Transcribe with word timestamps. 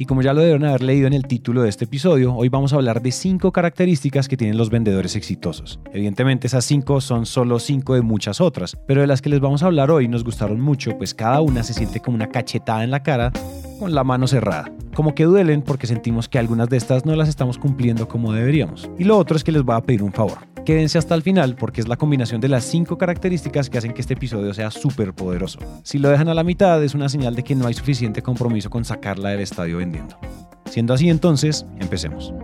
Y 0.00 0.06
como 0.06 0.22
ya 0.22 0.32
lo 0.32 0.40
deben 0.40 0.64
haber 0.64 0.80
leído 0.80 1.06
en 1.08 1.12
el 1.12 1.26
título 1.26 1.60
de 1.60 1.68
este 1.68 1.84
episodio, 1.84 2.34
hoy 2.34 2.48
vamos 2.48 2.72
a 2.72 2.76
hablar 2.76 3.02
de 3.02 3.12
cinco 3.12 3.52
características 3.52 4.28
que 4.28 4.38
tienen 4.38 4.56
los 4.56 4.70
vendedores 4.70 5.14
exitosos. 5.14 5.78
Evidentemente 5.92 6.46
esas 6.46 6.64
cinco 6.64 7.02
son 7.02 7.26
solo 7.26 7.58
cinco 7.58 7.92
de 7.92 8.00
muchas 8.00 8.40
otras, 8.40 8.78
pero 8.86 9.02
de 9.02 9.06
las 9.06 9.20
que 9.20 9.28
les 9.28 9.40
vamos 9.40 9.62
a 9.62 9.66
hablar 9.66 9.90
hoy 9.90 10.08
nos 10.08 10.24
gustaron 10.24 10.58
mucho, 10.58 10.96
pues 10.96 11.12
cada 11.12 11.42
una 11.42 11.62
se 11.62 11.74
siente 11.74 12.00
como 12.00 12.14
una 12.14 12.30
cachetada 12.30 12.82
en 12.82 12.90
la 12.90 13.02
cara 13.02 13.30
con 13.78 13.94
la 13.94 14.02
mano 14.02 14.26
cerrada. 14.26 14.72
Como 14.94 15.14
que 15.14 15.24
duelen 15.24 15.60
porque 15.60 15.86
sentimos 15.86 16.30
que 16.30 16.38
algunas 16.38 16.70
de 16.70 16.78
estas 16.78 17.04
no 17.04 17.14
las 17.14 17.28
estamos 17.28 17.58
cumpliendo 17.58 18.08
como 18.08 18.32
deberíamos. 18.32 18.88
Y 18.98 19.04
lo 19.04 19.18
otro 19.18 19.36
es 19.36 19.44
que 19.44 19.52
les 19.52 19.64
voy 19.64 19.76
a 19.76 19.82
pedir 19.82 20.02
un 20.02 20.14
favor. 20.14 20.49
Quédense 20.64 20.98
hasta 20.98 21.14
el 21.14 21.22
final 21.22 21.54
porque 21.56 21.80
es 21.80 21.88
la 21.88 21.96
combinación 21.96 22.38
de 22.40 22.48
las 22.48 22.64
cinco 22.64 22.98
características 22.98 23.70
que 23.70 23.78
hacen 23.78 23.94
que 23.94 24.02
este 24.02 24.14
episodio 24.14 24.52
sea 24.52 24.70
súper 24.70 25.14
poderoso. 25.14 25.58
Si 25.84 25.98
lo 25.98 26.10
dejan 26.10 26.28
a 26.28 26.34
la 26.34 26.44
mitad 26.44 26.84
es 26.84 26.94
una 26.94 27.08
señal 27.08 27.34
de 27.34 27.42
que 27.42 27.54
no 27.54 27.66
hay 27.66 27.72
suficiente 27.74 28.20
compromiso 28.22 28.68
con 28.68 28.84
sacarla 28.84 29.30
del 29.30 29.40
estadio 29.40 29.78
vendiendo. 29.78 30.18
Siendo 30.66 30.92
así 30.92 31.08
entonces, 31.08 31.64
empecemos. 31.80 32.34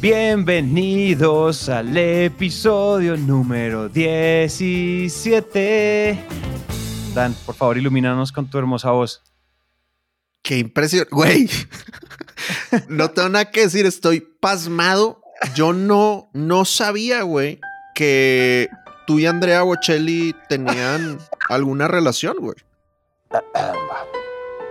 Bienvenidos 0.00 1.68
al 1.68 1.96
episodio 1.96 3.16
número 3.16 3.88
17. 3.88 6.24
Dan, 7.14 7.34
por 7.44 7.56
favor, 7.56 7.78
ilumínanos 7.78 8.30
con 8.30 8.48
tu 8.48 8.58
hermosa 8.58 8.92
voz. 8.92 9.22
Qué 10.42 10.58
impresión, 10.58 11.08
güey. 11.10 11.50
no 12.88 13.10
tengo 13.10 13.28
nada 13.28 13.50
que 13.50 13.62
decir, 13.62 13.86
estoy 13.86 14.20
pasmado 14.40 15.21
yo 15.54 15.72
no, 15.72 16.28
no 16.32 16.64
sabía, 16.64 17.22
güey, 17.22 17.60
que 17.94 18.68
tú 19.06 19.18
y 19.18 19.26
Andrea 19.26 19.62
Bocelli 19.62 20.34
tenían 20.48 21.18
alguna 21.48 21.88
relación, 21.88 22.36
güey. 22.38 22.56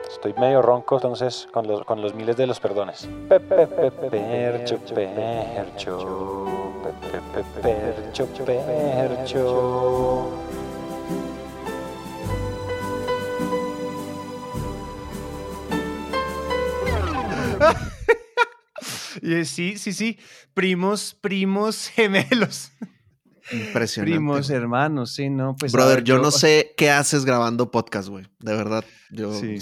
Estoy 0.09 0.33
medio 0.33 0.61
ronco, 0.61 0.95
entonces, 0.95 1.47
con 1.52 1.67
los, 1.67 1.83
con 1.86 2.02
los 2.02 2.13
miles 2.13 2.38
de 2.38 2.47
los 2.47 2.59
perdones. 2.59 3.09
Percho, 3.28 3.50
percho, 4.11 4.78
percho, 7.61 8.28
percho. 8.45 10.30
Y 19.22 19.45
sí, 19.45 19.78
sí, 19.78 19.94
sí. 19.94 20.20
Primos, 20.54 21.17
primos 21.20 21.88
gemelos. 21.95 22.72
Impresionante. 23.52 24.16
Primos, 24.16 24.50
hermanos, 24.50 25.14
sí, 25.14 25.30
¿no? 25.30 25.56
Pues. 25.56 25.72
Brother, 25.72 26.03
yo, 26.03 26.20
no 26.20 26.31
sé 26.31 26.73
qué 26.78 26.90
haces 26.92 27.26
grabando 27.26 27.72
podcast, 27.72 28.08
güey. 28.09 28.26
De 28.40 28.56
verdad, 28.56 28.86
yo 29.09 29.34
sí. 29.34 29.59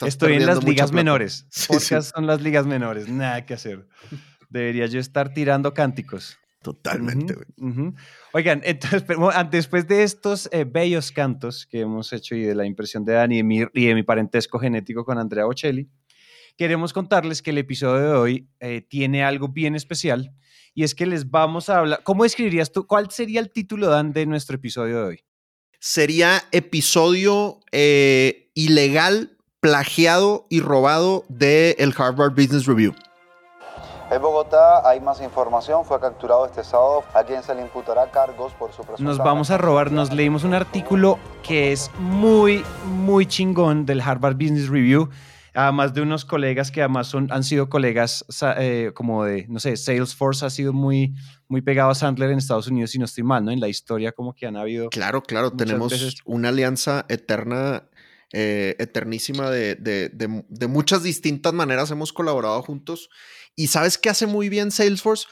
Estoy 0.00 0.34
en 0.34 0.46
las 0.46 0.64
ligas 0.64 0.92
menores. 0.92 1.46
podcast 1.68 2.14
son 2.14 2.26
las 2.26 2.40
ligas 2.40 2.66
menores. 2.66 3.08
Nada 3.08 3.44
que 3.44 3.54
hacer. 3.54 3.86
Debería 4.50 4.86
yo 4.86 5.00
estar 5.00 5.32
tirando 5.32 5.74
cánticos. 5.74 6.38
Totalmente, 6.62 7.34
güey. 7.34 7.94
Oigan, 8.32 8.60
entonces, 8.64 9.04
después 9.50 9.86
de 9.86 10.02
estos 10.02 10.48
eh, 10.52 10.64
bellos 10.64 11.12
cantos 11.12 11.64
que 11.64 11.80
hemos 11.80 12.12
hecho 12.12 12.34
y 12.34 12.42
de 12.42 12.54
la 12.54 12.66
impresión 12.66 13.04
de 13.04 13.12
Dani 13.12 13.36
y 13.36 13.38
de 13.38 13.44
mi, 13.44 13.62
y 13.72 13.86
de 13.86 13.94
mi 13.94 14.02
parentesco 14.02 14.58
genético 14.58 15.04
con 15.04 15.16
Andrea 15.18 15.44
Bocelli, 15.44 15.88
queremos 16.56 16.92
contarles 16.92 17.42
que 17.42 17.50
el 17.50 17.58
episodio 17.58 18.08
de 18.08 18.16
hoy 18.16 18.48
eh, 18.60 18.80
tiene 18.80 19.24
algo 19.24 19.48
bien 19.48 19.74
especial 19.74 20.32
y 20.74 20.84
es 20.84 20.94
que 20.94 21.06
les 21.06 21.30
vamos 21.30 21.68
a 21.68 21.78
hablar. 21.78 22.00
¿Cómo 22.02 22.24
describirías 22.24 22.72
tú? 22.72 22.86
¿Cuál 22.86 23.10
sería 23.10 23.40
el 23.40 23.50
título, 23.50 23.88
Dan, 23.88 24.12
de 24.12 24.26
nuestro 24.26 24.56
episodio 24.56 24.98
de 24.98 25.04
hoy? 25.04 25.24
Sería 25.78 26.42
episodio 26.52 27.60
eh, 27.72 28.50
ilegal, 28.54 29.36
plagiado 29.60 30.46
y 30.50 30.60
robado 30.60 31.24
del 31.28 31.76
el 31.78 31.94
Harvard 31.96 32.32
Business 32.32 32.66
Review. 32.66 32.94
En 34.10 34.22
Bogotá 34.22 34.88
hay 34.88 35.00
más 35.00 35.20
información. 35.20 35.84
Fue 35.84 35.98
capturado 35.98 36.46
este 36.46 36.62
sábado. 36.62 37.04
A 37.12 37.24
quien 37.24 37.42
se 37.42 37.54
le 37.54 37.62
imputará 37.62 38.10
cargos 38.10 38.52
por 38.52 38.70
su 38.70 38.82
presunción. 38.82 39.08
Nos 39.08 39.18
vamos 39.18 39.50
a 39.50 39.58
robar. 39.58 39.90
Nos 39.90 40.12
leímos 40.12 40.44
un 40.44 40.54
artículo 40.54 41.18
que 41.42 41.72
es 41.72 41.90
muy, 41.98 42.64
muy 42.84 43.26
chingón 43.26 43.84
del 43.84 44.00
Harvard 44.00 44.36
Business 44.36 44.68
Review 44.68 45.08
además 45.56 45.94
de 45.94 46.02
unos 46.02 46.24
colegas 46.24 46.70
que 46.70 46.82
además 46.82 47.08
son, 47.08 47.32
han 47.32 47.42
sido 47.42 47.68
colegas 47.68 48.24
eh, 48.58 48.92
como 48.94 49.24
de, 49.24 49.46
no 49.48 49.58
sé, 49.58 49.76
Salesforce 49.76 50.44
ha 50.44 50.50
sido 50.50 50.72
muy, 50.72 51.14
muy 51.48 51.62
pegado 51.62 51.90
a 51.90 51.94
Sandler 51.94 52.30
en 52.30 52.38
Estados 52.38 52.68
Unidos, 52.68 52.90
si 52.90 52.98
no 52.98 53.06
estoy 53.06 53.24
mal, 53.24 53.44
¿no? 53.44 53.50
En 53.50 53.60
la 53.60 53.68
historia 53.68 54.12
como 54.12 54.34
que 54.34 54.46
han 54.46 54.56
habido... 54.56 54.90
Claro, 54.90 55.22
claro, 55.22 55.52
tenemos 55.52 56.22
una 56.24 56.50
alianza 56.50 57.06
eterna, 57.08 57.88
eh, 58.32 58.76
eternísima 58.78 59.50
de, 59.50 59.74
de, 59.76 60.10
de 60.10 60.66
muchas 60.68 61.02
distintas 61.02 61.52
maneras, 61.52 61.90
hemos 61.90 62.12
colaborado 62.12 62.62
juntos. 62.62 63.08
¿Y 63.54 63.68
sabes 63.68 63.96
qué 63.98 64.10
hace 64.10 64.26
muy 64.26 64.48
bien 64.48 64.70
Salesforce? 64.70 65.26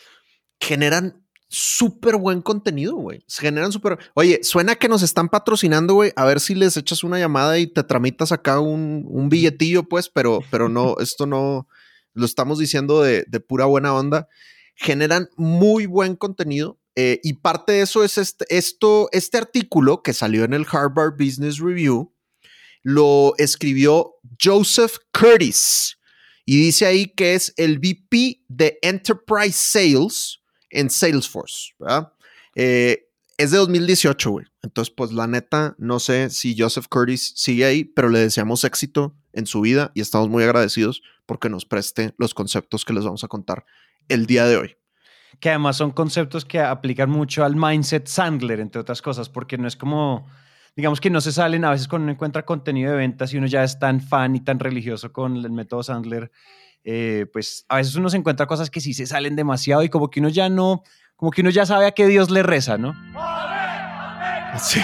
Generan 0.58 1.23
súper 1.48 2.16
buen 2.16 2.42
contenido, 2.42 2.96
güey. 2.96 3.24
Se 3.26 3.42
generan 3.42 3.72
súper. 3.72 3.98
Oye, 4.14 4.40
suena 4.42 4.76
que 4.76 4.88
nos 4.88 5.02
están 5.02 5.28
patrocinando, 5.28 5.94
güey. 5.94 6.12
A 6.16 6.24
ver 6.24 6.40
si 6.40 6.54
les 6.54 6.76
echas 6.76 7.04
una 7.04 7.18
llamada 7.18 7.58
y 7.58 7.66
te 7.66 7.82
tramitas 7.82 8.32
acá 8.32 8.60
un, 8.60 9.04
un 9.06 9.28
billetillo, 9.28 9.84
pues, 9.88 10.08
pero, 10.08 10.40
pero 10.50 10.68
no, 10.68 10.96
esto 10.98 11.26
no 11.26 11.68
lo 12.12 12.26
estamos 12.26 12.58
diciendo 12.58 13.02
de, 13.02 13.24
de 13.28 13.40
pura 13.40 13.66
buena 13.66 13.94
onda. 13.94 14.28
Generan 14.74 15.28
muy 15.36 15.86
buen 15.86 16.16
contenido. 16.16 16.78
Eh, 16.96 17.20
y 17.24 17.34
parte 17.34 17.72
de 17.72 17.82
eso 17.82 18.04
es 18.04 18.18
este, 18.18 18.44
esto, 18.56 19.08
este 19.10 19.38
artículo 19.38 20.02
que 20.02 20.12
salió 20.12 20.44
en 20.44 20.54
el 20.54 20.64
Harvard 20.70 21.14
Business 21.18 21.58
Review, 21.58 22.14
lo 22.82 23.34
escribió 23.38 24.14
Joseph 24.40 24.98
Curtis. 25.12 25.98
Y 26.46 26.58
dice 26.58 26.86
ahí 26.86 27.06
que 27.06 27.34
es 27.34 27.52
el 27.56 27.78
VP 27.78 28.44
de 28.48 28.78
Enterprise 28.82 29.58
Sales 29.58 30.40
en 30.74 30.90
Salesforce, 30.90 31.72
¿verdad? 31.78 32.12
Eh, 32.54 33.08
es 33.36 33.50
de 33.50 33.58
2018, 33.58 34.30
güey. 34.30 34.46
Entonces, 34.62 34.94
pues 34.94 35.12
la 35.12 35.26
neta, 35.26 35.74
no 35.78 35.98
sé 35.98 36.30
si 36.30 36.56
Joseph 36.56 36.86
Curtis 36.88 37.32
sigue 37.36 37.64
ahí, 37.64 37.84
pero 37.84 38.08
le 38.08 38.20
deseamos 38.20 38.64
éxito 38.64 39.16
en 39.32 39.46
su 39.46 39.60
vida 39.60 39.90
y 39.94 40.00
estamos 40.00 40.28
muy 40.28 40.44
agradecidos 40.44 41.02
porque 41.26 41.48
nos 41.48 41.64
preste 41.64 42.14
los 42.18 42.34
conceptos 42.34 42.84
que 42.84 42.92
les 42.92 43.04
vamos 43.04 43.24
a 43.24 43.28
contar 43.28 43.64
el 44.08 44.26
día 44.26 44.46
de 44.46 44.56
hoy. 44.56 44.76
Que 45.40 45.50
además 45.50 45.76
son 45.76 45.90
conceptos 45.90 46.44
que 46.44 46.60
aplican 46.60 47.10
mucho 47.10 47.44
al 47.44 47.56
mindset 47.56 48.06
Sandler, 48.06 48.60
entre 48.60 48.80
otras 48.80 49.02
cosas, 49.02 49.28
porque 49.28 49.58
no 49.58 49.66
es 49.66 49.74
como, 49.74 50.28
digamos 50.76 51.00
que 51.00 51.10
no 51.10 51.20
se 51.20 51.32
salen 51.32 51.64
a 51.64 51.70
veces 51.70 51.88
cuando 51.88 52.04
uno 52.04 52.12
encuentra 52.12 52.44
contenido 52.44 52.92
de 52.92 52.98
ventas 52.98 53.32
y 53.32 53.38
uno 53.38 53.48
ya 53.48 53.64
es 53.64 53.78
tan 53.78 54.00
fan 54.00 54.36
y 54.36 54.40
tan 54.40 54.60
religioso 54.60 55.12
con 55.12 55.36
el 55.36 55.50
método 55.50 55.82
Sandler 55.82 56.30
eh, 56.84 57.26
pues 57.32 57.64
a 57.68 57.76
veces 57.76 57.94
uno 57.96 58.08
se 58.08 58.18
encuentra 58.18 58.46
cosas 58.46 58.70
que 58.70 58.80
sí 58.80 58.94
se 58.94 59.06
salen 59.06 59.36
demasiado 59.36 59.82
y 59.82 59.88
como 59.88 60.10
que 60.10 60.20
uno 60.20 60.28
ya 60.28 60.48
no, 60.48 60.82
como 61.16 61.30
que 61.30 61.40
uno 61.40 61.50
ya 61.50 61.66
sabe 61.66 61.86
a 61.86 61.92
qué 61.92 62.06
Dios 62.06 62.30
le 62.30 62.42
reza, 62.42 62.78
¿no? 62.78 62.94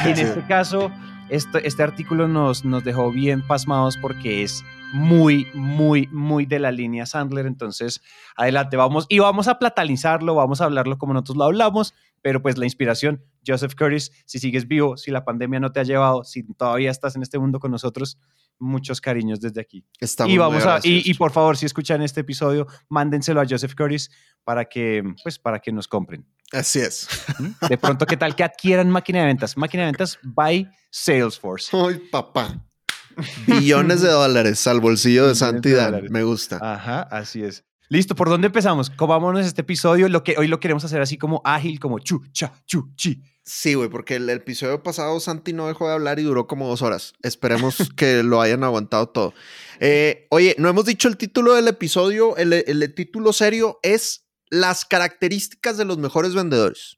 en 0.04 0.18
este 0.18 0.44
caso, 0.48 0.90
este, 1.28 1.66
este 1.66 1.82
artículo 1.82 2.26
nos, 2.26 2.64
nos 2.64 2.82
dejó 2.82 3.10
bien 3.12 3.46
pasmados 3.46 3.96
porque 3.96 4.42
es 4.42 4.64
muy, 4.92 5.46
muy, 5.54 6.08
muy 6.08 6.46
de 6.46 6.58
la 6.58 6.72
línea 6.72 7.06
Sandler. 7.06 7.46
Entonces, 7.46 8.02
adelante, 8.36 8.76
vamos 8.76 9.06
y 9.08 9.18
vamos 9.18 9.48
a 9.48 9.58
platanizarlo, 9.58 10.34
vamos 10.34 10.60
a 10.60 10.64
hablarlo 10.64 10.98
como 10.98 11.12
nosotros 11.12 11.36
lo 11.36 11.44
hablamos, 11.44 11.94
pero 12.22 12.42
pues 12.42 12.58
la 12.58 12.64
inspiración, 12.64 13.22
Joseph 13.46 13.74
Curtis, 13.76 14.10
si 14.26 14.38
sigues 14.38 14.66
vivo, 14.66 14.96
si 14.96 15.10
la 15.10 15.24
pandemia 15.24 15.60
no 15.60 15.72
te 15.72 15.80
ha 15.80 15.84
llevado, 15.84 16.24
si 16.24 16.42
todavía 16.54 16.90
estás 16.90 17.16
en 17.16 17.22
este 17.22 17.38
mundo 17.38 17.60
con 17.60 17.70
nosotros, 17.70 18.18
muchos 18.60 19.00
cariños 19.00 19.40
desde 19.40 19.60
aquí. 19.60 19.84
Estamos 19.98 20.32
y 20.32 20.38
vamos 20.38 20.64
a 20.64 20.78
y, 20.82 21.12
por 21.14 21.32
favor, 21.32 21.56
si 21.56 21.66
escuchan 21.66 22.02
este 22.02 22.20
episodio, 22.20 22.66
mándenselo 22.88 23.40
a 23.40 23.46
Joseph 23.48 23.74
Curtis 23.74 24.10
para 24.44 24.66
que 24.66 25.02
pues 25.22 25.38
para 25.38 25.58
que 25.58 25.72
nos 25.72 25.88
compren. 25.88 26.26
Así 26.52 26.80
es. 26.80 27.08
De 27.68 27.78
pronto, 27.78 28.06
¿qué 28.06 28.16
tal 28.16 28.34
que 28.34 28.44
adquieran 28.44 28.90
máquina 28.90 29.20
de 29.20 29.26
ventas? 29.26 29.56
Máquina 29.56 29.84
de 29.84 29.88
ventas 29.88 30.18
by 30.22 30.68
Salesforce. 30.90 31.76
Ay, 31.76 32.00
papá. 32.10 32.66
Billones 33.46 34.02
de 34.02 34.08
dólares 34.08 34.66
al 34.66 34.80
bolsillo 34.80 35.28
de 35.28 35.34
Santidad. 35.34 36.00
Me 36.10 36.22
gusta. 36.22 36.58
Ajá, 36.60 37.02
así 37.02 37.42
es. 37.42 37.64
Listo, 37.92 38.14
¿por 38.14 38.28
dónde 38.28 38.46
empezamos? 38.46 38.88
Comámonos 38.88 39.44
este 39.44 39.62
episodio. 39.62 40.08
Lo 40.08 40.22
que 40.22 40.36
hoy 40.38 40.46
lo 40.46 40.60
queremos 40.60 40.84
hacer 40.84 41.00
así 41.00 41.18
como 41.18 41.42
ágil, 41.44 41.80
como 41.80 41.98
chu, 41.98 42.22
cha, 42.30 42.52
chu, 42.64 42.92
chi. 42.94 43.20
Sí, 43.42 43.74
güey, 43.74 43.88
porque 43.88 44.14
el, 44.14 44.30
episodio 44.30 44.80
pasado 44.84 45.18
Santi 45.18 45.52
no 45.52 45.66
dejó 45.66 45.88
de 45.88 45.94
hablar 45.94 46.20
y 46.20 46.22
duró 46.22 46.46
como 46.46 46.68
dos 46.68 46.82
horas. 46.82 47.14
Esperemos 47.20 47.90
que 47.96 48.22
lo 48.22 48.40
hayan 48.40 48.62
aguantado 48.62 49.08
todo. 49.08 49.34
Eh, 49.80 50.28
oye, 50.30 50.54
no 50.56 50.68
hemos 50.68 50.84
dicho 50.84 51.08
el 51.08 51.16
título 51.16 51.54
del 51.54 51.66
episodio. 51.66 52.36
El, 52.36 52.52
el, 52.52 52.94
título 52.94 53.32
serio 53.32 53.80
es 53.82 54.28
Las 54.50 54.84
características 54.84 55.76
de 55.76 55.84
los 55.84 55.98
mejores 55.98 56.32
vendedores. 56.32 56.96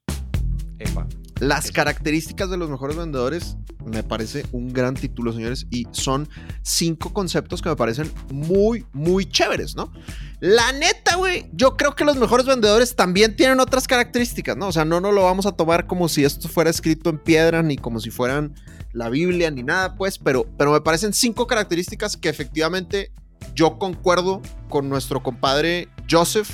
Las 1.39 1.71
características 1.71 2.49
de 2.49 2.57
los 2.57 2.69
mejores 2.69 2.95
vendedores 2.95 3.57
me 3.85 4.03
parece 4.03 4.45
un 4.51 4.71
gran 4.71 4.93
título, 4.93 5.33
señores, 5.33 5.67
y 5.69 5.87
son 5.91 6.29
cinco 6.61 7.11
conceptos 7.11 7.61
que 7.61 7.69
me 7.69 7.75
parecen 7.75 8.11
muy, 8.31 8.85
muy 8.93 9.25
chéveres, 9.25 9.75
¿no? 9.75 9.91
La 10.39 10.71
neta, 10.71 11.15
güey, 11.15 11.49
yo 11.53 11.75
creo 11.75 11.95
que 11.95 12.05
los 12.05 12.17
mejores 12.17 12.45
vendedores 12.45 12.95
también 12.95 13.35
tienen 13.35 13.59
otras 13.59 13.87
características, 13.87 14.55
¿no? 14.55 14.67
O 14.67 14.71
sea, 14.71 14.85
no 14.85 15.01
nos 15.01 15.13
lo 15.13 15.23
vamos 15.23 15.45
a 15.45 15.51
tomar 15.51 15.87
como 15.87 16.07
si 16.07 16.23
esto 16.23 16.47
fuera 16.47 16.69
escrito 16.69 17.09
en 17.09 17.17
piedra, 17.17 17.61
ni 17.63 17.77
como 17.77 17.99
si 17.99 18.09
fueran 18.09 18.55
la 18.93 19.09
Biblia, 19.09 19.51
ni 19.51 19.63
nada, 19.63 19.95
pues, 19.95 20.19
pero, 20.19 20.45
pero 20.57 20.71
me 20.71 20.81
parecen 20.81 21.13
cinco 21.13 21.47
características 21.47 22.15
que 22.15 22.29
efectivamente 22.29 23.11
yo 23.55 23.77
concuerdo 23.79 24.41
con 24.69 24.87
nuestro 24.87 25.21
compadre 25.23 25.89
Joseph, 26.09 26.49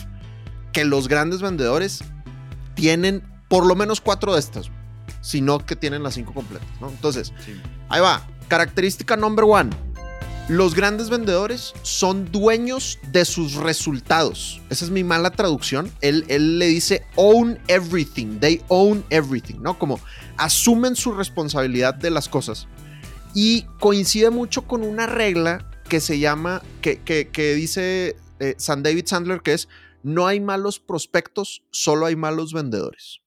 que 0.72 0.86
los 0.86 1.08
grandes 1.08 1.42
vendedores 1.42 2.00
tienen 2.76 3.24
por 3.50 3.66
lo 3.66 3.76
menos 3.76 4.00
cuatro 4.00 4.34
de 4.34 4.40
estas, 4.40 4.72
sino 5.22 5.66
que 5.66 5.76
tienen 5.76 6.04
las 6.04 6.14
cinco 6.14 6.34
completas, 6.34 6.70
¿no? 6.80 6.90
Entonces, 6.90 7.34
ahí 7.90 8.00
va. 8.00 8.26
Característica 8.48 9.18
number 9.18 9.46
one. 9.46 9.70
Los 10.48 10.74
grandes 10.74 11.12
vendedores 11.12 11.74
son 11.84 12.32
dueños 12.32 12.98
de 13.12 13.24
sus 13.26 13.54
resultados. 13.54 14.62
Esa 14.72 14.86
es 14.86 14.90
mi 14.90 15.04
mala 15.04 15.30
traducción. 15.30 15.92
Él, 16.02 16.26
él, 16.28 16.58
le 16.58 16.66
dice 16.66 17.06
own 17.16 17.60
everything. 17.68 18.40
They 18.40 18.64
own 18.68 19.06
everything, 19.12 19.58
¿no? 19.62 19.78
Como 19.78 20.00
asumen 20.38 20.96
su 20.96 21.12
responsabilidad 21.12 21.94
de 21.94 22.10
las 22.10 22.30
cosas. 22.30 22.68
Y 23.36 23.68
coincide 23.80 24.32
mucho 24.32 24.64
con 24.64 24.84
una 24.84 25.06
regla 25.06 25.70
que 25.88 26.00
se 26.00 26.18
llama, 26.18 26.64
que, 26.82 26.98
que, 27.00 27.54
dice 27.54 28.16
eh, 28.40 28.56
San 28.58 28.82
David 28.82 29.06
Sandler, 29.06 29.42
que 29.42 29.54
es 29.54 29.68
no 30.02 30.26
hay 30.26 30.40
malos 30.40 30.80
prospectos, 30.80 31.62
solo 31.72 32.06
hay 32.06 32.16
malos 32.16 32.54
vendedores. 32.54 33.22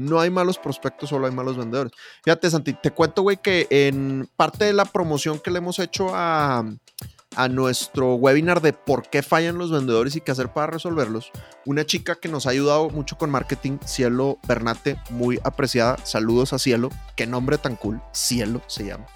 No 0.00 0.18
hay 0.18 0.30
malos 0.30 0.58
prospectos, 0.58 1.10
solo 1.10 1.26
hay 1.26 1.32
malos 1.32 1.58
vendedores. 1.58 1.92
Fíjate, 2.24 2.50
Santi, 2.50 2.72
te 2.72 2.90
cuento, 2.90 3.20
güey, 3.20 3.36
que 3.36 3.66
en 3.68 4.30
parte 4.34 4.64
de 4.64 4.72
la 4.72 4.86
promoción 4.86 5.38
que 5.38 5.50
le 5.50 5.58
hemos 5.58 5.78
hecho 5.78 6.14
a, 6.14 6.64
a 7.36 7.48
nuestro 7.48 8.14
webinar 8.14 8.62
de 8.62 8.72
por 8.72 9.10
qué 9.10 9.22
fallan 9.22 9.58
los 9.58 9.70
vendedores 9.70 10.16
y 10.16 10.22
qué 10.22 10.32
hacer 10.32 10.54
para 10.54 10.68
resolverlos, 10.68 11.30
una 11.66 11.84
chica 11.84 12.14
que 12.16 12.28
nos 12.28 12.46
ha 12.46 12.50
ayudado 12.50 12.88
mucho 12.88 13.18
con 13.18 13.28
marketing, 13.28 13.76
Cielo 13.84 14.38
Bernate, 14.48 14.96
muy 15.10 15.38
apreciada. 15.44 15.98
Saludos 16.02 16.54
a 16.54 16.58
Cielo. 16.58 16.88
Qué 17.14 17.26
nombre 17.26 17.58
tan 17.58 17.76
cool. 17.76 18.00
Cielo 18.12 18.62
se 18.68 18.86
llama. 18.86 19.06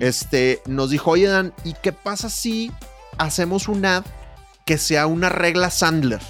Este 0.00 0.62
nos 0.66 0.90
dijo, 0.90 1.12
oye, 1.12 1.28
Dan, 1.28 1.52
¿y 1.62 1.74
qué 1.74 1.92
pasa 1.92 2.28
si 2.28 2.72
hacemos 3.18 3.68
un 3.68 3.84
ad 3.84 4.04
que 4.64 4.78
sea 4.78 5.06
una 5.06 5.28
regla 5.28 5.70
Sandler? 5.70 6.20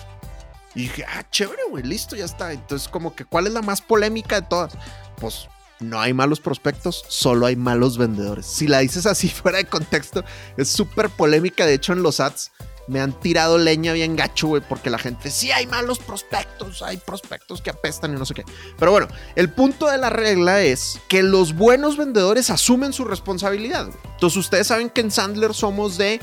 Y 0.75 0.83
dije, 0.83 1.05
ah, 1.07 1.25
chévere, 1.31 1.63
güey, 1.71 1.85
listo, 1.85 2.17
ya 2.17 2.25
está. 2.25 2.53
Entonces, 2.53 2.89
como 2.89 3.15
que, 3.15 3.25
¿cuál 3.25 3.47
es 3.47 3.53
la 3.53 3.63
más 3.63 3.81
polémica 3.81 4.41
de 4.41 4.47
todas? 4.47 4.75
Pues 5.17 5.49
no 5.81 6.01
hay 6.01 6.13
malos 6.13 6.41
prospectos, 6.41 7.05
solo 7.09 7.47
hay 7.47 7.57
malos 7.57 7.99
vendedores. 7.99 8.47
Si 8.47 8.67
la 8.67 8.81
dices 8.81 9.07
así 9.07 9.29
fuera 9.43 9.59
de 9.59 9.67
contexto, 9.67 10.25
es 10.57 10.69
súper 10.69 11.11
polémica. 11.11 11.67
De 11.67 11.75
hecho, 11.75 11.93
en 11.93 12.03
los 12.03 12.21
ads 12.21 12.51
me 12.87 13.01
han 13.01 13.19
tirado 13.19 13.57
leña 13.57 13.93
bien 13.93 14.15
gacho, 14.17 14.49
güey, 14.49 14.63
porque 14.69 14.91
la 14.91 14.99
gente, 14.99 15.31
sí 15.31 15.51
hay 15.51 15.67
malos 15.67 15.99
prospectos, 15.99 16.83
hay 16.83 16.99
prospectos 16.99 17.63
que 17.63 17.71
apestan 17.71 18.13
y 18.13 18.19
no 18.19 18.27
sé 18.27 18.35
qué. 18.35 18.45
Pero 18.79 18.91
bueno, 18.91 19.09
el 19.37 19.51
punto 19.51 19.87
de 19.87 19.99
la 19.99 20.11
regla 20.11 20.63
es 20.63 21.01
que 21.09 21.23
los 21.23 21.55
buenos 21.55 21.97
vendedores 21.97 22.51
asumen 22.51 22.93
su 22.93 23.05
responsabilidad. 23.05 23.89
Entonces, 24.15 24.37
ustedes 24.37 24.67
saben 24.67 24.91
que 24.91 25.01
en 25.01 25.11
Sandler 25.11 25.55
somos 25.55 25.97
de 25.97 26.21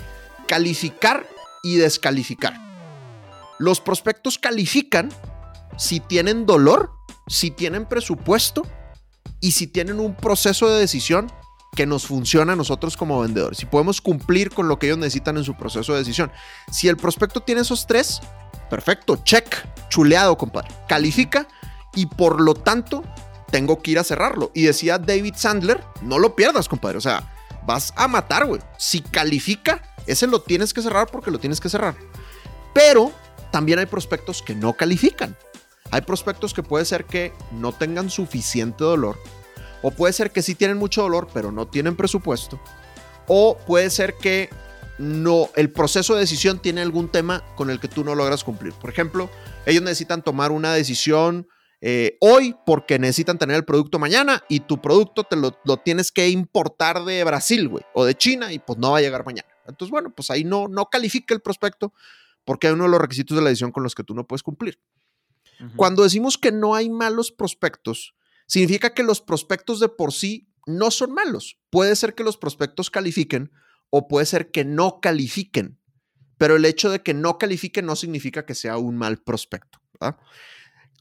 calificar 0.47 1.25
y 1.63 1.77
descalificar. 1.77 2.70
Los 3.61 3.79
prospectos 3.79 4.39
califican 4.39 5.09
si 5.77 5.99
tienen 5.99 6.47
dolor, 6.47 6.93
si 7.27 7.51
tienen 7.51 7.85
presupuesto 7.85 8.63
y 9.39 9.51
si 9.51 9.67
tienen 9.67 9.99
un 9.99 10.15
proceso 10.15 10.67
de 10.67 10.79
decisión 10.79 11.31
que 11.75 11.85
nos 11.85 12.07
funciona 12.07 12.53
a 12.53 12.55
nosotros 12.55 12.97
como 12.97 13.21
vendedores. 13.21 13.59
Si 13.59 13.67
podemos 13.67 14.01
cumplir 14.01 14.49
con 14.49 14.67
lo 14.67 14.79
que 14.79 14.87
ellos 14.87 14.97
necesitan 14.97 15.37
en 15.37 15.43
su 15.43 15.55
proceso 15.55 15.93
de 15.93 15.99
decisión. 15.99 16.31
Si 16.71 16.87
el 16.87 16.97
prospecto 16.97 17.41
tiene 17.41 17.61
esos 17.61 17.85
tres, 17.85 18.19
perfecto, 18.67 19.17
check, 19.17 19.55
chuleado, 19.89 20.39
compadre. 20.39 20.71
Califica 20.87 21.47
y 21.93 22.07
por 22.07 22.41
lo 22.41 22.55
tanto 22.55 23.03
tengo 23.51 23.83
que 23.83 23.91
ir 23.91 23.99
a 23.99 24.03
cerrarlo. 24.03 24.49
Y 24.55 24.63
decía 24.63 24.97
David 24.97 25.35
Sandler, 25.37 25.83
no 26.01 26.17
lo 26.17 26.35
pierdas, 26.35 26.67
compadre. 26.67 26.97
O 26.97 27.01
sea, 27.01 27.31
vas 27.67 27.93
a 27.95 28.07
matar, 28.07 28.47
güey. 28.47 28.59
Si 28.79 29.01
califica, 29.01 29.83
ese 30.07 30.25
lo 30.25 30.41
tienes 30.41 30.73
que 30.73 30.81
cerrar 30.81 31.11
porque 31.11 31.29
lo 31.29 31.37
tienes 31.37 31.61
que 31.61 31.69
cerrar. 31.69 31.95
Pero 32.73 33.13
también 33.51 33.79
hay 33.79 33.85
prospectos 33.85 34.41
que 34.41 34.55
no 34.55 34.73
califican. 34.73 35.37
Hay 35.91 36.01
prospectos 36.01 36.53
que 36.53 36.63
puede 36.63 36.85
ser 36.85 37.05
que 37.05 37.33
no 37.51 37.73
tengan 37.73 38.09
suficiente 38.09 38.83
dolor, 38.83 39.17
o 39.81 39.91
puede 39.91 40.13
ser 40.13 40.31
que 40.31 40.41
sí 40.41 40.55
tienen 40.55 40.77
mucho 40.77 41.01
dolor, 41.01 41.27
pero 41.33 41.51
no 41.51 41.67
tienen 41.67 41.97
presupuesto, 41.97 42.61
o 43.27 43.57
puede 43.67 43.89
ser 43.89 44.15
que 44.15 44.49
no, 44.97 45.49
el 45.55 45.71
proceso 45.71 46.13
de 46.13 46.21
decisión 46.21 46.59
tiene 46.59 46.81
algún 46.81 47.09
tema 47.09 47.43
con 47.55 47.69
el 47.69 47.79
que 47.79 47.87
tú 47.87 48.03
no 48.03 48.15
logras 48.15 48.43
cumplir. 48.43 48.73
Por 48.73 48.89
ejemplo, 48.89 49.29
ellos 49.65 49.83
necesitan 49.83 50.23
tomar 50.23 50.51
una 50.51 50.73
decisión 50.73 51.47
eh, 51.81 52.17
hoy 52.21 52.55
porque 52.65 52.99
necesitan 52.99 53.39
tener 53.39 53.55
el 53.55 53.65
producto 53.65 53.97
mañana 53.97 54.43
y 54.47 54.61
tu 54.61 54.79
producto 54.79 55.23
te 55.23 55.35
lo, 55.35 55.57
lo 55.65 55.77
tienes 55.77 56.11
que 56.11 56.29
importar 56.29 57.03
de 57.03 57.23
Brasil, 57.23 57.67
güey, 57.67 57.83
o 57.93 58.05
de 58.05 58.15
China 58.15 58.53
y 58.53 58.59
pues 58.59 58.77
no 58.77 58.91
va 58.91 58.99
a 58.99 59.01
llegar 59.01 59.25
mañana. 59.25 59.49
Entonces, 59.67 59.91
bueno, 59.91 60.11
pues 60.15 60.29
ahí 60.29 60.43
no, 60.43 60.67
no 60.67 60.85
califica 60.85 61.33
el 61.33 61.41
prospecto 61.41 61.93
porque 62.51 62.67
hay 62.67 62.73
uno 62.73 62.83
de 62.83 62.89
los 62.89 62.99
requisitos 62.99 63.37
de 63.37 63.41
la 63.41 63.49
edición 63.49 63.71
con 63.71 63.81
los 63.81 63.95
que 63.95 64.03
tú 64.03 64.13
no 64.13 64.27
puedes 64.27 64.43
cumplir. 64.43 64.77
Cuando 65.77 66.03
decimos 66.03 66.37
que 66.37 66.51
no 66.51 66.75
hay 66.75 66.89
malos 66.89 67.31
prospectos, 67.31 68.13
significa 68.45 68.93
que 68.93 69.03
los 69.03 69.21
prospectos 69.21 69.79
de 69.79 69.87
por 69.87 70.11
sí 70.11 70.49
no 70.67 70.91
son 70.91 71.13
malos. 71.13 71.61
Puede 71.69 71.95
ser 71.95 72.13
que 72.13 72.25
los 72.25 72.35
prospectos 72.35 72.89
califiquen 72.89 73.53
o 73.89 74.09
puede 74.09 74.25
ser 74.25 74.51
que 74.51 74.65
no 74.65 74.99
califiquen, 74.99 75.79
pero 76.37 76.57
el 76.57 76.65
hecho 76.65 76.89
de 76.89 77.01
que 77.01 77.13
no 77.13 77.37
califiquen 77.37 77.85
no 77.85 77.95
significa 77.95 78.45
que 78.45 78.53
sea 78.53 78.77
un 78.77 78.97
mal 78.97 79.19
prospecto. 79.19 79.79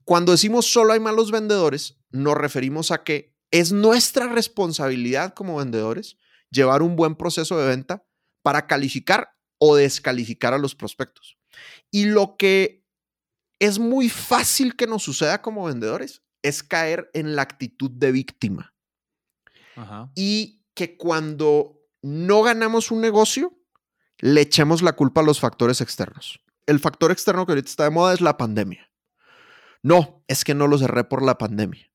Cuando 0.04 0.30
decimos 0.30 0.66
solo 0.66 0.92
hay 0.92 1.00
malos 1.00 1.32
vendedores, 1.32 1.98
nos 2.12 2.36
referimos 2.36 2.92
a 2.92 3.02
que 3.02 3.34
es 3.50 3.72
nuestra 3.72 4.28
responsabilidad 4.28 5.34
como 5.34 5.56
vendedores 5.56 6.16
llevar 6.52 6.80
un 6.80 6.94
buen 6.94 7.16
proceso 7.16 7.58
de 7.58 7.66
venta 7.66 8.06
para 8.44 8.68
calificar 8.68 9.30
o 9.58 9.74
descalificar 9.74 10.54
a 10.54 10.58
los 10.58 10.76
prospectos. 10.76 11.39
Y 11.90 12.06
lo 12.06 12.36
que 12.36 12.84
es 13.58 13.78
muy 13.78 14.08
fácil 14.08 14.76
que 14.76 14.86
nos 14.86 15.02
suceda 15.02 15.42
como 15.42 15.64
vendedores 15.64 16.22
es 16.42 16.62
caer 16.62 17.10
en 17.14 17.36
la 17.36 17.42
actitud 17.42 17.90
de 17.90 18.12
víctima. 18.12 18.74
Y 20.14 20.62
que 20.74 20.96
cuando 20.96 21.80
no 22.02 22.42
ganamos 22.42 22.90
un 22.90 23.00
negocio, 23.00 23.58
le 24.18 24.42
echemos 24.42 24.82
la 24.82 24.92
culpa 24.92 25.20
a 25.20 25.24
los 25.24 25.40
factores 25.40 25.80
externos. 25.80 26.40
El 26.66 26.80
factor 26.80 27.10
externo 27.10 27.46
que 27.46 27.52
ahorita 27.52 27.68
está 27.68 27.84
de 27.84 27.90
moda 27.90 28.12
es 28.12 28.20
la 28.20 28.36
pandemia. 28.36 28.90
No, 29.82 30.22
es 30.28 30.44
que 30.44 30.54
no 30.54 30.66
lo 30.66 30.78
cerré 30.78 31.04
por 31.04 31.22
la 31.22 31.38
pandemia. 31.38 31.89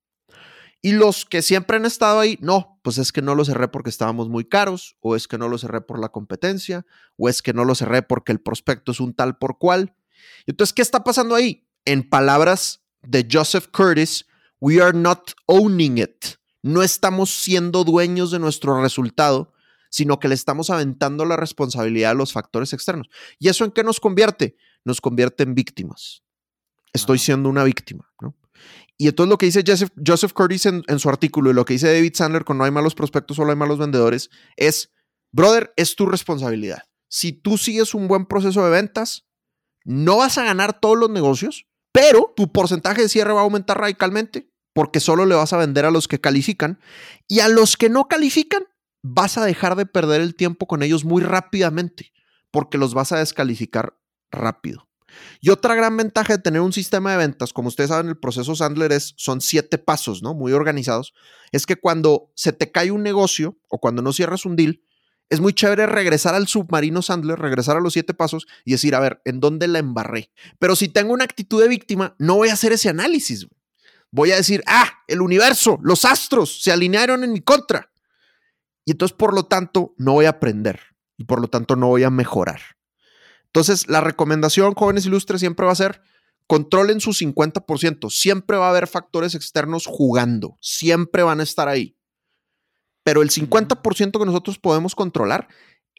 Y 0.81 0.91
los 0.91 1.25
que 1.25 1.41
siempre 1.41 1.77
han 1.77 1.85
estado 1.85 2.19
ahí, 2.19 2.37
no, 2.41 2.79
pues 2.83 2.99
es 2.99 3.11
que 3.11 3.21
no 3.21 3.33
lo 3.33 3.43
cerré 3.43 3.67
porque 3.67 3.89
estábamos 3.89 4.29
muy 4.29 4.45
caros, 4.45 4.97
o 4.99 5.15
es 5.15 5.27
que 5.27 5.37
no 5.37 5.49
lo 5.49 5.57
cerré 5.57 5.81
por 5.81 5.99
la 5.99 6.09
competencia, 6.09 6.85
o 7.17 7.27
es 7.27 7.41
que 7.41 7.53
no 7.53 7.65
lo 7.65 7.73
cerré 7.73 8.03
porque 8.03 8.31
el 8.31 8.39
prospecto 8.39 8.91
es 8.91 8.99
un 8.99 9.13
tal 9.13 9.37
por 9.37 9.57
cual. 9.57 9.95
Entonces, 10.45 10.73
¿qué 10.73 10.81
está 10.81 11.03
pasando 11.03 11.33
ahí? 11.33 11.67
En 11.85 12.07
palabras 12.07 12.83
de 13.01 13.27
Joseph 13.31 13.67
Curtis, 13.71 14.25
we 14.59 14.81
are 14.81 14.97
not 14.97 15.31
owning 15.47 15.97
it. 15.97 16.25
No 16.61 16.83
estamos 16.83 17.29
siendo 17.29 17.83
dueños 17.83 18.31
de 18.31 18.39
nuestro 18.39 18.81
resultado, 18.81 19.53
sino 19.89 20.19
que 20.19 20.27
le 20.27 20.35
estamos 20.35 20.69
aventando 20.69 21.25
la 21.25 21.37
responsabilidad 21.37 22.11
a 22.11 22.15
los 22.15 22.33
factores 22.33 22.73
externos. 22.73 23.07
¿Y 23.39 23.49
eso 23.49 23.63
en 23.65 23.71
qué 23.71 23.83
nos 23.83 23.99
convierte? 23.99 24.55
Nos 24.83 24.99
convierte 24.99 25.43
en 25.43 25.55
víctimas. 25.55 26.23
Estoy 26.93 27.19
siendo 27.19 27.49
una 27.49 27.63
víctima, 27.63 28.11
¿no? 28.19 28.35
Y 28.97 29.07
entonces 29.07 29.29
lo 29.29 29.37
que 29.37 29.47
dice 29.47 29.63
Joseph, 30.05 30.33
Curtis 30.33 30.65
en, 30.65 30.99
su 30.99 31.09
artículo 31.09 31.51
y 31.51 31.53
lo 31.53 31.65
que 31.65 31.73
dice 31.73 31.91
David 31.91 32.13
Sandler 32.15 32.45
con 32.45 32.57
no 32.57 32.63
hay 32.63 32.71
malos 32.71 32.95
prospectos, 32.95 33.37
solo 33.37 33.51
hay 33.51 33.57
malos 33.57 33.77
vendedores, 33.77 34.29
es, 34.55 34.93
brother, 35.31 35.73
es 35.75 35.95
tu 35.95 36.05
responsabilidad. 36.05 36.83
Si 37.09 37.33
tú 37.33 37.57
sigues 37.57 37.93
un 37.93 38.07
buen 38.07 38.25
proceso 38.25 38.63
de 38.63 38.71
ventas, 38.71 39.25
no 39.83 40.17
vas 40.17 40.37
a 40.37 40.45
ganar 40.45 40.79
todos 40.79 40.97
los 40.97 41.09
negocios, 41.09 41.67
pero 41.91 42.33
tu 42.35 42.51
porcentaje 42.51 43.01
de 43.01 43.09
cierre 43.09 43.33
va 43.33 43.41
a 43.41 43.43
aumentar 43.43 43.79
radicalmente 43.79 44.49
porque 44.73 44.99
solo 44.99 45.25
le 45.25 45.35
vas 45.35 45.53
a 45.53 45.57
vender 45.57 45.85
a 45.85 45.91
los 45.91 46.07
que 46.07 46.19
califican 46.19 46.79
y 47.27 47.39
a 47.39 47.47
los 47.47 47.77
que 47.77 47.89
no 47.89 48.07
califican 48.07 48.63
vas 49.01 49.37
a 49.37 49.45
dejar 49.45 49.75
de 49.75 49.85
perder 49.85 50.21
el 50.21 50.35
tiempo 50.35 50.67
con 50.67 50.83
ellos 50.83 51.05
muy 51.05 51.21
rápidamente 51.21 52.11
porque 52.51 52.77
los 52.77 52.93
vas 52.93 53.11
a 53.11 53.19
descalificar 53.19 53.97
rápido. 54.31 54.89
Y 55.41 55.49
otra 55.49 55.75
gran 55.75 55.95
ventaja 55.97 56.37
de 56.37 56.41
tener 56.41 56.61
un 56.61 56.73
sistema 56.73 57.11
de 57.11 57.17
ventas, 57.17 57.53
como 57.53 57.67
ustedes 57.67 57.89
saben, 57.89 58.07
el 58.07 58.17
proceso 58.17 58.55
Sandler 58.55 58.91
es, 58.91 59.13
son 59.17 59.41
siete 59.41 59.77
pasos, 59.77 60.21
¿no? 60.23 60.33
Muy 60.33 60.53
organizados. 60.53 61.13
Es 61.51 61.65
que 61.65 61.75
cuando 61.75 62.31
se 62.35 62.53
te 62.53 62.71
cae 62.71 62.91
un 62.91 63.03
negocio 63.03 63.57
o 63.69 63.79
cuando 63.79 64.01
no 64.01 64.13
cierras 64.13 64.45
un 64.45 64.55
deal, 64.55 64.81
es 65.29 65.39
muy 65.39 65.53
chévere 65.53 65.87
regresar 65.87 66.35
al 66.35 66.47
submarino 66.47 67.01
Sandler, 67.01 67.39
regresar 67.39 67.77
a 67.77 67.79
los 67.79 67.93
siete 67.93 68.13
pasos 68.13 68.45
y 68.63 68.71
decir, 68.73 68.93
a 68.95 68.99
ver, 68.99 69.21
¿en 69.25 69.39
dónde 69.39 69.67
la 69.67 69.79
embarré? 69.79 70.31
Pero 70.59 70.75
si 70.75 70.87
tengo 70.87 71.13
una 71.13 71.23
actitud 71.23 71.61
de 71.61 71.67
víctima, 71.67 72.15
no 72.19 72.35
voy 72.35 72.49
a 72.49 72.53
hacer 72.53 72.73
ese 72.73 72.89
análisis. 72.89 73.47
Voy 74.11 74.31
a 74.31 74.35
decir, 74.35 74.63
ah, 74.67 74.99
el 75.07 75.21
universo, 75.21 75.79
los 75.81 76.05
astros 76.05 76.61
se 76.61 76.71
alinearon 76.71 77.23
en 77.23 77.33
mi 77.33 77.41
contra. 77.41 77.91
Y 78.85 78.91
entonces, 78.91 79.17
por 79.17 79.33
lo 79.33 79.45
tanto, 79.45 79.95
no 79.97 80.13
voy 80.13 80.25
a 80.25 80.29
aprender 80.29 80.79
y 81.17 81.25
por 81.25 81.41
lo 81.41 81.47
tanto 81.47 81.75
no 81.75 81.87
voy 81.87 82.03
a 82.03 82.09
mejorar. 82.09 82.61
Entonces, 83.55 83.87
la 83.87 84.01
recomendación, 84.01 84.73
jóvenes 84.73 85.05
ilustres, 85.05 85.39
siempre 85.39 85.65
va 85.65 85.71
a 85.71 85.75
ser, 85.75 86.01
controlen 86.45 86.99
su 86.99 87.11
50%. 87.11 88.09
Siempre 88.09 88.57
va 88.57 88.67
a 88.67 88.69
haber 88.71 88.85
factores 88.85 89.33
externos 89.33 89.85
jugando, 89.85 90.57
siempre 90.59 91.23
van 91.23 91.39
a 91.39 91.43
estar 91.43 91.69
ahí. 91.69 91.97
Pero 93.03 93.21
el 93.21 93.29
50% 93.29 94.19
que 94.19 94.25
nosotros 94.25 94.59
podemos 94.59 94.93
controlar, 94.93 95.47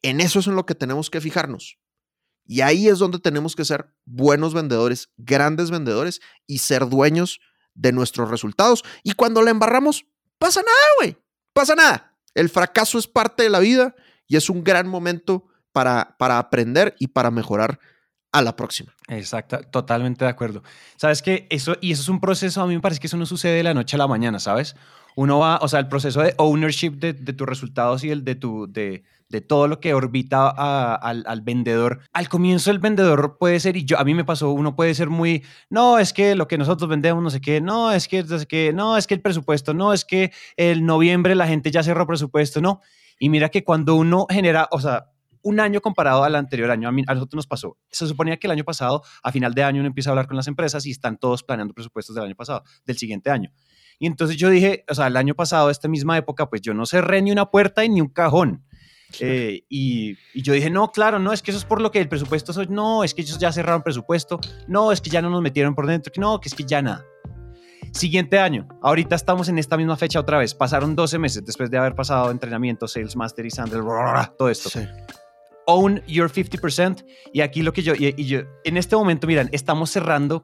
en 0.03 0.21
eso 0.21 0.41
es 0.41 0.49
en 0.49 0.55
lo 0.55 0.67
que 0.67 0.75
tenemos 0.75 1.09
que 1.09 1.23
fijarnos. 1.23 1.79
Y 2.45 2.61
ahí 2.61 2.89
es 2.89 2.99
donde 2.99 3.21
tenemos 3.21 3.57
que 3.57 3.65
ser 3.65 3.87
buenos 4.05 4.53
vendedores, 4.53 5.09
grandes 5.17 5.71
vendedores 5.71 6.21
y 6.47 6.59
ser 6.59 6.91
dueños 6.91 7.41
de 7.73 7.93
nuestros 7.93 8.29
resultados. 8.29 8.85
Y 9.03 9.13
cuando 9.13 9.41
la 9.41 9.51
embarramos, 9.51 10.05
pasa 10.37 10.61
nada, 10.61 10.89
güey. 10.99 11.17
Pasa 11.55 11.75
nada. 11.75 12.19
El 12.35 12.51
fracaso 12.51 12.99
es 12.99 13.07
parte 13.07 13.45
de 13.45 13.49
la 13.49 13.61
vida 13.61 13.97
y 14.27 14.37
es 14.37 14.51
un 14.51 14.63
gran 14.63 14.89
momento 14.89 15.49
para, 15.76 16.16
para 16.18 16.38
aprender 16.38 16.97
y 16.99 17.09
para 17.09 17.30
mejorar 17.30 17.78
a 18.33 18.40
la 18.40 18.56
próxima. 18.56 18.95
Exacto, 19.09 19.61
totalmente 19.71 20.25
de 20.25 20.30
acuerdo. 20.30 20.62
Sabes 20.97 21.21
que 21.21 21.47
eso, 21.50 21.76
y 21.83 21.92
eso 21.92 22.00
es 22.00 22.09
un 22.09 22.18
proceso, 22.18 22.62
a 22.62 22.66
mí 22.66 22.75
me 22.75 22.80
parece 22.80 22.99
que 22.99 23.09
eso 23.09 23.18
no 23.18 23.26
sucede 23.26 23.56
de 23.59 23.62
la 23.62 23.75
noche 23.75 23.97
a 23.97 23.99
la 23.99 24.06
mañana, 24.06 24.40
¿sabes? 24.40 24.75
uno 25.16 25.38
va, 25.38 25.59
o 25.62 25.68
sea, 25.68 25.80
el 25.80 25.88
proceso 25.88 26.21
de 26.21 26.35
ownership 26.37 26.92
de, 26.92 27.14
tus 27.14 27.47
resultados 27.47 28.04
y 28.04 28.11
el 28.11 28.23
de, 28.23 28.37
tu, 28.37 28.71
de, 28.71 29.02
de 29.30 29.40
todo 29.42 29.66
lo 29.66 29.80
que 29.80 29.95
orbita 29.95 30.49
al, 30.49 31.40
vendedor. 31.42 32.00
Al 32.12 32.28
comienzo 32.28 32.71
el 32.71 32.78
vendedor 32.78 33.38
puede 33.38 33.59
ser, 33.59 33.76
y 33.76 33.85
yo, 33.85 33.99
a 33.99 34.04
mí 34.04 34.14
me 34.14 34.25
pasó, 34.25 34.50
uno 34.50 34.76
puede 34.76 34.95
ser 34.95 35.09
muy, 35.09 35.42
no, 35.71 35.99
es 35.99 36.12
que 36.12 36.35
lo 36.35 36.47
que 36.47 36.59
nosotros 36.59 36.88
vendemos, 36.88 37.23
no 37.23 37.30
sé 37.30 37.40
qué, 37.40 37.62
no, 37.62 37.92
es 37.92 38.09
que, 38.09 38.23
no 38.23 38.38
sé 38.38 38.47
qué, 38.47 38.73
no, 38.75 38.97
es 38.97 39.06
que 39.06 39.14
el 39.14 39.23
presupuesto, 39.23 39.73
no, 39.73 39.95
es 39.95 40.04
que 40.04 40.33
el 40.56 40.85
noviembre 40.85 41.35
la 41.35 41.47
gente 41.47 41.71
ya 41.71 41.83
cerró 41.83 42.06
presupuesto, 42.06 42.61
no. 42.61 42.83
Y 43.18 43.30
mira 43.30 43.49
que 43.49 43.64
cuando 43.64 43.95
uno 43.95 44.26
genera, 44.28 44.68
o 44.71 44.80
sea, 44.80 45.12
un 45.47 45.61
año 45.61 45.81
comparado 45.81 46.25
al 46.25 46.35
anterior 46.35 46.73
año, 46.73 46.88
a, 46.88 46.93
mí, 46.93 47.05
a 47.07 47.15
nosotros 47.15 47.37
nos 47.37 47.47
pasó. 47.47 47.79
Se 47.88 48.05
suponía 48.07 48.37
que 48.37 48.49
el 48.49 48.50
año 48.50 48.65
pasado, 48.65 49.05
a 49.23 49.31
final 49.31 49.55
de 49.55 49.62
año, 49.62 49.79
uno 49.79 49.87
empieza 49.87 50.11
a 50.11 50.12
hablar 50.12 50.26
con 50.26 50.37
las 50.37 50.49
empresas 50.49 50.85
y 50.87 50.91
están 50.91 51.19
todos 51.19 51.45
planeando 51.45 51.73
presupuestos 51.73 52.17
del 52.17 52.25
año 52.25 52.35
pasado, 52.35 52.65
del 52.85 52.99
siguiente 52.99 53.31
año. 53.31 53.53
Y 54.00 54.09
entonces 54.09 54.37
yo 54.37 54.50
dije, 54.50 54.85
o 54.88 54.95
sea, 54.95 55.07
el 55.07 55.17
año 55.17 55.37
pasado, 55.37 55.71
esta 55.71 55.87
misma 55.87 56.19
época, 56.19 56.50
pues 56.50 56.62
yo 56.62 56.75
no 56.75 56.85
cerré 56.85 57.23
ni 57.23 57.31
una 57.31 57.49
puerta 57.49 57.85
y 57.85 57.88
ni 57.88 58.00
un 58.00 58.09
cajón. 58.09 58.65
Eh, 59.21 59.62
y, 59.69 60.17
yo 60.35 60.53
dije, 60.53 60.69
no, 60.69 60.91
claro, 60.91 61.21
no, 61.21 61.33
es 61.33 61.43
que 61.43 61.53
eso 61.53 61.59
es 61.59 61.65
por 61.65 61.81
lo 61.81 61.93
que 61.93 62.00
el 62.00 62.09
presupuesto, 62.09 62.53
soy, 62.53 62.67
no, 62.69 63.05
es 63.05 63.15
que 63.15 63.23
ellos 63.23 63.38
ya 63.38 63.53
cerraron 63.53 63.83
presupuesto, 63.83 64.41
no, 64.67 64.91
es 64.91 65.00
que 65.00 65.11
ya 65.11 65.23
no 65.23 65.31
nos 65.31 65.43
metieron 65.43 65.76
por 65.76 65.87
dentro, 65.87 66.12
no, 66.17 66.41
que 66.41 66.49
es 66.49 66.57
que 66.57 66.65
ya 66.65 66.83
nada. 66.83 67.05
Siguiente 67.93 68.41
año, 68.41 68.67
ahorita 68.83 69.15
estamos 69.15 69.49
en 69.49 69.59
esta 69.59 69.76
misma 69.76 69.97
fecha 69.97 70.19
otra 70.19 70.38
vez, 70.38 70.55
pasaron 70.55 70.97
12 70.97 71.21
meses 71.21 71.45
después 71.45 71.71
de 71.71 71.79
haber 71.79 71.95
pasado 71.95 72.33
entrenamiento, 72.33 72.88
Sales 72.88 73.15
Master 73.15 73.47
y 73.47 73.50
todo 74.37 74.50
esto. 74.50 74.71
Own 75.67 76.03
your 76.07 76.31
50%. 76.31 77.05
Y 77.33 77.41
aquí 77.43 77.63
lo 77.63 77.73
que 77.73 77.83
yo, 77.83 77.95
y, 77.95 78.15
y 78.17 78.25
yo, 78.27 78.41
en 78.65 78.77
este 78.77 78.97
momento, 78.97 79.27
miran, 79.27 79.49
estamos 79.53 79.91
cerrando, 79.91 80.43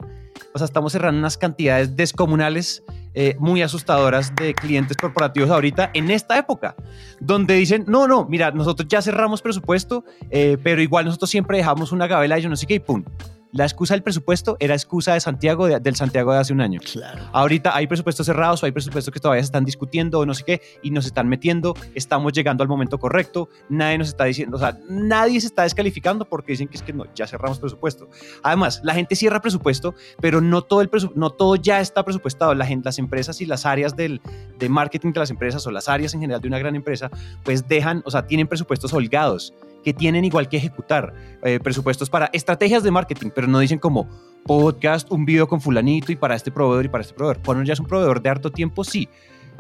o 0.53 0.59
sea, 0.59 0.65
estamos 0.65 0.93
cerrando 0.93 1.19
unas 1.19 1.39
cantidades 1.39 1.97
descomunales 1.97 2.85
eh, 3.15 3.37
muy 3.39 3.61
asustadoras 3.61 4.35
de 4.37 4.55
clientes 4.55 4.97
corporativos 4.97 5.51
ahorita 5.51 5.91
en 5.93 6.11
esta 6.11 6.39
época, 6.39 6.75
donde 7.21 7.55
dicen, 7.55 7.85
no, 7.87 8.09
no, 8.09 8.27
mira, 8.27 8.51
nosotros 8.53 8.89
ya 8.89 9.03
cerramos 9.03 9.43
presupuesto, 9.43 10.05
eh, 10.31 10.57
pero 10.63 10.81
igual 10.81 11.05
nosotros 11.05 11.29
siempre 11.29 11.59
dejamos 11.59 11.93
una 11.93 12.07
gavela 12.07 12.39
y 12.39 12.43
yo 12.43 12.49
no 12.49 12.57
sé 12.57 12.67
qué, 12.67 12.75
y 12.75 12.79
pum, 12.81 13.05
la 13.53 13.65
excusa 13.65 13.95
del 13.95 14.03
presupuesto 14.03 14.57
era 14.61 14.75
excusa 14.75 15.13
de 15.13 15.21
Santiago, 15.21 15.69
del 15.69 15.95
Santiago 15.95 16.33
de 16.33 16.39
hace 16.39 16.53
un 16.53 16.63
año. 16.63 16.81
Claro. 16.81 17.23
Ahorita 17.33 17.77
hay 17.77 17.87
presupuestos 17.87 18.27
cerrados 18.27 18.63
o 18.63 18.67
hay 18.67 18.73
presupuestos 18.73 19.13
que 19.13 19.21
todavía 19.21 19.43
se 19.43 19.47
están 19.47 19.65
discutiendo 19.65 20.19
o 20.21 20.27
no 20.27 20.33
sé 20.33 20.45
qué 20.45 20.63
y 20.83 20.91
nos 20.91 21.05
están 21.05 21.29
metiendo, 21.29 21.75
estamos 21.95 22.33
llegando 22.33 22.63
al 22.63 22.69
momento 22.69 22.99
correcto, 22.99 23.51
nadie 23.69 23.99
nos 23.99 24.09
está 24.09 24.25
diciendo, 24.25 24.57
o 24.57 24.61
sea, 24.61 24.79
nadie 24.89 25.41
se 25.41 25.49
está 25.49 25.65
descalificando 25.65 26.25
porque 26.25 26.53
dicen 26.53 26.67
que 26.67 26.77
es 26.77 26.83
que 26.83 26.95
no, 26.95 27.05
ya 27.15 27.27
cerramos 27.27 27.59
presupuesto. 27.59 28.09
Además, 28.43 28.81
la 28.85 28.95
gente 28.95 29.17
cierra 29.17 29.41
presupuesto, 29.41 29.95
pero 30.21 30.41
no 30.41 30.63
todo, 30.63 30.81
el 30.81 30.91
no 31.15 31.31
todo 31.31 31.57
ya 31.57 31.81
está 31.81 32.05
presupuestado. 32.05 32.55
La 32.55 32.65
gente, 32.65 32.87
las 32.87 32.99
empresas 32.99 33.41
y 33.41 33.47
las 33.47 33.67
áreas 33.67 33.97
del, 33.97 34.23
de 34.59 34.69
marketing 34.69 35.13
de 35.13 35.21
las 35.21 35.31
empresas 35.31 35.67
o 35.67 35.71
las 35.71 35.89
áreas 35.89 36.15
en 36.15 36.21
general 36.21 36.41
de 36.41 36.49
una 36.49 36.59
gran 36.59 36.75
empresa, 36.75 37.11
pues 37.45 37.69
dejan, 37.69 38.03
o 38.07 38.11
sea, 38.11 38.27
tienen 38.27 38.47
presupuestos 38.47 38.93
holgados 38.95 39.53
que 39.83 39.93
tienen 39.93 40.25
igual 40.25 40.49
que 40.49 40.57
ejecutar 40.57 41.13
eh, 41.43 41.59
presupuestos 41.61 42.11
para 42.11 42.31
estrategias 42.33 42.83
de 42.83 42.91
marketing, 42.91 43.31
pero 43.35 43.47
no 43.47 43.59
dicen 43.59 43.79
como 43.79 44.09
podcast, 44.45 45.11
un 45.11 45.25
video 45.25 45.49
con 45.49 45.61
fulanito 45.61 46.13
y 46.13 46.17
para 46.17 46.35
este 46.35 46.51
proveedor 46.51 46.85
y 46.85 46.89
para 46.89 47.03
este 47.03 47.15
proveedor. 47.15 47.43
Cuando 47.45 47.65
ya 47.65 47.73
es 47.73 47.81
un 47.81 47.87
proveedor 47.87 48.23
de 48.23 48.29
harto 48.29 48.51
tiempo, 48.51 48.85
sí, 48.85 49.09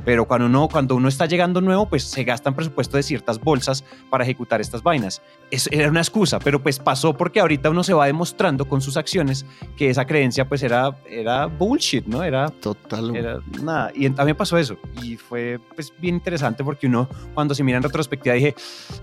pero 0.04 0.26
cuando 0.26 0.46
uno, 0.46 0.68
cuando 0.68 0.96
uno 0.96 1.08
está 1.08 1.26
llegando 1.26 1.60
nuevo, 1.60 1.86
pues 1.86 2.04
se 2.04 2.24
gastan 2.24 2.54
presupuesto 2.54 2.96
de 2.96 3.02
ciertas 3.02 3.40
bolsas 3.40 3.84
para 4.10 4.24
ejecutar 4.24 4.60
estas 4.60 4.82
vainas. 4.82 5.22
Es, 5.50 5.68
era 5.70 5.88
una 5.88 6.00
excusa, 6.00 6.38
pero 6.38 6.62
pues 6.62 6.78
pasó 6.78 7.14
porque 7.14 7.40
ahorita 7.40 7.70
uno 7.70 7.84
se 7.84 7.94
va 7.94 8.06
demostrando 8.06 8.66
con 8.66 8.80
sus 8.80 8.96
acciones 8.96 9.46
que 9.76 9.90
esa 9.90 10.04
creencia 10.04 10.48
pues 10.48 10.62
era, 10.62 10.96
era 11.08 11.46
bullshit, 11.46 12.04
¿no? 12.06 12.22
Era 12.22 12.48
total. 12.48 13.14
Era 13.14 13.40
nada. 13.62 13.92
Y 13.94 14.08
también 14.10 14.36
pasó 14.36 14.58
eso. 14.58 14.76
Y 15.02 15.16
fue 15.16 15.60
pues 15.74 15.92
bien 15.98 16.16
interesante 16.16 16.64
porque 16.64 16.86
uno 16.86 17.08
cuando 17.34 17.54
se 17.54 17.62
mira 17.62 17.78
en 17.78 17.84
retrospectiva 17.84 18.34
dije, 18.34 18.54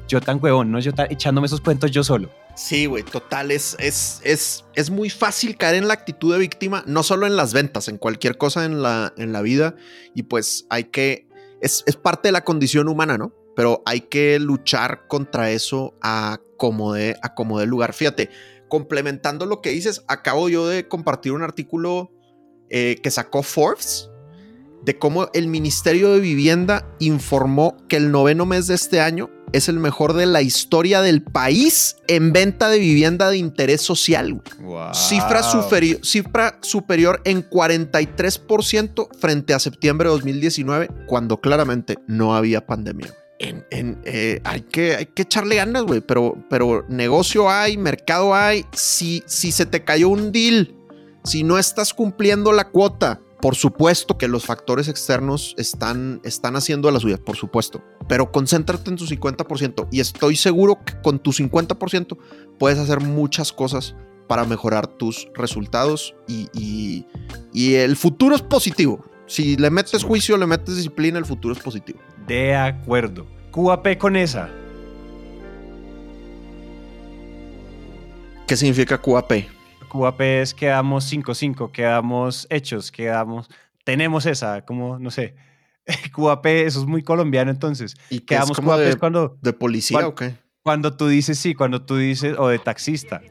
yo 0.08 0.19
tan 0.19 0.39
huevón, 0.41 0.72
¿no? 0.72 0.79
Yo 0.79 0.91
echándome 1.10 1.48
esos 1.48 1.62
cuentos 1.62 1.91
yo 1.91 2.03
solo. 2.03 2.29
Sí, 2.60 2.88
güey, 2.88 3.04
total. 3.04 3.51
Es, 3.51 3.78
es, 3.80 4.20
es, 4.25 4.66
es 4.75 4.89
muy 4.89 5.10
fácil 5.10 5.56
caer 5.56 5.75
en 5.75 5.88
la 5.88 5.94
actitud 5.94 6.34
de 6.34 6.39
víctima, 6.39 6.84
no 6.88 7.04
solo 7.04 7.25
en 7.25 7.38
las 7.38 7.54
ventas, 7.54 7.88
en 7.88 7.98
cualquier 7.98 8.38
cosa 8.38 8.66
en 8.66 8.82
la, 8.82 9.13
en 9.16 9.32
la 9.32 9.42
vida. 9.42 9.75
Y 10.13 10.24
pues 10.24 10.66
hay 10.70 10.84
que. 10.84 11.30
Es, 11.62 11.84
es 11.86 11.96
parte 11.96 12.28
de 12.28 12.34
la 12.34 12.44
condición 12.44 12.89
humana, 12.89 13.18
¿no? 13.18 13.34
Pero 13.56 13.82
hay 13.86 14.01
que 14.01 14.39
luchar 14.39 15.08
contra 15.08 15.51
eso 15.51 15.98
a 16.01 16.42
como 16.58 16.96
de, 16.96 17.16
lugar. 17.66 17.94
Fíjate, 17.94 18.30
complementando 18.68 19.46
lo 19.46 19.62
que 19.62 19.70
dices, 19.70 20.04
acabo 20.10 20.50
yo 20.50 20.68
de 20.68 20.86
compartir 20.86 21.32
un 21.32 21.44
artículo 21.44 22.12
eh, 22.70 22.98
que 23.01 23.10
sacó 23.10 23.42
Forbes 23.42 24.10
de 24.83 24.98
cómo 24.98 25.29
el 25.33 25.48
Ministerio 25.48 26.12
de 26.13 26.19
Vivienda 26.19 26.86
informó 27.00 27.77
que 27.88 27.98
el 27.98 28.12
noveno 28.12 28.45
mes 28.45 28.67
de 28.67 28.75
este 28.75 29.01
año 29.01 29.29
es 29.51 29.69
el 29.69 29.79
mejor 29.79 30.13
de 30.13 30.25
la 30.25 30.41
historia 30.41 31.01
del 31.01 31.21
país 31.21 31.98
en 32.07 32.33
venta 32.33 32.69
de 32.69 32.79
vivienda 32.79 33.29
de 33.29 33.38
interés 33.38 33.81
social. 33.81 34.41
Cifra, 34.93 35.43
superior, 35.43 36.00
cifra 36.03 36.59
superior 36.62 37.21
en 37.25 37.48
43% 37.48 39.09
frente 39.17 39.53
a 39.53 39.59
septiembre 39.59 40.07
de 40.07 40.15
2019, 40.15 40.89
cuando 41.07 41.41
claramente 41.41 41.98
no 42.07 42.36
había 42.36 42.65
pandemia. 42.65 43.13
En, 43.39 43.65
eh, 44.03 44.41
hay, 44.43 44.62
que, 44.62 44.98
hay 44.98 45.05
que 45.05 45.21
echarle 45.21 45.55
ganas, 45.55 45.83
güey, 45.83 46.01
pero, 46.01 46.36
pero 46.50 46.86
negocio 46.89 47.50
hay, 47.50 47.77
mercado 47.77 48.36
hay. 48.36 48.65
Si, 48.74 49.24
si 49.27 49.53
se 49.53 49.65
te 49.65 49.86
cayó 49.86 50.09
un 50.09 50.33
deal, 50.33 50.75
si 51.24 51.43
no 51.43 51.57
estás 51.57 51.93
cumpliendo 51.93 52.51
la 52.51 52.69
cuota, 52.69 53.21
por 53.41 53.55
supuesto 53.55 54.17
que 54.17 54.27
los 54.27 54.46
factores 54.46 54.88
externos 54.88 55.55
están, 55.58 56.19
están 56.24 56.55
haciendo 56.55 56.91
la 56.91 57.00
suya, 57.00 57.17
por 57.17 57.36
supuesto, 57.36 57.81
pero 58.08 58.31
concéntrate 58.31 58.89
en 58.89 58.98
tu 58.98 59.05
50% 59.05 59.88
y 59.91 60.01
estoy 60.01 60.36
seguro 60.36 60.79
que 60.84 61.00
con 61.01 61.19
tu 61.19 61.31
50% 61.31 62.17
puedes 62.58 62.77
hacer 62.79 63.00
muchas 63.00 63.53
cosas 63.53 63.96
para 64.27 64.46
mejorar 64.46 64.88
tus 64.88 65.27
resultados 65.34 66.15
y, 66.27 67.05
el 67.53 67.96
futuro 67.96 68.36
es 68.36 68.41
positivo. 68.41 69.03
Si 69.25 69.55
le 69.58 69.69
metes 69.69 70.03
juicio, 70.03 70.38
le 70.38 70.46
metes 70.46 70.75
disciplina, 70.75 71.17
el 71.17 71.25
futuro 71.25 71.53
es 71.53 71.60
positivo. 71.60 72.00
De 72.27 72.55
acuerdo. 72.55 73.25
QAP 73.51 73.98
con 73.98 74.15
esa. 74.15 74.50
¿Qué 78.48 78.55
significa 78.55 79.00
QAP? 79.00 79.59
QAP 79.89 80.22
es 80.22 80.53
quedamos 80.53 81.12
5-5, 81.12 81.72
quedamos 81.72 82.48
hechos, 82.50 82.91
quedamos. 82.91 83.50
Tenemos 83.84 84.25
esa, 84.25 84.63
como, 84.65 85.00
no 85.00 85.12
sé. 85.12 85.36
QAP, 86.15 86.46
eso 86.46 86.79
es 86.79 86.86
muy 86.86 87.03
colombiano 87.03 87.51
entonces. 87.51 87.96
¿Y 88.10 88.22
quedamos 88.22 88.55
como 88.55 88.77
de, 88.77 88.96
cuando. 88.98 89.38
¿De 89.41 89.53
policía 89.53 90.08
o 90.08 90.15
qué? 90.15 90.36
Cuando 90.62 90.96
tú 90.96 91.08
dices 91.08 91.39
sí, 91.39 91.53
cuando 91.55 91.81
tú 91.81 91.98
dices. 91.98 92.36
O 92.38 92.48
de 92.48 92.60
taxista. 92.60 93.22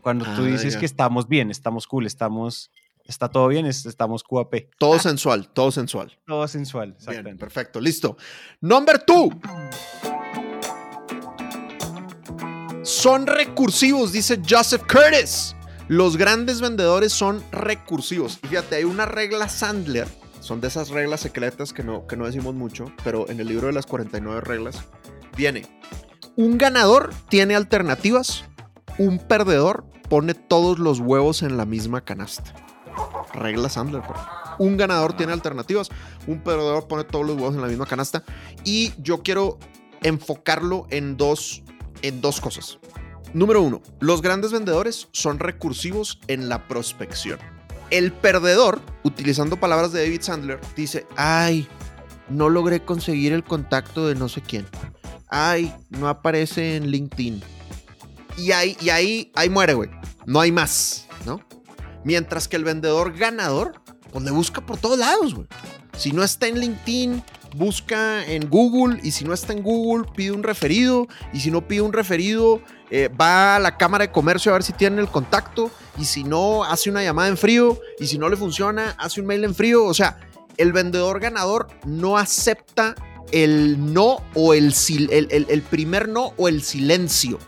Cuando 0.00 0.24
tú 0.24 0.42
ah, 0.42 0.46
dices 0.46 0.76
que 0.76 0.84
estamos 0.84 1.28
bien, 1.28 1.50
estamos 1.50 1.86
cool, 1.86 2.06
estamos. 2.06 2.70
Está 3.06 3.28
todo 3.28 3.48
bien, 3.48 3.66
estamos 3.66 4.22
QAP. 4.22 4.54
Todo 4.78 4.98
sensual, 4.98 5.48
todo 5.48 5.70
sensual. 5.70 6.18
Todo 6.26 6.48
sensual, 6.48 6.90
exactamente. 6.90 7.30
Bien, 7.30 7.38
perfecto, 7.38 7.80
listo. 7.80 8.16
Number 8.60 8.98
two. 8.98 9.30
Son 12.82 13.26
recursivos, 13.26 14.12
dice 14.12 14.40
Joseph 14.46 14.82
Curtis. 14.86 15.56
Los 15.88 16.16
grandes 16.16 16.62
vendedores 16.62 17.12
son 17.12 17.42
recursivos. 17.52 18.38
Y 18.42 18.48
fíjate, 18.48 18.76
hay 18.76 18.84
una 18.84 19.04
regla 19.04 19.48
Sandler. 19.48 20.08
Son 20.40 20.60
de 20.60 20.68
esas 20.68 20.88
reglas 20.88 21.20
secretas 21.20 21.72
que 21.72 21.82
no, 21.82 22.06
que 22.06 22.16
no 22.16 22.26
decimos 22.26 22.54
mucho, 22.54 22.86
pero 23.02 23.28
en 23.28 23.40
el 23.40 23.48
libro 23.48 23.66
de 23.66 23.74
las 23.74 23.86
49 23.86 24.40
reglas 24.40 24.82
viene. 25.36 25.66
Un 26.36 26.58
ganador 26.58 27.12
tiene 27.28 27.54
alternativas, 27.54 28.44
un 28.98 29.18
perdedor 29.18 29.84
pone 30.08 30.34
todos 30.34 30.78
los 30.78 31.00
huevos 31.00 31.42
en 31.42 31.56
la 31.56 31.66
misma 31.66 32.02
canasta. 32.02 32.54
Regla 33.34 33.68
Sandler. 33.68 34.02
Un 34.58 34.76
ganador 34.76 35.16
tiene 35.16 35.32
alternativas, 35.32 35.88
un 36.26 36.42
perdedor 36.42 36.88
pone 36.88 37.04
todos 37.04 37.26
los 37.26 37.36
huevos 37.36 37.54
en 37.54 37.62
la 37.62 37.68
misma 37.68 37.86
canasta. 37.86 38.24
Y 38.64 38.92
yo 39.02 39.22
quiero 39.22 39.58
enfocarlo 40.02 40.86
en 40.90 41.16
dos, 41.16 41.62
en 42.02 42.20
dos 42.20 42.40
cosas. 42.40 42.78
Número 43.34 43.60
uno, 43.62 43.82
los 43.98 44.22
grandes 44.22 44.52
vendedores 44.52 45.08
son 45.10 45.40
recursivos 45.40 46.20
en 46.28 46.48
la 46.48 46.68
prospección. 46.68 47.40
El 47.90 48.12
perdedor, 48.12 48.80
utilizando 49.02 49.58
palabras 49.58 49.92
de 49.92 50.02
David 50.02 50.22
Sandler, 50.22 50.60
dice, 50.76 51.04
ay, 51.16 51.66
no 52.28 52.48
logré 52.48 52.84
conseguir 52.84 53.32
el 53.32 53.42
contacto 53.42 54.06
de 54.06 54.14
no 54.14 54.28
sé 54.28 54.40
quién. 54.40 54.66
Ay, 55.28 55.74
no 55.90 56.08
aparece 56.08 56.76
en 56.76 56.86
LinkedIn. 56.86 57.42
Y 58.38 58.52
ahí, 58.52 58.76
y 58.80 58.90
ahí, 58.90 59.32
ahí 59.34 59.50
muere, 59.50 59.74
güey. 59.74 59.90
No 60.26 60.38
hay 60.38 60.52
más, 60.52 61.06
¿no? 61.26 61.40
Mientras 62.04 62.46
que 62.46 62.54
el 62.54 62.62
vendedor 62.62 63.16
ganador, 63.16 63.82
pues 64.12 64.24
le 64.24 64.30
busca 64.30 64.64
por 64.64 64.76
todos 64.76 64.98
lados, 64.98 65.34
güey. 65.34 65.48
Si 65.98 66.12
no 66.12 66.22
está 66.22 66.46
en 66.46 66.60
LinkedIn, 66.60 67.20
busca 67.54 68.24
en 68.26 68.48
Google. 68.48 69.00
Y 69.02 69.12
si 69.12 69.24
no 69.24 69.32
está 69.32 69.52
en 69.52 69.62
Google, 69.62 70.06
pide 70.14 70.32
un 70.32 70.42
referido. 70.42 71.08
Y 71.32 71.40
si 71.40 71.50
no 71.50 71.66
pide 71.66 71.82
un 71.82 71.92
referido, 71.92 72.60
eh, 72.90 73.08
va 73.08 73.56
a 73.56 73.58
la 73.58 73.76
Cámara 73.76 74.06
de 74.06 74.12
Comercio 74.12 74.52
a 74.52 74.54
ver 74.54 74.62
si 74.62 74.72
tienen 74.72 74.98
el 74.98 75.08
contacto. 75.08 75.70
Y 75.98 76.04
si 76.04 76.24
no, 76.24 76.64
hace 76.64 76.90
una 76.90 77.02
llamada 77.02 77.28
en 77.28 77.36
frío. 77.36 77.78
Y 77.98 78.06
si 78.06 78.18
no 78.18 78.28
le 78.28 78.36
funciona, 78.36 78.94
hace 78.98 79.20
un 79.20 79.26
mail 79.26 79.44
en 79.44 79.54
frío. 79.54 79.84
O 79.84 79.94
sea, 79.94 80.18
el 80.56 80.72
vendedor 80.72 81.20
ganador 81.20 81.68
no 81.84 82.18
acepta 82.18 82.94
el 83.32 83.92
no 83.92 84.22
o 84.34 84.54
el, 84.54 84.74
el, 85.10 85.46
el, 85.48 85.62
primer 85.62 86.08
no 86.08 86.34
o 86.36 86.48
el 86.48 86.62
silencio, 86.62 87.38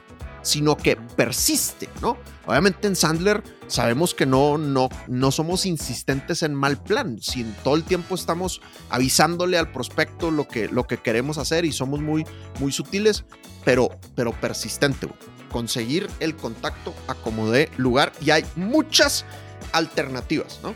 sino 0.43 0.77
que 0.77 0.97
persiste, 0.97 1.89
¿no? 2.01 2.17
Obviamente 2.47 2.87
en 2.87 2.95
Sandler 2.95 3.43
sabemos 3.67 4.15
que 4.15 4.25
no, 4.25 4.57
no, 4.57 4.88
no 5.09 5.31
somos 5.33 5.67
insistentes 5.67 6.43
en 6.43 6.55
mal 6.55 6.81
plan, 6.81 7.19
si 7.21 7.43
todo 7.65 7.75
el 7.75 7.83
tiempo 7.83 8.15
estamos 8.15 8.61
avisándole 8.88 9.59
al 9.59 9.73
prospecto 9.73 10.31
lo 10.31 10.47
que, 10.47 10.69
lo 10.69 10.87
que 10.87 10.99
queremos 10.99 11.38
hacer 11.38 11.65
y 11.65 11.73
somos 11.73 12.00
muy, 12.00 12.25
muy 12.61 12.71
sutiles, 12.71 13.25
pero, 13.65 13.91
pero 14.15 14.33
persistente, 14.33 15.09
conseguir 15.50 16.09
el 16.21 16.37
contacto 16.37 16.95
a 17.09 17.15
como 17.15 17.50
dé 17.50 17.71
lugar 17.76 18.12
y 18.21 18.31
hay 18.31 18.45
muchas 18.55 19.25
alternativas, 19.73 20.61
¿no? 20.62 20.75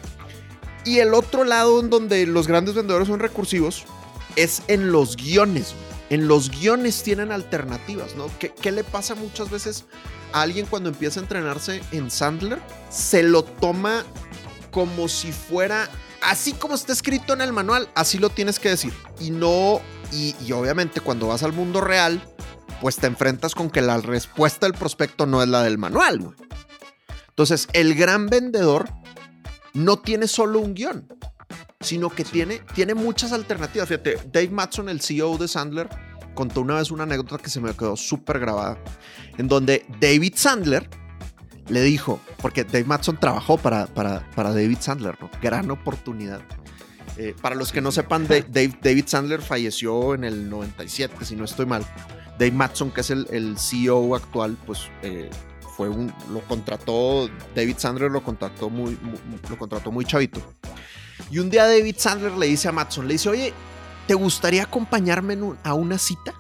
Y 0.85 0.99
el 0.99 1.15
otro 1.15 1.45
lado 1.45 1.81
en 1.81 1.91
donde 1.91 2.27
los 2.27 2.49
grandes 2.49 2.75
vendedores 2.75 3.09
son 3.09 3.21
recursivos 3.21 3.85
es 4.37 4.63
en 4.69 4.91
los 4.91 5.17
guiones. 5.17 5.75
En 6.09 6.27
los 6.27 6.51
guiones 6.51 7.03
tienen 7.03 7.31
alternativas, 7.31 8.17
¿no? 8.17 8.27
¿Qué, 8.39 8.53
¿Qué, 8.53 8.73
le 8.73 8.83
pasa 8.83 9.15
muchas 9.15 9.51
veces 9.51 9.85
alguien 10.33 10.67
cuando 10.67 10.89
empieza 10.89 11.21
a 11.21 11.23
entrenarse 11.23 11.83
en 11.93 12.11
Sandler? 12.11 12.61
Se 12.91 13.23
lo 13.23 13.45
toma 13.45 14.05
como 14.71 15.09
si 15.09 15.33
fuera, 15.33 15.89
así 16.23 16.53
como 16.53 16.75
está 16.75 16.93
escrito 16.93 17.33
en 17.33 17.41
el 17.41 17.53
manual, 17.53 17.89
así 17.95 18.19
lo 18.19 18.31
tienes 18.31 18.59
que 18.59 18.71
decir. 18.71 18.93
Y 19.19 19.31
no, 19.31 19.81
y, 20.13 20.35
y 20.45 20.53
obviamente 20.53 21.01
cuando 21.01 21.29
vas 21.29 21.43
al 21.43 21.53
mundo 21.53 21.81
real, 21.81 22.23
pues 22.81 22.97
te 22.97 23.07
enfrentas 23.07 23.55
con 23.55 23.71
que 23.71 23.81
la 23.81 23.99
respuesta 23.99 24.67
del 24.67 24.75
prospecto 24.75 25.27
no 25.27 25.43
es 25.43 25.49
la 25.49 25.63
del 25.63 25.79
manual, 25.79 26.19
güey. 26.21 26.37
Entonces, 27.29 27.69
el 27.73 27.95
gran 27.95 28.27
vendedor 28.27 28.89
no 29.73 29.99
tiene 29.99 30.29
solo 30.29 30.59
un 30.61 30.75
guion, 30.75 31.09
sino 31.81 32.11
que 32.11 32.25
tiene, 32.25 32.61
tiene 32.75 32.95
muchas 32.95 33.33
alternativas. 33.33 33.89
Fíjate, 33.89 34.19
Dave 34.31 34.51
Matson, 34.51 34.89
el 34.89 35.01
CEO 35.01 35.39
de 35.39 35.49
Sandler, 35.49 35.89
contó 36.41 36.63
una 36.63 36.77
vez 36.77 36.91
una 36.91 37.03
anécdota 37.03 37.37
que 37.37 37.51
se 37.51 37.61
me 37.61 37.75
quedó 37.75 37.99
súper 37.99 38.39
grabada, 38.39 38.79
en 39.37 39.47
donde 39.47 39.85
David 40.01 40.33
Sandler 40.37 40.89
le 41.69 41.83
dijo, 41.83 42.19
porque 42.41 42.65
Dave 42.65 42.85
Matson 42.85 43.21
trabajó 43.21 43.59
para, 43.59 43.87
para, 43.89 44.27
para 44.35 44.49
David 44.49 44.79
Sandler, 44.81 45.19
¿no? 45.21 45.29
Gran 45.43 45.71
oportunidad. 45.71 46.41
Eh, 47.19 47.35
para 47.43 47.55
los 47.55 47.73
que 47.73 47.83
no 47.83 47.93
sepan, 47.93 48.27
Dave, 48.27 48.73
David 48.83 49.05
Sandler 49.07 49.43
falleció 49.43 50.15
en 50.15 50.25
el 50.25 50.49
97, 50.49 51.27
si 51.27 51.37
no 51.37 51.45
estoy 51.45 51.67
mal. 51.67 51.85
Dave 52.39 52.53
Matson, 52.53 52.91
que 52.91 53.03
es 53.03 53.11
el, 53.11 53.27
el 53.31 53.59
CEO 53.59 54.17
actual, 54.17 54.57
pues 54.65 54.89
eh, 55.03 55.29
fue 55.77 55.91
un, 55.91 56.11
lo 56.33 56.41
contrató, 56.41 57.29
David 57.55 57.77
Sandler 57.77 58.11
lo 58.11 58.25
contrató 58.25 58.71
muy, 58.71 58.99
lo 59.51 59.59
contrató 59.59 59.93
muy 59.93 60.07
chavito. 60.07 60.41
Y 61.31 61.39
un 61.39 61.51
día 61.51 61.67
David 61.67 61.97
Sandler 61.99 62.33
le 62.33 62.47
dice 62.47 62.69
a 62.69 62.73
Matson, 62.73 63.07
le 63.07 63.13
dice, 63.13 63.29
oye, 63.29 63.53
¿te 64.11 64.15
gustaría 64.15 64.65
acompañarme 64.65 65.39
a 65.63 65.75
una 65.75 65.97
cita? 65.97 66.35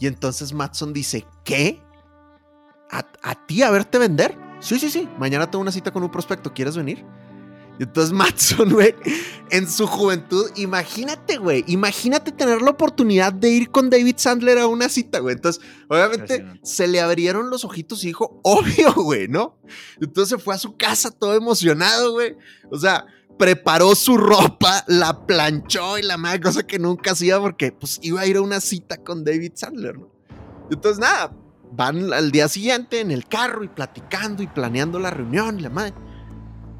Y 0.00 0.08
entonces 0.08 0.52
Matson 0.52 0.92
dice, 0.92 1.24
¿qué? 1.44 1.80
¿A, 2.90 3.06
¿A, 3.22 3.46
ti 3.46 3.62
a 3.62 3.70
verte 3.70 3.98
vender? 3.98 4.36
Sí, 4.58 4.80
sí, 4.80 4.90
sí, 4.90 5.08
mañana 5.16 5.48
tengo 5.48 5.62
una 5.62 5.70
cita 5.70 5.92
con 5.92 6.02
un 6.02 6.10
prospecto, 6.10 6.52
¿quieres 6.52 6.76
venir? 6.76 7.04
Y 7.78 7.84
entonces 7.84 8.12
Matson, 8.12 8.70
güey, 8.72 8.96
en 9.52 9.70
su 9.70 9.86
juventud, 9.86 10.50
imagínate, 10.56 11.36
güey, 11.36 11.62
imagínate 11.68 12.32
tener 12.32 12.62
la 12.62 12.70
oportunidad 12.70 13.32
de 13.32 13.50
ir 13.50 13.70
con 13.70 13.88
David 13.88 14.16
Sandler 14.16 14.58
a 14.58 14.66
una 14.66 14.88
cita, 14.88 15.20
güey. 15.20 15.36
Entonces, 15.36 15.62
obviamente, 15.88 16.44
se 16.64 16.88
le 16.88 17.00
abrieron 17.00 17.48
los 17.48 17.64
ojitos 17.64 18.02
y 18.02 18.08
dijo, 18.08 18.40
obvio, 18.42 18.92
güey, 18.92 19.28
¿no? 19.28 19.56
Entonces 20.00 20.42
fue 20.42 20.56
a 20.56 20.58
su 20.58 20.76
casa 20.76 21.12
todo 21.12 21.36
emocionado, 21.36 22.10
güey. 22.10 22.34
O 22.72 22.76
sea, 22.76 23.06
preparó 23.38 23.94
su 23.94 24.16
ropa, 24.16 24.84
la 24.86 25.26
planchó 25.26 25.98
y 25.98 26.02
la 26.02 26.16
más 26.16 26.38
cosa 26.40 26.66
que 26.66 26.78
nunca 26.78 27.12
hacía 27.12 27.40
porque, 27.40 27.72
pues, 27.72 27.98
iba 28.02 28.20
a 28.20 28.26
ir 28.26 28.36
a 28.36 28.40
una 28.40 28.60
cita 28.60 28.98
con 28.98 29.24
David 29.24 29.52
Sandler, 29.54 29.98
¿no? 29.98 30.10
Entonces, 30.70 30.98
nada, 30.98 31.32
van 31.72 32.12
al 32.12 32.30
día 32.30 32.48
siguiente 32.48 33.00
en 33.00 33.10
el 33.10 33.26
carro 33.26 33.64
y 33.64 33.68
platicando 33.68 34.42
y 34.42 34.46
planeando 34.46 34.98
la 34.98 35.10
reunión 35.10 35.58
y 35.58 35.62
la 35.62 35.70
madre. 35.70 35.94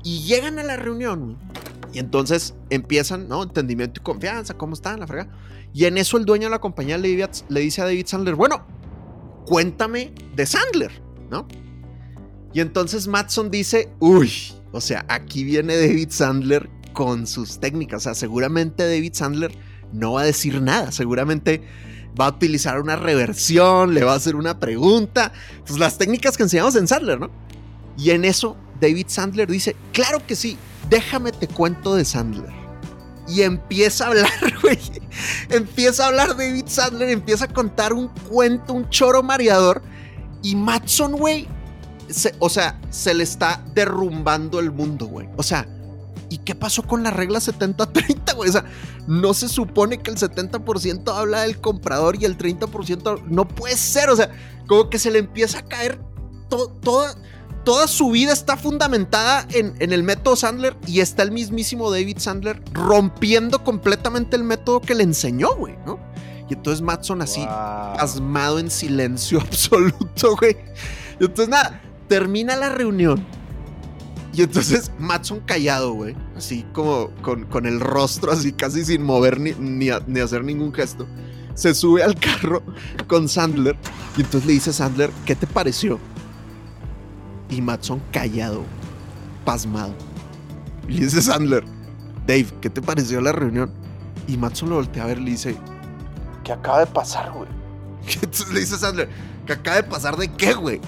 Y 0.05 0.21
llegan 0.25 0.59
a 0.59 0.62
la 0.62 0.77
reunión 0.77 1.38
y 1.92 1.99
entonces 1.99 2.55
empiezan, 2.71 3.29
¿no? 3.29 3.42
Entendimiento 3.42 4.01
y 4.01 4.05
confianza, 4.05 4.55
¿cómo 4.55 4.75
están? 4.75 5.01
La 5.01 5.07
frega. 5.07 5.31
Y 5.73 5.85
en 5.85 5.99
eso 5.99 6.16
el 6.16 6.25
dueño 6.25 6.44
de 6.44 6.51
la 6.51 6.61
compañía 6.61 6.99
le, 6.99 7.29
le 7.49 7.61
dice 7.61 7.83
a 7.83 7.85
David 7.85 8.07
Sandler, 8.07 8.35
bueno, 8.35 8.66
cuéntame 9.47 10.12
de 10.35 10.47
Sandler, 10.47 11.03
¿no? 11.31 11.47
Y 12.53 12.61
entonces 12.61 13.07
Matson 13.07 13.51
dice, 13.51 13.92
uy, 14.01 14.33
o 14.72 14.81
sea, 14.81 15.04
aquí 15.09 15.44
viene 15.44 15.76
David 15.76 16.11
Sandler 16.11 16.68
con 16.92 17.26
sus 17.26 17.61
técnicas. 17.61 18.02
O 18.02 18.04
sea, 18.04 18.14
seguramente 18.14 18.85
David 18.85 19.14
Sandler 19.14 19.52
no 19.92 20.14
va 20.14 20.22
a 20.22 20.24
decir 20.24 20.61
nada, 20.61 20.92
seguramente 20.92 21.62
va 22.18 22.26
a 22.26 22.31
utilizar 22.31 22.81
una 22.81 22.96
reversión, 22.96 23.94
le 23.94 24.04
va 24.04 24.12
a 24.12 24.16
hacer 24.16 24.37
una 24.37 24.59
pregunta. 24.59 25.33
Pues 25.66 25.78
las 25.78 25.98
técnicas 25.98 26.37
que 26.37 26.42
enseñamos 26.42 26.76
en 26.76 26.88
Sandler, 26.88 27.20
¿no? 27.20 27.31
Y 27.96 28.11
en 28.11 28.24
eso 28.24 28.57
David 28.81 29.07
Sandler 29.09 29.48
dice, 29.48 29.76
claro 29.92 30.24
que 30.26 30.37
sí, 30.37 30.57
déjame 30.90 31.33
te 31.33 31.48
cuento 31.48 31.94
de 31.94 32.04
Sandler. 32.04 32.52
Y 33.28 33.42
empieza 33.42 34.04
a 34.04 34.09
hablar, 34.09 34.31
güey. 34.62 34.78
Empieza 35.50 36.04
a 36.04 36.07
hablar 36.09 36.37
David 36.37 36.64
Sandler, 36.66 37.11
empieza 37.11 37.44
a 37.44 37.48
contar 37.48 37.92
un 37.92 38.09
cuento, 38.09 38.72
un 38.72 38.88
choro 38.90 39.22
mareador. 39.22 39.83
Y 40.42 40.57
Matson, 40.57 41.12
güey, 41.12 41.48
o 42.38 42.49
sea, 42.49 42.81
se 42.90 43.14
le 43.14 43.25
está 43.25 43.64
derrumbando 43.75 44.61
el 44.61 44.71
mundo, 44.71 45.07
güey. 45.07 45.29
O 45.37 45.42
sea, 45.42 45.66
¿y 46.31 46.38
qué 46.38 46.55
pasó 46.55 46.83
con 46.83 47.03
la 47.03 47.11
regla 47.11 47.38
70-30, 47.38 48.35
güey? 48.35 48.51
O 48.51 48.53
sea, 48.53 48.64
no 49.07 49.35
se 49.35 49.49
supone 49.49 49.99
que 49.99 50.11
el 50.11 50.16
70% 50.16 51.12
habla 51.14 51.42
del 51.42 51.61
comprador 51.61 52.16
y 52.21 52.25
el 52.25 52.37
30% 52.37 53.25
no 53.27 53.49
puede 53.49 53.77
ser. 53.77 54.11
O 54.11 54.16
sea, 54.16 54.31
como 54.66 54.90
que 54.90 54.99
se 54.99 55.11
le 55.11 55.18
empieza 55.18 55.61
a 55.61 55.62
caer 55.62 56.01
toda 56.49 57.14
toda 57.68 57.87
su 57.87 58.11
vida 58.11 58.33
está 58.33 58.57
fundamentada 58.57 59.47
en, 59.51 59.92
el 59.92 60.03
método 60.03 60.37
Sandler 60.37 60.75
y 60.87 61.01
está 61.01 61.23
el 61.23 61.33
mismísimo 61.33 61.90
David 61.90 62.16
Sandler 62.16 62.62
rompiendo 62.73 63.62
completamente 63.62 64.37
el 64.37 64.42
método 64.42 64.81
que 64.81 64.94
le 64.94 65.05
enseñó, 65.05 65.55
güey, 65.55 65.77
¿no? 65.85 66.01
Y 66.49 66.55
entonces 66.55 66.81
Matson 66.81 67.21
así, 67.21 67.44
asmado 67.47 68.59
en 68.59 68.71
silencio 68.71 69.38
absoluto, 69.42 70.35
güey. 70.37 70.57
Y 71.21 71.27
entonces 71.27 71.51
nada, 71.51 71.83
termina 72.09 72.57
la 72.57 72.71
reunión. 72.71 73.25
Y 74.33 74.42
entonces 74.42 74.92
Matson 74.99 75.40
callado, 75.40 75.92
güey. 75.92 76.14
Así 76.37 76.64
como 76.73 77.11
con, 77.23 77.66
el 77.66 77.81
rostro 77.81 78.33
así 78.33 78.53
casi 78.53 78.85
sin 78.85 79.03
mover 79.03 79.40
ni, 79.40 79.53
ni 79.53 80.21
hacer 80.21 80.44
ningún 80.44 80.73
gesto. 80.73 81.07
Se 81.55 81.75
sube 81.75 82.03
al 82.03 82.14
carro 82.14 82.62
con 83.09 83.29
Sandler. 83.29 83.77
Y 84.16 84.21
entonces 84.21 84.47
le 84.47 84.53
dice 84.53 84.71
a 84.71 84.73
Sandler, 84.73 85.11
¿qué 85.27 85.35
te 85.35 85.47
pareció? 85.47 85.99
Y 87.51 87.61
Matson 87.61 88.01
callado, 88.12 88.62
pasmado. 89.44 89.94
Y 90.87 90.92
le 90.94 91.05
dice 91.07 91.21
Sandler, 91.21 91.64
Dave, 92.27 92.47
¿qué 92.61 92.71
te 92.71 92.81
pareció 92.83 93.21
la 93.21 93.33
reunión? 93.33 93.73
Y 94.27 94.37
Matson 94.37 94.68
lo 94.68 94.77
voltea 94.77 95.05
a 95.05 95.07
ver 95.07 95.18
y 95.18 95.25
le 95.25 95.31
dice, 95.33 95.57
¿qué 96.44 96.53
acaba 96.53 96.81
de 96.81 96.87
pasar, 96.87 97.33
güey? 97.33 97.49
Entonces 98.23 98.53
le 98.53 98.61
dice 98.61 98.79
Sandler, 98.79 99.09
¿qué 99.47 99.55
acaba 99.55 99.79
de 99.79 99.83
pasar 99.83 100.16
de 100.16 100.29
qué, 100.29 100.55
güey? 100.55 100.81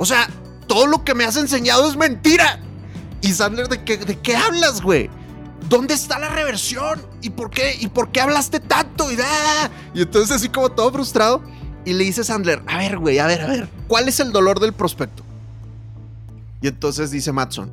O 0.00 0.06
sea, 0.06 0.30
todo 0.66 0.86
lo 0.86 1.04
que 1.04 1.14
me 1.14 1.24
has 1.24 1.36
enseñado 1.36 1.86
es 1.86 1.94
mentira. 1.94 2.58
Y 3.20 3.34
Sandler, 3.34 3.68
¿de 3.68 3.84
qué, 3.84 3.98
de 3.98 4.18
qué 4.18 4.34
hablas, 4.34 4.80
güey? 4.80 5.10
¿Dónde 5.68 5.92
está 5.92 6.18
la 6.18 6.30
reversión? 6.30 7.02
¿Y 7.20 7.28
por 7.28 7.50
qué? 7.50 7.76
¿Y 7.78 7.88
por 7.88 8.10
qué 8.10 8.22
hablaste 8.22 8.60
tanto? 8.60 9.12
y 9.12 9.16
da. 9.16 9.70
Y 9.92 10.00
entonces 10.00 10.34
así 10.34 10.48
como 10.48 10.70
todo 10.70 10.90
frustrado. 10.90 11.42
Y 11.84 11.92
le 11.92 12.04
dice 12.04 12.24
Sandler, 12.24 12.62
a 12.66 12.78
ver, 12.78 12.96
güey, 12.96 13.18
a 13.18 13.26
ver, 13.26 13.42
a 13.42 13.46
ver, 13.46 13.68
¿cuál 13.88 14.08
es 14.08 14.20
el 14.20 14.32
dolor 14.32 14.58
del 14.58 14.72
prospecto? 14.72 15.22
Y 16.62 16.68
entonces 16.68 17.10
dice 17.10 17.30
Matson, 17.30 17.70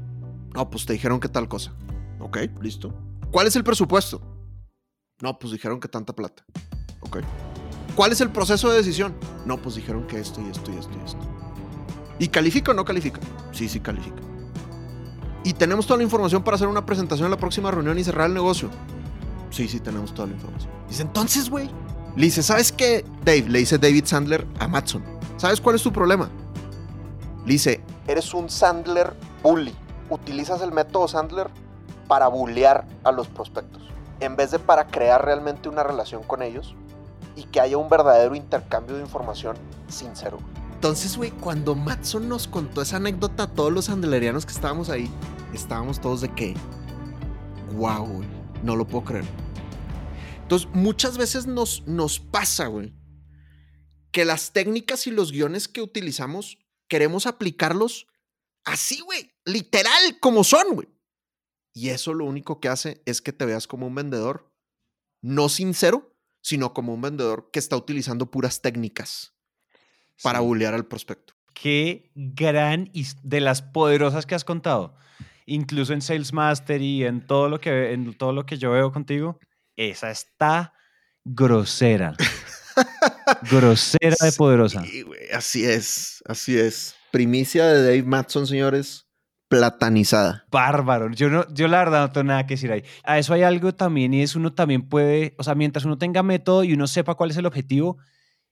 no, 0.54 0.70
pues 0.70 0.86
te 0.86 0.92
dijeron 0.92 1.22
que 1.22 1.30
tal 1.30 1.48
cosa. 1.48 1.72
Ok, 2.20 2.40
listo. 2.62 2.94
¿Cuál 3.32 3.48
es 3.48 3.56
el 3.56 3.63
presupuesto? 3.63 4.22
No, 5.22 5.40
pues 5.40 5.54
dijeron 5.54 5.80
que 5.80 5.88
tanta 5.88 6.12
plata. 6.12 6.44
Ok. 7.00 7.20
¿Cuál 7.96 8.12
es 8.12 8.20
el 8.20 8.32
proceso 8.32 8.70
de 8.70 8.78
decisión? 8.78 9.16
No, 9.46 9.62
pues 9.62 9.76
dijeron 9.76 10.06
que 10.08 10.20
esto 10.20 10.42
y 10.42 10.50
esto 10.50 10.74
y 10.74 10.78
esto 10.78 10.92
y 11.02 11.06
esto. 11.06 11.27
¿Y 12.20 12.30
califica 12.30 12.72
o 12.72 12.74
no 12.74 12.86
califica? 12.86 13.20
Sí, 13.52 13.70
sí 13.70 13.80
califica. 13.80 14.22
¿Y 15.44 15.54
tenemos 15.54 15.88
toda 15.88 15.98
la 15.98 16.04
información 16.04 16.44
para 16.44 16.56
hacer 16.56 16.68
una 16.68 16.86
presentación 16.86 17.28
en 17.28 17.32
la 17.32 17.38
próxima 17.38 17.72
reunión 17.72 17.98
y 17.98 18.04
cerrar 18.04 18.28
el 18.28 18.34
negocio? 18.34 18.70
Sí, 19.50 19.68
sí, 19.68 19.80
tenemos 19.80 20.14
toda 20.14 20.28
la 20.28 20.34
información. 20.34 20.72
Dice, 20.90 21.04
entonces, 21.04 21.50
güey. 21.50 21.70
Le 22.16 22.26
dice, 22.26 22.42
¿sabes 22.42 22.72
qué, 22.72 23.06
Dave? 23.24 23.48
Le 23.48 23.60
dice 23.60 23.78
David 23.78 24.06
Sandler 24.06 24.48
a 24.60 24.68
Matson. 24.68 25.04
¿Sabes 25.38 25.62
cuál 25.62 25.76
es 25.76 25.84
tu 25.84 25.94
problema? 25.94 26.30
Le 27.46 27.54
dice, 27.54 27.82
eres 28.08 28.34
un 28.34 28.50
Sandler 28.50 29.14
bully. 29.44 29.74
Utilizas 30.10 30.62
el 30.62 30.72
método 30.72 31.08
Sandler 31.08 31.48
para 32.08 32.28
bullear 32.28 32.88
a 33.04 33.12
los 33.12 33.28
prospectos. 33.28 33.84
En 34.20 34.36
vez 34.36 34.50
de 34.50 34.58
para 34.58 34.88
crear 34.88 35.24
realmente 35.24 35.70
una 35.70 35.84
relación 35.84 36.24
con 36.24 36.42
ellos 36.42 36.76
y 37.36 37.44
que 37.44 37.62
haya 37.62 37.78
un 37.78 37.88
verdadero 37.88 38.34
intercambio 38.34 38.96
de 38.96 39.04
información 39.04 39.56
sincero. 39.88 40.40
Entonces, 40.78 41.18
güey, 41.18 41.32
cuando 41.32 41.74
Matson 41.74 42.30
nos 42.30 42.48
contó 42.48 42.84
esa 42.84 42.98
anécdota 42.98 43.44
a 43.44 43.52
todos 43.52 43.74
los 43.74 43.86
sandlerianos 43.86 44.46
que 44.46 44.52
estábamos 44.52 44.92
ahí, 44.92 45.10
estábamos 45.52 46.00
todos 46.00 46.22
de 46.22 46.32
que, 46.36 46.54
wow, 47.74 48.06
güey, 48.06 48.30
no 48.62 48.76
lo 48.76 48.86
puedo 48.86 49.04
creer. 49.06 49.26
Entonces, 50.44 50.70
muchas 50.74 51.18
veces 51.18 51.48
nos, 51.48 51.82
nos 51.88 52.20
pasa, 52.20 52.68
güey, 52.68 52.94
que 54.12 54.24
las 54.24 54.54
técnicas 54.54 55.08
y 55.08 55.12
los 55.12 55.32
guiones 55.32 55.68
que 55.68 55.82
utilizamos 55.82 56.60
queremos 56.88 57.26
aplicarlos 57.26 58.06
así, 58.63 59.02
güey, 59.02 59.32
literal, 59.46 60.20
como 60.20 60.44
son, 60.44 60.76
güey. 60.76 60.88
Y 61.74 61.90
eso 61.90 62.13
lo 62.13 62.26
único 62.26 62.60
que 62.60 62.70
hace 62.70 63.02
es 63.08 63.24
que 63.24 63.34
te 63.34 63.48
veas 63.48 63.66
como 63.66 63.88
un 63.88 63.96
vendedor 63.96 64.54
no 65.24 65.50
sincero, 65.50 66.16
sino 66.44 66.76
como 66.76 66.94
un 66.94 67.02
vendedor 67.02 67.50
que 67.52 67.58
está 67.58 67.76
utilizando 67.76 68.30
puras 68.30 68.62
técnicas 68.62 69.34
para 70.24 70.40
bullear 70.40 70.74
al 70.74 70.86
prospecto. 70.86 71.34
Qué 71.54 72.12
gran 72.16 72.92
de 73.24 73.42
las 73.42 73.62
poderosas 73.62 74.26
que 74.26 74.36
has 74.36 74.44
contado. 74.44 74.96
Incluso 75.46 75.94
en 75.94 76.02
Sales 76.02 76.34
Master 76.34 76.82
y 76.82 77.04
en 77.06 77.26
todo 77.26 77.50
lo 77.50 77.60
que, 77.60 77.94
en 77.94 78.14
todo 78.14 78.34
lo 78.34 78.46
que 78.46 78.58
yo 78.58 78.72
veo 78.72 78.92
contigo, 78.92 79.40
esa 79.76 80.12
está 80.12 80.74
grosera. 81.24 82.16
grosera 83.50 84.16
de 84.22 84.32
poderosa. 84.34 84.84
Sí, 84.84 85.04
así 85.34 85.66
es, 85.66 86.24
así 86.28 86.58
es. 86.58 86.96
Primicia 87.12 87.66
de 87.66 87.82
Dave 87.82 88.04
Matson, 88.04 88.46
señores 88.46 89.08
platanizada. 89.48 90.46
Bárbaro. 90.52 91.10
Yo, 91.12 91.30
no, 91.30 91.46
yo 91.54 91.70
la 91.70 91.80
verdad 91.80 92.02
no 92.02 92.12
tengo 92.12 92.26
nada 92.26 92.46
que 92.46 92.56
decir 92.56 92.72
ahí. 92.72 92.84
A 93.04 93.18
eso 93.18 93.34
hay 93.34 93.44
algo 93.44 93.74
también 93.74 94.14
y 94.14 94.22
es 94.22 94.36
uno 94.36 94.54
también 94.54 94.88
puede, 94.90 95.36
o 95.38 95.44
sea, 95.44 95.56
mientras 95.56 95.86
uno 95.86 95.98
tenga 95.98 96.22
método 96.22 96.64
y 96.64 96.74
uno 96.74 96.86
sepa 96.86 97.16
cuál 97.16 97.32
es 97.32 97.38
el 97.38 97.46
objetivo, 97.46 97.98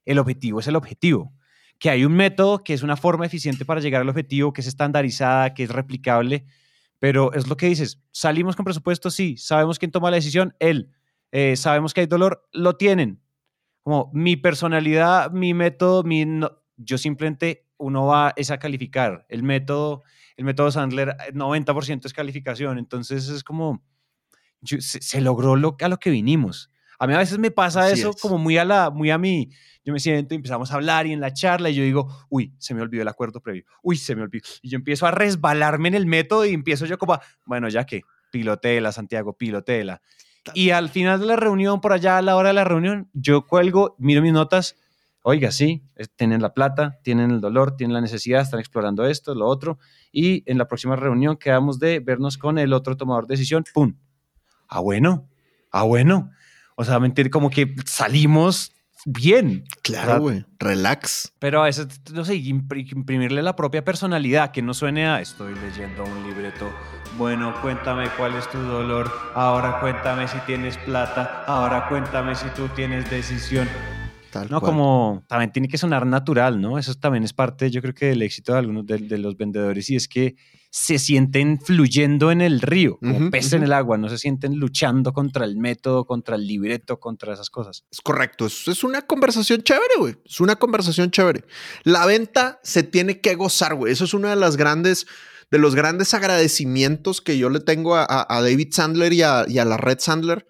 el 0.05 0.19
objetivo 0.19 0.61
es 0.61 0.67
el 0.67 0.75
objetivo 0.75 1.33
que 1.79 1.89
hay 1.89 2.05
un 2.05 2.13
método 2.13 2.63
que 2.63 2.73
es 2.73 2.83
una 2.83 2.95
forma 2.97 3.25
eficiente 3.25 3.65
para 3.65 3.81
llegar 3.81 4.01
al 4.01 4.09
objetivo, 4.09 4.53
que 4.53 4.61
es 4.61 4.67
estandarizada, 4.67 5.53
que 5.53 5.63
es 5.63 5.69
replicable, 5.69 6.45
pero 6.99 7.33
es 7.33 7.47
lo 7.47 7.57
que 7.57 7.67
dices, 7.67 8.01
salimos 8.11 8.55
con 8.55 8.65
presupuesto, 8.65 9.11
sí, 9.11 9.37
sabemos 9.37 9.79
quién 9.79 9.91
toma 9.91 10.09
la 10.09 10.15
decisión, 10.15 10.55
él, 10.59 10.91
eh, 11.31 11.55
sabemos 11.55 11.93
que 11.93 12.01
hay 12.01 12.07
dolor, 12.07 12.47
lo 12.51 12.77
tienen. 12.77 13.21
Como 13.83 14.09
mi 14.13 14.35
personalidad, 14.35 15.31
mi 15.31 15.53
método, 15.53 16.03
mi 16.03 16.25
yo 16.77 16.97
simplemente 16.97 17.67
uno 17.77 18.05
va 18.05 18.33
es 18.35 18.51
a 18.51 18.57
calificar. 18.57 19.25
El 19.29 19.43
método, 19.43 20.03
el 20.37 20.45
método 20.45 20.71
Sandler, 20.71 21.15
90% 21.33 22.05
es 22.05 22.13
calificación, 22.13 22.77
entonces 22.77 23.29
es 23.29 23.43
como, 23.43 23.83
se, 24.63 25.21
logró 25.21 25.55
lo, 25.55 25.75
a 25.79 25.87
lo 25.87 25.97
que 25.97 26.09
vinimos. 26.09 26.71
A 26.99 27.07
mí 27.07 27.13
a 27.13 27.17
veces 27.17 27.37
me 27.39 27.51
pasa 27.51 27.89
eso 27.91 28.13
como 28.13 28.37
muy 28.37 28.57
a 28.57 28.65
la, 28.65 28.89
muy 28.89 29.11
a 29.11 29.17
mí 29.17 29.49
yo 29.85 29.93
me 29.93 29.99
siento 29.99 30.33
y 30.33 30.37
empezamos 30.37 30.71
a 30.71 30.75
hablar 30.75 31.05
y 31.05 31.13
en 31.13 31.21
la 31.21 31.31
charla 31.31 31.69
y 31.69 31.75
yo 31.75 31.83
digo, 31.83 32.07
uy, 32.29 32.55
se 32.57 32.73
me 32.73 32.81
olvidó 32.81 33.03
el 33.03 33.07
acuerdo 33.07 33.39
previo, 33.39 33.65
uy, 33.83 33.97
se 33.97 34.15
me 34.15 34.23
olvidó. 34.23 34.43
Y 34.63 34.69
yo 34.69 34.77
empiezo 34.77 35.05
a 35.05 35.11
resbalarme 35.11 35.89
en 35.89 35.93
el 35.93 36.07
método 36.07 36.43
y 36.43 36.53
empiezo 36.55 36.87
yo 36.87 36.97
como, 36.97 37.19
bueno, 37.45 37.69
ya 37.69 37.85
que, 37.85 38.01
pilotela, 38.31 38.91
Santiago, 38.91 39.37
pilotela. 39.37 40.01
Y 40.55 40.71
al 40.71 40.89
final 40.89 41.19
de 41.19 41.27
la 41.27 41.35
reunión, 41.35 41.81
por 41.81 41.93
allá 41.93 42.17
a 42.17 42.21
la 42.23 42.35
hora 42.35 42.49
de 42.49 42.55
la 42.55 42.63
reunión, 42.63 43.09
yo 43.13 43.45
cuelgo, 43.45 43.95
miro 43.99 44.23
mis 44.23 44.33
notas, 44.33 44.75
oiga, 45.21 45.51
sí, 45.51 45.83
tienen 46.15 46.41
la 46.41 46.53
plata, 46.53 46.99
tienen 47.03 47.29
el 47.29 47.39
dolor, 47.39 47.77
tienen 47.77 47.93
la 47.93 48.01
necesidad, 48.01 48.41
están 48.41 48.59
explorando 48.59 49.05
esto, 49.05 49.35
lo 49.35 49.47
otro, 49.47 49.77
y 50.11 50.43
en 50.49 50.57
la 50.57 50.67
próxima 50.67 50.95
reunión 50.95 51.37
quedamos 51.37 51.77
de 51.79 51.99
vernos 51.99 52.39
con 52.39 52.57
el 52.57 52.73
otro 52.73 52.97
tomador 52.97 53.27
de 53.27 53.33
decisión, 53.33 53.63
¡pum! 53.71 53.95
Ah, 54.67 54.79
bueno, 54.79 55.29
ah, 55.71 55.83
bueno. 55.83 56.31
O 56.75 56.83
sea, 56.83 56.99
mentir 56.99 57.29
como 57.29 57.49
que 57.49 57.75
salimos 57.85 58.71
bien. 59.05 59.63
Claro, 59.83 60.19
güey. 60.19 60.45
Relax. 60.59 61.31
Pero 61.39 61.61
a 61.61 61.65
veces, 61.65 61.87
no 62.11 62.25
sé, 62.25 62.35
imprimirle 62.35 63.41
la 63.41 63.55
propia 63.55 63.85
personalidad, 63.85 64.51
que 64.51 64.61
no 64.61 64.73
suene 64.73 65.07
a 65.07 65.21
estoy 65.21 65.53
leyendo 65.55 66.03
un 66.03 66.27
libreto. 66.27 66.69
Bueno, 67.17 67.53
cuéntame 67.61 68.09
cuál 68.17 68.35
es 68.35 68.49
tu 68.49 68.57
dolor. 68.59 69.11
Ahora 69.33 69.79
cuéntame 69.79 70.27
si 70.27 70.37
tienes 70.39 70.77
plata. 70.79 71.43
Ahora 71.47 71.87
cuéntame 71.87 72.35
si 72.35 72.47
tú 72.49 72.67
tienes 72.69 73.09
decisión. 73.09 73.67
Tal 74.35 74.49
no, 74.51 74.59
como 74.59 75.23
también 75.29 75.53
tiene 75.53 75.69
que 75.69 75.77
sonar 75.77 76.05
natural, 76.05 76.59
¿no? 76.59 76.77
Eso 76.77 76.93
también 76.95 77.23
es 77.23 77.31
parte, 77.31 77.71
yo 77.71 77.81
creo 77.81 77.93
que 77.93 78.07
del 78.07 78.21
éxito 78.21 78.51
de 78.51 78.59
algunos 78.59 78.85
de 78.85 79.17
los 79.17 79.37
vendedores 79.37 79.89
y 79.89 79.95
es 79.95 80.09
que 80.09 80.35
se 80.69 80.99
sienten 80.99 81.57
fluyendo 81.61 82.31
en 82.31 82.41
el 82.41 82.59
río, 82.59 82.97
como 82.97 83.31
peces 83.31 83.53
en 83.53 83.63
el 83.63 83.71
agua, 83.71 83.97
no 83.97 84.09
se 84.09 84.17
sienten 84.17 84.57
luchando 84.57 85.13
contra 85.13 85.45
el 85.45 85.55
método, 85.55 86.03
contra 86.03 86.35
el 86.35 86.45
libreto, 86.45 86.99
contra 86.99 87.33
esas 87.33 87.49
cosas. 87.49 87.85
Es 87.89 88.01
correcto, 88.01 88.47
es, 88.47 88.67
es 88.67 88.83
una 88.83 89.03
conversación 89.03 89.61
chévere, 89.61 89.93
güey. 89.99 90.17
Es 90.25 90.41
una 90.41 90.57
conversación 90.57 91.11
chévere. 91.11 91.45
La 91.83 92.05
venta 92.05 92.59
se 92.61 92.83
tiene 92.83 93.21
que 93.21 93.35
gozar, 93.35 93.75
güey. 93.75 93.93
Eso 93.93 94.03
es 94.03 94.13
una 94.13 94.31
de 94.31 94.35
las 94.35 94.57
grandes, 94.57 95.07
de 95.49 95.59
los 95.59 95.75
grandes 95.75 96.13
agradecimientos 96.13 97.21
que 97.21 97.37
yo 97.37 97.49
le 97.49 97.61
tengo 97.61 97.95
a, 97.95 98.27
David 98.29 98.73
Sandler 98.73 99.13
y 99.13 99.21
a, 99.21 99.45
y 99.47 99.59
a 99.59 99.63
la 99.63 99.77
red 99.77 99.99
Sandler, 99.99 100.45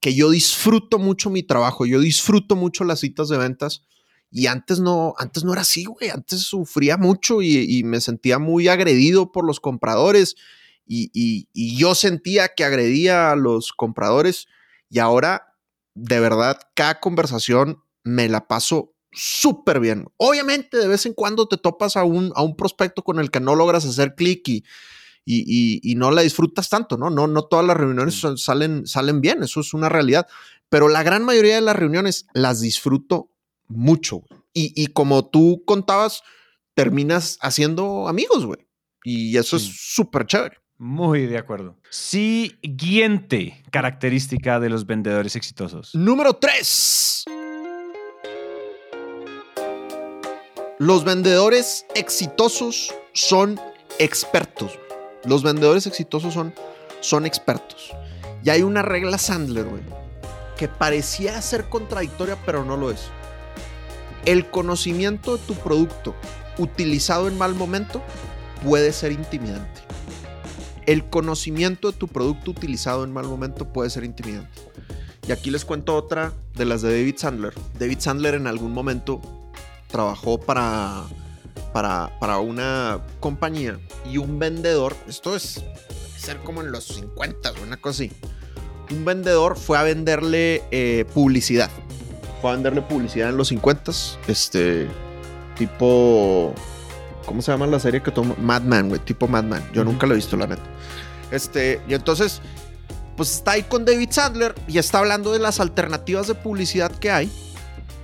que 0.00 0.14
yo 0.14 0.30
disfruto 0.30 0.98
mucho 0.98 1.30
mi 1.30 1.42
trabajo, 1.42 1.86
yo 1.86 2.00
disfruto 2.00 2.56
mucho 2.56 2.84
las 2.84 3.00
citas 3.00 3.28
de 3.28 3.38
ventas 3.38 3.82
y 4.30 4.48
antes 4.48 4.80
no, 4.80 5.14
antes 5.18 5.44
no 5.44 5.52
era 5.52 5.62
así, 5.62 5.84
güey. 5.84 6.10
Antes 6.10 6.42
sufría 6.42 6.96
mucho 6.96 7.42
y, 7.42 7.82
me 7.84 8.00
sentía 8.00 8.38
muy 8.38 8.68
agredido 8.68 9.32
por 9.32 9.46
los 9.46 9.60
compradores. 9.60 10.36
Y, 10.86 11.48
yo 11.54 11.94
sentía 11.94 12.48
que 12.48 12.64
agredía 12.64 13.30
a 13.30 13.36
los 13.36 13.72
compradores. 13.72 14.46
Y 14.90 14.98
ahora, 14.98 15.54
de 15.94 16.20
verdad, 16.20 16.58
cada 16.74 17.00
conversación 17.00 17.82
me 18.04 18.28
la 18.28 18.46
paso 18.46 18.94
súper 19.12 19.80
bien. 19.80 20.06
Obviamente, 20.16 20.76
de 20.76 20.88
vez 20.88 21.06
en 21.06 21.14
cuando 21.14 21.48
te 21.48 21.56
topas 21.56 21.96
a 21.96 22.04
un, 22.04 22.32
a 22.34 22.42
un 22.42 22.56
prospecto 22.56 23.02
con 23.02 23.18
el 23.18 23.30
que 23.30 23.40
no 23.40 23.54
logras 23.54 23.84
hacer 23.84 24.14
clic 24.14 24.46
y, 24.48 24.64
y, 25.28 25.94
no 25.96 26.10
la 26.12 26.22
disfrutas 26.22 26.68
tanto, 26.68 26.96
¿no? 26.96 27.10
No, 27.10 27.26
no 27.26 27.44
todas 27.44 27.66
las 27.66 27.76
reuniones 27.76 28.22
salen, 28.36 28.86
salen 28.86 29.20
bien, 29.20 29.42
eso 29.42 29.60
es 29.60 29.74
una 29.74 29.88
realidad. 29.88 30.26
Pero 30.68 30.88
la 30.88 31.02
gran 31.02 31.24
mayoría 31.24 31.56
de 31.56 31.60
las 31.60 31.76
reuniones 31.76 32.26
las 32.32 32.60
disfruto 32.60 33.30
mucho. 33.66 34.22
Y, 34.52 34.86
como 34.88 35.28
tú 35.28 35.64
contabas, 35.66 36.22
terminas 36.74 37.38
haciendo 37.42 38.08
amigos, 38.08 38.46
güey. 38.46 38.66
Y 39.04 39.36
eso 39.36 39.56
es 39.56 39.64
súper 39.64 40.26
chévere. 40.26 40.58
Muy 40.78 41.26
de 41.26 41.38
acuerdo. 41.38 41.76
Siguiente 41.90 43.62
característica 43.70 44.58
de 44.60 44.70
los 44.70 44.86
vendedores 44.86 45.36
exitosos. 45.36 45.94
Número 45.94 46.34
3. 46.34 47.24
Los 50.78 51.04
vendedores 51.04 51.86
exitosos 51.94 52.94
son 53.12 53.60
expertos. 53.98 54.78
Los 55.26 55.42
vendedores 55.42 55.86
exitosos 55.86 56.34
son, 56.34 56.54
son 57.00 57.26
expertos. 57.26 57.92
Y 58.44 58.50
hay 58.50 58.62
una 58.62 58.82
regla 58.82 59.18
Sandler, 59.18 59.64
güey, 59.64 59.82
que 60.56 60.68
parecía 60.68 61.40
ser 61.42 61.68
contradictoria, 61.68 62.36
pero 62.46 62.64
no 62.64 62.76
lo 62.76 62.90
es. 62.90 63.08
El 64.24 64.48
conocimiento 64.50 65.36
de 65.36 65.42
tu 65.44 65.54
producto 65.54 66.14
utilizado 66.58 67.28
en 67.28 67.36
mal 67.38 67.54
momento 67.54 68.02
puede 68.64 68.92
ser 68.92 69.12
intimidante. 69.12 69.82
El 70.86 71.04
conocimiento 71.10 71.90
de 71.90 71.98
tu 71.98 72.06
producto 72.06 72.52
utilizado 72.52 73.04
en 73.04 73.12
mal 73.12 73.26
momento 73.26 73.72
puede 73.72 73.90
ser 73.90 74.04
intimidante. 74.04 74.62
Y 75.26 75.32
aquí 75.32 75.50
les 75.50 75.64
cuento 75.64 75.96
otra 75.96 76.32
de 76.54 76.64
las 76.64 76.82
de 76.82 76.90
David 76.90 77.16
Sandler. 77.18 77.54
David 77.78 77.98
Sandler 77.98 78.34
en 78.34 78.46
algún 78.46 78.72
momento 78.72 79.20
trabajó 79.88 80.38
para, 80.38 81.04
para, 81.76 82.10
para 82.20 82.38
una 82.38 83.02
compañía 83.20 83.78
y 84.10 84.16
un 84.16 84.38
vendedor, 84.38 84.96
esto 85.06 85.36
es 85.36 85.62
ser 86.16 86.38
como 86.38 86.62
en 86.62 86.72
los 86.72 86.84
50 86.84 87.52
o 87.52 87.62
una 87.64 87.76
cosa 87.76 88.04
así, 88.04 88.12
un 88.90 89.04
vendedor 89.04 89.58
fue 89.58 89.76
a 89.76 89.82
venderle 89.82 90.62
eh, 90.70 91.04
publicidad. 91.12 91.68
Fue 92.40 92.48
a 92.48 92.54
venderle 92.54 92.80
publicidad 92.80 93.28
en 93.28 93.36
los 93.36 93.48
50 93.48 93.92
este 94.26 94.88
tipo 95.58 96.54
¿cómo 97.26 97.42
se 97.42 97.52
llama 97.52 97.66
la 97.66 97.78
serie 97.78 98.02
que 98.02 98.10
toma? 98.10 98.34
Madman, 98.40 98.88
güey, 98.88 99.02
tipo 99.02 99.28
Madman. 99.28 99.62
Yo 99.74 99.84
nunca 99.84 100.06
lo 100.06 100.14
he 100.14 100.16
visto, 100.16 100.34
la 100.38 100.46
neta. 100.46 100.64
Este, 101.30 101.82
y 101.86 101.92
entonces 101.92 102.40
pues 103.18 103.32
está 103.32 103.50
ahí 103.50 103.64
con 103.64 103.84
David 103.84 104.08
Sandler 104.12 104.54
y 104.66 104.78
está 104.78 105.00
hablando 105.00 105.30
de 105.30 105.40
las 105.40 105.60
alternativas 105.60 106.26
de 106.26 106.36
publicidad 106.36 106.90
que 106.90 107.10
hay. 107.10 107.30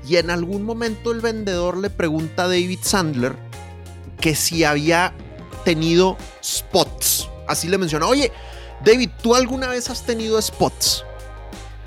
Y 0.06 0.16
en 0.16 0.28
algún 0.28 0.62
momento 0.62 1.10
el 1.10 1.22
vendedor 1.22 1.78
le 1.78 1.88
pregunta 1.88 2.44
a 2.44 2.48
David 2.48 2.80
Sandler 2.82 3.50
que 4.22 4.34
si 4.36 4.64
había 4.64 5.12
tenido 5.64 6.16
spots. 6.42 7.28
Así 7.46 7.68
le 7.68 7.76
menciona, 7.76 8.06
oye, 8.06 8.32
David, 8.82 9.10
¿tú 9.20 9.34
alguna 9.34 9.68
vez 9.68 9.90
has 9.90 10.04
tenido 10.06 10.40
spots? 10.40 11.04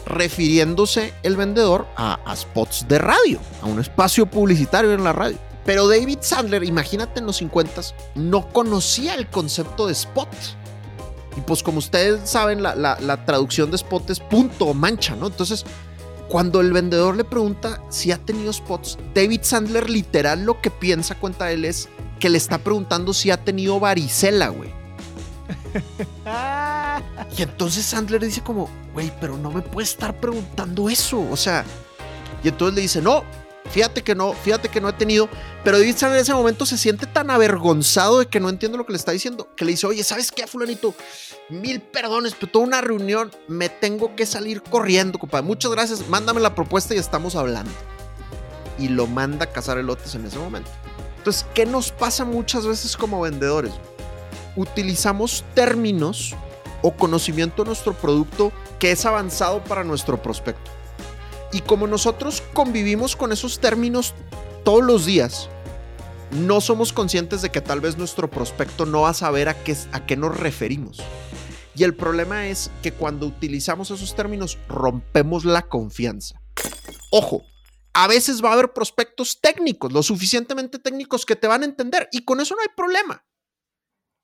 Refiriéndose 0.06 1.14
el 1.24 1.36
vendedor 1.38 1.88
a, 1.96 2.20
spots 2.36 2.88
de 2.88 3.00
radio, 3.00 3.40
a 3.62 3.66
un 3.66 3.80
espacio 3.80 4.28
publicitario 4.28 4.94
en 4.94 5.04
la 5.04 5.14
radio. 5.14 5.38
Pero 5.66 5.88
David 5.88 6.20
Sandler, 6.22 6.64
imagínate 6.64 7.22
en 7.22 7.26
los 7.26 7.38
50, 7.38 7.82
no 8.16 8.50
conocía 8.50 9.16
el 9.16 9.28
concepto 9.28 9.88
de 9.88 9.94
spot. 9.94 10.30
Y 11.38 11.42
pues 11.42 11.64
como 11.64 11.80
ustedes 11.80 12.30
saben, 12.30 12.62
la, 12.62 13.24
traducción 13.26 13.72
de 13.72 13.78
spot 13.78 14.10
es 14.10 14.20
punto 14.20 14.66
o 14.68 14.74
mancha, 14.74 15.16
¿no? 15.16 15.28
Entonces, 15.28 15.66
cuando 16.30 16.60
el 16.60 16.74
vendedor 16.74 17.16
le 17.16 17.24
pregunta 17.24 17.82
si 17.90 18.12
ha 18.12 18.18
tenido 18.18 18.52
spots, 18.52 18.98
David 19.14 19.42
Sandler 19.44 19.90
literal 19.90 20.44
lo 20.44 20.62
que 20.62 20.70
piensa, 20.70 21.16
cuenta 21.16 21.52
él, 21.52 21.66
es 21.66 21.90
que 22.20 22.30
le 22.30 22.38
está 22.38 22.58
preguntando 22.58 23.14
si 23.14 23.32
ha 23.32 23.38
tenido 23.38 23.80
varicela, 23.80 24.50
güey. 24.50 24.70
y 27.38 27.42
entonces 27.42 27.86
Sandler 27.86 28.24
dice 28.24 28.42
como, 28.42 28.70
güey, 28.94 29.12
pero 29.20 29.38
no 29.38 29.52
me 29.52 29.62
puede 29.62 29.86
estar 29.86 30.20
preguntando 30.20 30.90
eso. 30.90 31.20
O 31.30 31.38
sea, 31.38 31.66
y 32.44 32.48
entonces 32.48 32.76
le 32.76 32.82
dice, 32.82 33.02
no, 33.02 33.24
Fíjate 33.72 34.04
que 34.04 34.14
no, 34.14 34.34
fíjate 34.34 34.70
que 34.70 34.80
no 34.80 34.90
he 34.90 34.94
tenido. 34.94 35.28
Pero 35.64 35.80
David 35.80 35.96
Sandler 35.98 36.20
en 36.20 36.22
ese 36.22 36.34
momento 36.34 36.66
se 36.66 36.78
siente 36.78 37.08
tan 37.08 37.30
avergonzado 37.30 38.20
de 38.20 38.28
que 38.28 38.40
no 38.40 38.50
entiende 38.50 38.78
lo 38.78 38.86
que 38.86 38.94
le 38.94 38.98
está 38.98 39.12
diciendo, 39.12 39.50
que 39.56 39.66
le 39.66 39.72
dice, 39.72 39.88
oye, 39.88 40.04
¿sabes 40.04 40.32
qué, 40.32 40.46
fulanito? 40.48 40.94
Mil 41.50 41.82
perdones, 41.82 42.36
pero 42.36 42.52
toda 42.52 42.66
una 42.66 42.82
reunión, 42.82 43.32
me 43.48 43.70
tengo 43.70 44.16
que 44.16 44.26
salir 44.26 44.62
corriendo, 44.62 45.18
compadre. 45.18 45.46
Muchas 45.46 45.72
gracias, 45.72 46.08
mándame 46.08 46.42
la 46.42 46.56
propuesta 46.56 46.94
y 46.94 46.98
estamos 46.98 47.36
hablando. 47.36 47.72
Y 48.78 48.90
lo 48.90 49.08
manda 49.08 49.46
a 49.46 49.52
cazar 49.52 49.78
elotes 49.78 50.14
en 50.16 50.26
ese 50.26 50.38
momento. 50.38 50.70
Entonces, 51.26 51.48
¿qué 51.56 51.66
nos 51.66 51.92
pasa 51.92 52.24
muchas 52.24 52.68
veces 52.68 52.96
como 52.96 53.22
vendedores? 53.22 53.72
Utilizamos 54.56 55.44
términos 55.56 56.36
o 56.84 56.92
conocimiento 56.92 57.64
de 57.64 57.70
nuestro 57.70 57.94
producto 57.96 58.52
que 58.78 58.92
es 58.92 59.08
avanzado 59.08 59.64
para 59.64 59.84
nuestro 59.84 60.22
prospecto. 60.22 60.70
Y 61.52 61.62
como 61.62 61.88
nosotros 61.88 62.44
convivimos 62.54 63.16
con 63.16 63.32
esos 63.32 63.58
términos 63.58 64.14
todos 64.64 64.84
los 64.84 65.08
días, 65.08 65.50
no 66.30 66.62
somos 66.62 66.94
conscientes 66.94 67.42
de 67.42 67.50
que 67.50 67.60
tal 67.60 67.82
vez 67.82 67.98
nuestro 67.98 68.30
prospecto 68.30 68.86
no 68.86 69.02
va 69.02 69.10
a 69.10 69.16
saber 69.16 69.50
a 69.50 69.56
qué, 69.56 69.76
a 69.94 70.06
qué 70.06 70.16
nos 70.16 70.38
referimos. 70.38 71.02
Y 71.76 71.86
el 71.86 71.96
problema 71.96 72.46
es 72.46 72.70
que 72.84 72.92
cuando 72.92 73.26
utilizamos 73.26 73.90
esos 73.90 74.16
términos 74.16 74.60
rompemos 74.70 75.44
la 75.44 75.64
confianza. 75.64 76.40
Ojo, 77.10 77.42
a 77.96 78.08
veces 78.08 78.44
va 78.44 78.50
a 78.50 78.54
haber 78.54 78.74
prospectos 78.74 79.40
técnicos, 79.40 79.94
lo 79.94 80.04
suficientemente 80.04 80.80
técnicos 80.80 81.26
que 81.26 81.38
te 81.38 81.48
van 81.48 81.62
a 81.62 81.66
entender 81.66 82.10
y 82.12 82.26
con 82.26 82.42
eso 82.42 82.54
no 82.54 82.62
hay 82.62 82.68
problema. 82.76 83.26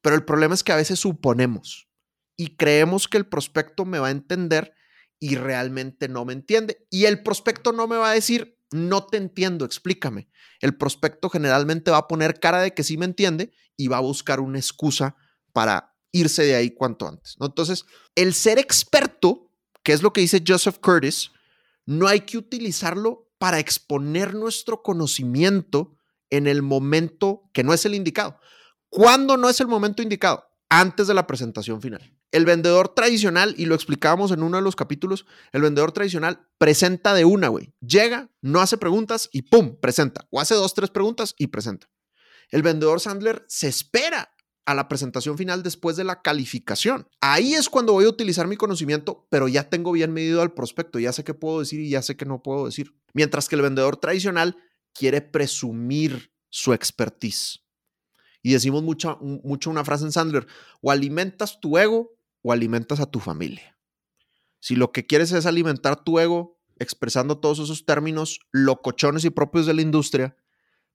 Pero 0.01 0.17
el 0.17 0.25
problema 0.25 0.53
es 0.53 0.61
que 0.61 0.73
a 0.73 0.75
veces 0.75 0.99
suponemos 0.99 1.87
y 2.35 2.57
creemos 2.57 3.07
que 3.07 3.15
el 3.15 3.27
prospecto 3.27 3.85
me 3.85 3.97
va 3.97 4.09
a 4.09 4.11
entender 4.11 4.73
y 5.21 5.37
realmente 5.37 6.09
no 6.09 6.25
me 6.25 6.33
entiende. 6.33 6.85
Y 6.89 7.05
el 7.05 7.23
prospecto 7.23 7.71
no 7.71 7.87
me 7.87 7.95
va 7.95 8.11
a 8.11 8.13
decir, 8.13 8.59
no 8.71 9.05
te 9.05 9.15
entiendo, 9.15 9.63
explícame. 9.63 10.29
El 10.59 10.75
prospecto 10.75 11.29
generalmente 11.29 11.91
va 11.91 11.97
a 11.97 12.07
poner 12.09 12.41
cara 12.41 12.59
de 12.59 12.73
que 12.73 12.83
sí 12.83 12.97
me 12.97 13.05
entiende 13.05 13.53
y 13.77 13.87
va 13.87 13.97
a 13.97 14.01
buscar 14.01 14.41
una 14.41 14.59
excusa 14.59 15.15
para 15.53 15.95
irse 16.11 16.43
de 16.43 16.55
ahí 16.55 16.71
cuanto 16.71 17.07
antes. 17.07 17.37
Entonces, 17.39 17.85
el 18.15 18.33
ser 18.33 18.59
experto, 18.59 19.49
que 19.81 19.93
es 19.93 20.01
lo 20.01 20.11
que 20.11 20.19
dice 20.19 20.43
Joseph 20.45 20.79
Curtis, 20.81 21.31
no 21.85 22.07
hay 22.07 22.21
que 22.21 22.37
utilizarlo 22.37 23.30
para 23.41 23.57
exponer 23.57 24.35
nuestro 24.35 24.83
conocimiento 24.83 25.97
en 26.29 26.45
el 26.45 26.61
momento 26.61 27.49
que 27.53 27.63
no 27.63 27.73
es 27.73 27.87
el 27.87 27.95
indicado. 27.95 28.39
¿Cuándo 28.87 29.35
no 29.35 29.49
es 29.49 29.59
el 29.59 29.67
momento 29.67 30.03
indicado? 30.03 30.45
Antes 30.69 31.07
de 31.07 31.15
la 31.15 31.25
presentación 31.25 31.81
final. 31.81 32.15
El 32.31 32.45
vendedor 32.45 32.89
tradicional, 32.89 33.55
y 33.57 33.65
lo 33.65 33.73
explicábamos 33.73 34.29
en 34.29 34.43
uno 34.43 34.57
de 34.57 34.63
los 34.63 34.75
capítulos, 34.75 35.25
el 35.53 35.63
vendedor 35.63 35.91
tradicional 35.91 36.47
presenta 36.59 37.15
de 37.15 37.25
una, 37.25 37.47
güey. 37.47 37.73
Llega, 37.79 38.29
no 38.41 38.61
hace 38.61 38.77
preguntas 38.77 39.27
y 39.31 39.41
¡pum! 39.41 39.75
presenta. 39.81 40.27
O 40.29 40.39
hace 40.39 40.53
dos, 40.53 40.75
tres 40.75 40.91
preguntas 40.91 41.33
y 41.35 41.47
presenta. 41.47 41.89
El 42.49 42.61
vendedor 42.61 42.99
Sandler 42.99 43.43
se 43.47 43.69
espera 43.69 44.30
a 44.65 44.73
la 44.73 44.87
presentación 44.87 45.37
final 45.37 45.63
después 45.63 45.95
de 45.95 46.03
la 46.03 46.21
calificación. 46.21 47.07
Ahí 47.19 47.53
es 47.53 47.69
cuando 47.69 47.93
voy 47.93 48.05
a 48.05 48.09
utilizar 48.09 48.47
mi 48.47 48.57
conocimiento, 48.57 49.27
pero 49.29 49.47
ya 49.47 49.69
tengo 49.69 49.91
bien 49.91 50.13
medido 50.13 50.41
al 50.41 50.53
prospecto, 50.53 50.99
ya 50.99 51.11
sé 51.13 51.23
qué 51.23 51.33
puedo 51.33 51.59
decir 51.59 51.79
y 51.79 51.89
ya 51.89 52.01
sé 52.01 52.15
qué 52.15 52.25
no 52.25 52.43
puedo 52.43 52.65
decir. 52.65 52.93
Mientras 53.13 53.49
que 53.49 53.55
el 53.55 53.61
vendedor 53.61 53.97
tradicional 53.97 54.57
quiere 54.93 55.21
presumir 55.21 56.31
su 56.49 56.73
expertise. 56.73 57.63
Y 58.43 58.53
decimos 58.53 58.83
mucho, 58.83 59.17
mucho 59.21 59.69
una 59.69 59.85
frase 59.85 60.05
en 60.05 60.11
Sandler, 60.11 60.47
o 60.81 60.91
alimentas 60.91 61.59
tu 61.59 61.77
ego 61.77 62.15
o 62.41 62.51
alimentas 62.51 62.99
a 62.99 63.05
tu 63.05 63.19
familia. 63.19 63.77
Si 64.59 64.75
lo 64.75 64.91
que 64.91 65.05
quieres 65.05 65.31
es 65.31 65.45
alimentar 65.45 66.03
tu 66.03 66.19
ego 66.19 66.59
expresando 66.77 67.37
todos 67.37 67.59
esos 67.59 67.85
términos 67.85 68.39
locochones 68.51 69.23
y 69.25 69.29
propios 69.29 69.67
de 69.67 69.75
la 69.75 69.81
industria, 69.83 70.35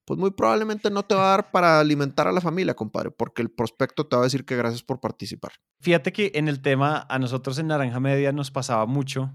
pues 0.07 0.19
muy 0.19 0.31
probablemente 0.31 0.91
no 0.91 1.03
te 1.03 1.15
va 1.15 1.27
a 1.27 1.31
dar 1.37 1.51
para 1.51 1.81
alimentar 1.81 2.29
a 2.29 2.33
la 2.33 2.41
familia, 2.41 2.75
compadre, 2.75 3.11
porque 3.11 3.43
el 3.43 3.51
prospecto 3.51 4.07
te 4.07 4.17
va 4.17 4.23
a 4.23 4.25
decir 4.25 4.45
que 4.45 4.57
gracias 4.57 4.83
por 4.83 5.01
participar. 5.01 5.53
Fíjate 5.81 6.13
que 6.13 6.33
en 6.35 6.49
el 6.49 6.63
tema, 6.63 7.07
a 7.09 7.19
nosotros 7.19 7.59
en 7.59 7.67
Naranja 7.67 8.01
Media 8.01 8.33
nos 8.33 8.51
pasaba 8.51 8.87
mucho 8.87 9.35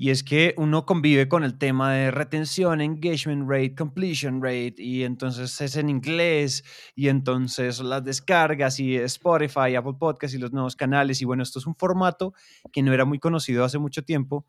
y 0.00 0.08
es 0.08 0.24
que 0.24 0.54
uno 0.56 0.86
convive 0.86 1.28
con 1.28 1.44
el 1.44 1.58
tema 1.58 1.92
de 1.92 2.10
retención, 2.10 2.80
engagement 2.80 3.46
rate, 3.46 3.74
completion 3.74 4.42
rate, 4.42 4.76
y 4.78 5.02
entonces 5.02 5.60
es 5.60 5.76
en 5.76 5.90
inglés, 5.90 6.64
y 6.94 7.08
entonces 7.08 7.80
las 7.80 8.02
descargas, 8.02 8.80
y 8.80 8.96
Spotify, 8.96 9.74
Apple 9.74 9.96
Podcasts 9.98 10.34
y 10.34 10.38
los 10.38 10.54
nuevos 10.54 10.74
canales. 10.74 11.20
Y 11.20 11.26
bueno, 11.26 11.42
esto 11.42 11.58
es 11.58 11.66
un 11.66 11.74
formato 11.74 12.32
que 12.72 12.82
no 12.82 12.94
era 12.94 13.04
muy 13.04 13.18
conocido 13.18 13.62
hace 13.62 13.76
mucho 13.76 14.02
tiempo. 14.02 14.46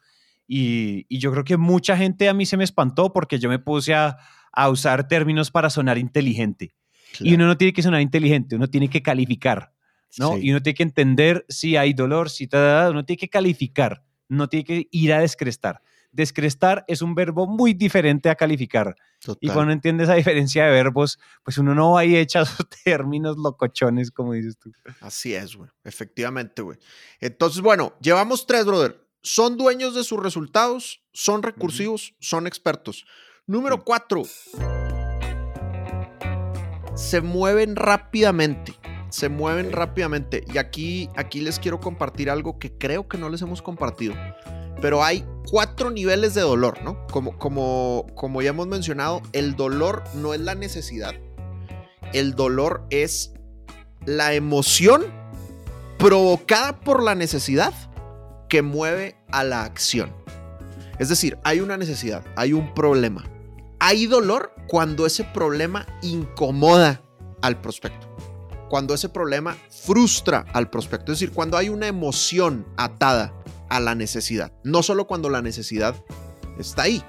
Y, 0.48 1.06
yo 1.20 1.34
creo 1.34 1.44
que 1.44 1.58
mucha 1.58 1.98
gente 1.98 2.30
a 2.30 2.34
mí 2.34 2.46
se 2.46 2.56
me 2.56 2.64
espantó 2.64 3.12
porque 3.12 3.38
yo 3.38 3.50
me 3.50 3.60
puse 3.60 3.94
a, 3.94 4.20
usar 4.70 5.08
términos 5.08 5.52
para 5.52 5.70
sonar 5.70 5.98
inteligente. 5.98 6.74
Y 7.20 7.34
uno 7.34 7.46
no 7.46 7.58
tiene 7.58 7.74
que 7.74 7.84
sonar 7.84 8.02
inteligente, 8.02 8.56
uno 8.56 8.70
tiene 8.70 8.90
que 8.90 9.02
calificar, 9.02 9.74
¿no? 10.18 10.38
Y 10.38 10.52
uno 10.52 10.62
tiene 10.62 10.76
que 10.76 10.84
entender 10.84 11.46
si 11.50 11.76
hay 11.76 11.94
dolor, 11.94 12.30
si 12.30 12.46
está, 12.46 12.90
uno 12.90 13.04
tiene 13.04 13.20
que 13.20 13.30
calificar 13.30 14.04
no 14.32 14.48
tiene 14.48 14.64
que 14.64 14.88
ir 14.92 15.14
a 15.14 15.20
descrestar. 15.20 15.82
Descrestar 16.12 16.84
es 16.88 17.02
un 17.02 17.16
verbo 17.16 17.48
muy 17.48 17.74
diferente 17.74 18.30
a 18.30 18.36
calificar. 18.36 18.96
Y 19.40 19.50
cuando 19.50 19.74
entiende 19.74 20.06
esa 20.06 20.16
diferencia 20.16 20.66
de 20.66 20.72
verbos, 20.72 21.20
pues 21.44 21.58
uno 21.58 21.76
no 21.76 21.92
va 21.92 22.06
y 22.06 22.16
echa 22.16 22.42
esos 22.42 22.68
términos 22.84 23.38
locochones, 23.38 24.10
como 24.10 24.34
dices 24.34 24.58
tú. 24.58 24.72
Así 25.02 25.34
es, 25.34 25.56
güey. 25.56 25.70
Efectivamente, 25.84 26.62
güey. 26.62 26.78
Entonces, 27.20 27.62
bueno, 27.62 27.94
llevamos 28.02 28.48
tres, 28.48 28.66
brother. 28.66 29.06
Son 29.22 29.58
dueños 29.58 29.94
de 29.96 30.04
sus 30.04 30.20
resultados, 30.22 31.04
son 31.14 31.44
recursivos, 31.44 32.16
son 32.20 32.48
expertos. 32.48 33.06
Número 33.52 33.84
cuatro, 33.84 34.22
se 36.96 37.20
mueven 37.20 37.76
rápidamente 37.76 38.74
se 39.10 39.28
mueven 39.28 39.74
rápidamente. 39.74 40.46
Y 40.54 40.58
aquí, 40.58 41.10
aquí 41.18 41.42
les 41.42 41.60
quiero 41.60 41.82
compartir 41.82 42.30
algo 42.30 42.60
que 42.60 42.72
creo 42.72 43.10
que 43.10 43.18
no 43.18 43.28
les 43.28 43.42
hemos 43.42 43.62
compartido. 43.62 44.14
Pero 44.80 45.04
hay 45.04 45.26
cuatro 45.50 45.92
niveles 45.92 46.34
de 46.34 46.40
dolor, 46.40 46.82
¿no? 46.82 47.06
Como, 47.08 47.38
como, 47.38 48.08
como 48.16 48.42
ya 48.42 48.52
hemos 48.52 48.68
mencionado, 48.68 49.22
el 49.34 49.58
dolor 49.58 50.02
no 50.14 50.34
es 50.34 50.40
la 50.40 50.56
necesidad. 50.56 51.14
El 52.14 52.36
dolor 52.36 52.86
es 52.90 53.34
la 54.06 54.34
emoción 54.34 55.04
provocada 55.98 56.80
por 56.80 57.04
la 57.04 57.16
necesidad 57.16 57.74
que 58.48 58.62
mueve 58.62 59.18
a 59.30 59.44
la 59.44 59.66
acción. 59.66 60.14
Es 61.00 61.10
decir, 61.10 61.38
hay 61.44 61.60
una 61.60 61.76
necesidad, 61.76 62.24
hay 62.38 62.54
un 62.54 62.74
problema. 62.74 63.26
Hay 63.84 64.06
dolor 64.06 64.54
cuando 64.68 65.06
ese 65.06 65.26
problema 65.26 65.86
incomoda 66.02 67.02
al 67.42 67.60
prospecto 67.60 68.12
cuando 68.72 68.94
ese 68.94 69.10
problema 69.10 69.58
frustra 69.70 70.46
al 70.54 70.70
prospecto, 70.70 71.12
es 71.12 71.20
decir, 71.20 71.34
cuando 71.34 71.58
hay 71.58 71.68
una 71.68 71.88
emoción 71.88 72.66
atada 72.78 73.34
a 73.68 73.82
la 73.82 73.96
necesidad, 73.96 74.54
no 74.64 74.82
solo 74.82 75.08
cuando 75.08 75.30
la 75.30 75.42
necesidad 75.42 75.94
está 76.58 76.84
ahí. 76.84 77.04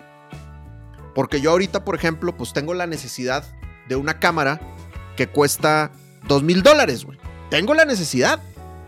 Porque 1.15 1.41
yo 1.41 1.53
ahorita, 1.53 1.85
por 1.85 1.95
ejemplo, 1.95 2.37
pues 2.37 2.53
tengo 2.53 2.75
la 2.75 2.89
necesidad 2.89 3.45
de 3.89 3.95
una 3.95 4.19
cámara 4.19 4.61
que 5.17 5.29
cuesta 5.29 5.93
dos 6.27 6.43
mil 6.43 6.65
dólares, 6.65 7.05
güey. 7.05 7.21
Tengo 7.49 7.75
la 7.75 7.85
necesidad. 7.85 8.41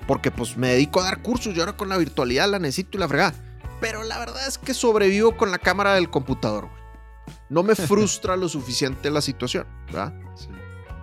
porque 0.08 0.32
pues 0.32 0.56
me 0.56 0.70
dedico 0.70 1.00
a 1.00 1.04
dar 1.04 1.22
cursos 1.22 1.54
y 1.56 1.60
ahora 1.60 1.76
con 1.76 1.88
la 1.88 1.96
virtualidad 1.96 2.50
la 2.50 2.58
necesito 2.58 2.98
y 2.98 3.00
la 3.00 3.08
fregada. 3.08 3.34
Pero 3.80 4.02
la 4.02 4.18
verdad 4.18 4.48
es 4.48 4.58
que 4.58 4.74
sobrevivo 4.74 5.36
con 5.36 5.52
la 5.52 5.58
cámara 5.58 5.94
del 5.94 6.10
computador. 6.10 6.68
No 7.54 7.62
me 7.62 7.74
frustra 7.76 8.36
lo 8.36 8.48
suficiente 8.48 9.10
la 9.10 9.20
situación, 9.20 9.64
¿verdad? 9.86 10.12
Sí. 10.34 10.48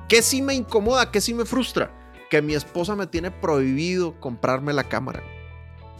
¿Qué 0.10 0.22
sí 0.22 0.42
me 0.42 0.54
incomoda? 0.54 1.10
¿Qué 1.10 1.22
sí 1.22 1.34
me 1.34 1.46
frustra? 1.46 1.90
Que 2.30 2.42
mi 2.42 2.56
esposa 2.56 2.94
me 2.94 3.08
tiene 3.08 3.32
prohibido 3.32 4.20
comprarme 4.20 4.74
la 4.74 4.84
cámara. 4.84 5.24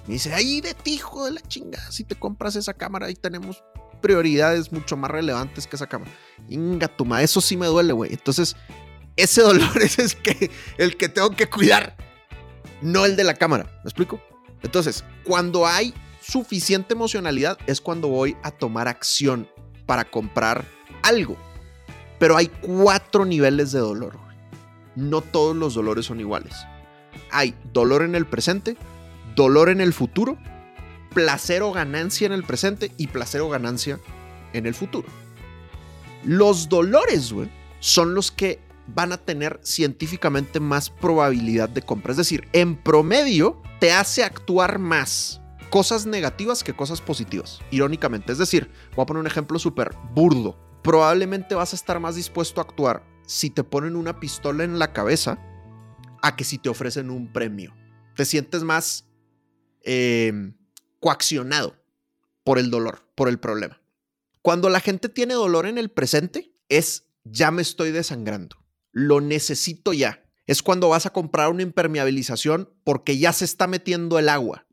Me 0.08 0.16
dice, 0.16 0.34
ahí 0.34 0.60
de 0.60 0.74
ti, 0.74 0.96
hijo 0.96 1.24
de 1.24 1.32
la 1.32 1.42
chingada, 1.42 1.90
si 1.90 2.04
te 2.04 2.16
compras 2.16 2.58
esa 2.58 2.74
cámara, 2.74 3.06
ahí 3.06 3.16
tenemos 3.16 3.64
prioridades 4.02 4.74
mucho 4.74 4.98
más 4.98 5.10
relevantes 5.10 5.68
que 5.68 5.78
esa 5.78 5.88
cámara. 5.88 6.12
Inga 6.50 6.92
eso 7.22 7.40
sí 7.40 7.56
me 7.56 7.68
duele, 7.68 7.94
güey. 7.94 8.12
Entonces, 8.12 8.58
ese 9.16 9.42
dolor 9.44 9.82
es 9.82 10.00
el 10.00 10.18
que, 10.18 10.52
el 10.78 10.98
que 10.98 11.08
tengo 11.08 11.32
que 11.32 11.50
cuidar, 11.50 11.96
no 12.82 13.06
el 13.06 13.16
de 13.16 13.24
la 13.24 13.36
cámara. 13.36 13.72
¿Me 13.86 13.90
explico? 13.90 14.22
Entonces, 14.64 15.06
cuando 15.24 15.66
hay 15.66 15.94
suficiente 16.22 16.94
emocionalidad 16.94 17.58
es 17.68 17.80
cuando 17.80 18.10
voy 18.10 18.36
a 18.44 18.52
tomar 18.52 18.90
acción 18.90 19.48
para 19.92 20.06
comprar 20.06 20.64
algo. 21.04 21.36
Pero 22.18 22.38
hay 22.38 22.48
cuatro 22.48 23.26
niveles 23.26 23.74
de 23.74 23.80
dolor. 23.80 24.18
No 24.96 25.20
todos 25.20 25.54
los 25.54 25.74
dolores 25.74 26.06
son 26.06 26.22
iguales. 26.22 26.54
Hay 27.30 27.54
dolor 27.74 28.02
en 28.02 28.16
el 28.16 28.26
presente, 28.26 28.78
dolor 29.36 29.68
en 29.68 29.82
el 29.82 29.92
futuro, 29.92 30.38
placer 31.14 31.62
o 31.62 31.74
ganancia 31.74 32.26
en 32.26 32.32
el 32.32 32.46
presente 32.46 32.94
y 32.96 33.08
placer 33.08 33.42
o 33.42 33.50
ganancia 33.50 34.00
en 34.54 34.66
el 34.66 34.76
futuro. 34.76 35.10
Los 36.24 36.70
dolores, 36.70 37.34
son 37.82 38.16
los 38.16 38.32
que 38.32 38.62
van 38.88 39.12
a 39.12 39.18
tener 39.18 39.60
científicamente 39.62 40.62
más 40.62 40.90
probabilidad 40.90 41.68
de 41.68 41.82
compra. 41.82 42.12
Es 42.12 42.18
decir, 42.18 42.48
en 42.54 42.78
promedio 42.78 43.62
te 43.82 43.92
hace 43.92 44.24
actuar 44.24 44.80
más 44.80 45.41
cosas 45.72 46.06
negativas 46.06 46.64
que 46.64 46.76
cosas 46.76 47.02
positivas, 47.02 47.60
irónicamente. 47.72 48.32
Es 48.32 48.38
decir, 48.38 48.70
voy 48.96 49.02
a 49.02 49.06
poner 49.08 49.22
un 49.22 49.28
ejemplo 49.28 49.58
súper 49.58 49.96
burdo. 50.14 50.60
Probablemente 50.84 51.56
vas 51.56 51.74
a 51.74 51.76
estar 51.76 52.00
más 52.00 52.16
dispuesto 52.16 52.62
a 52.62 52.66
actuar 52.66 53.04
si 53.26 53.50
te 53.50 53.64
ponen 53.64 53.96
una 53.96 54.20
pistola 54.20 54.64
en 54.64 54.78
la 54.78 54.94
cabeza 54.94 55.40
a 56.22 56.36
que 56.36 56.44
si 56.44 56.60
te 56.60 56.70
ofrecen 56.70 57.10
un 57.10 57.34
premio. 57.34 57.74
Te 58.16 58.26
sientes 58.26 58.62
más 58.64 59.10
em, 59.82 60.56
coaccionado 61.00 61.76
por 62.44 62.60
el 62.60 62.70
dolor, 62.70 63.08
por 63.16 63.30
el 63.30 63.40
problema. 63.40 63.82
Cuando 64.44 64.70
la 64.70 64.80
gente 64.80 65.10
tiene 65.10 65.34
dolor 65.34 65.66
en 65.66 65.80
el 65.80 65.90
presente, 65.90 66.54
es 66.70 67.08
ya 67.24 67.50
me 67.50 67.64
estoy 67.64 67.92
desangrando 67.92 68.62
lo 68.92 69.22
necesito 69.22 69.94
ya. 69.94 70.24
Es 70.48 70.62
cuando 70.62 70.90
vas 70.90 71.06
a 71.06 71.12
comprar 71.12 71.50
una 71.50 71.64
impermeabilización 71.64 72.70
porque 72.84 73.18
ya 73.18 73.32
se 73.34 73.46
está 73.46 73.68
metiendo 73.68 74.20
el 74.20 74.30
agua. 74.30 74.68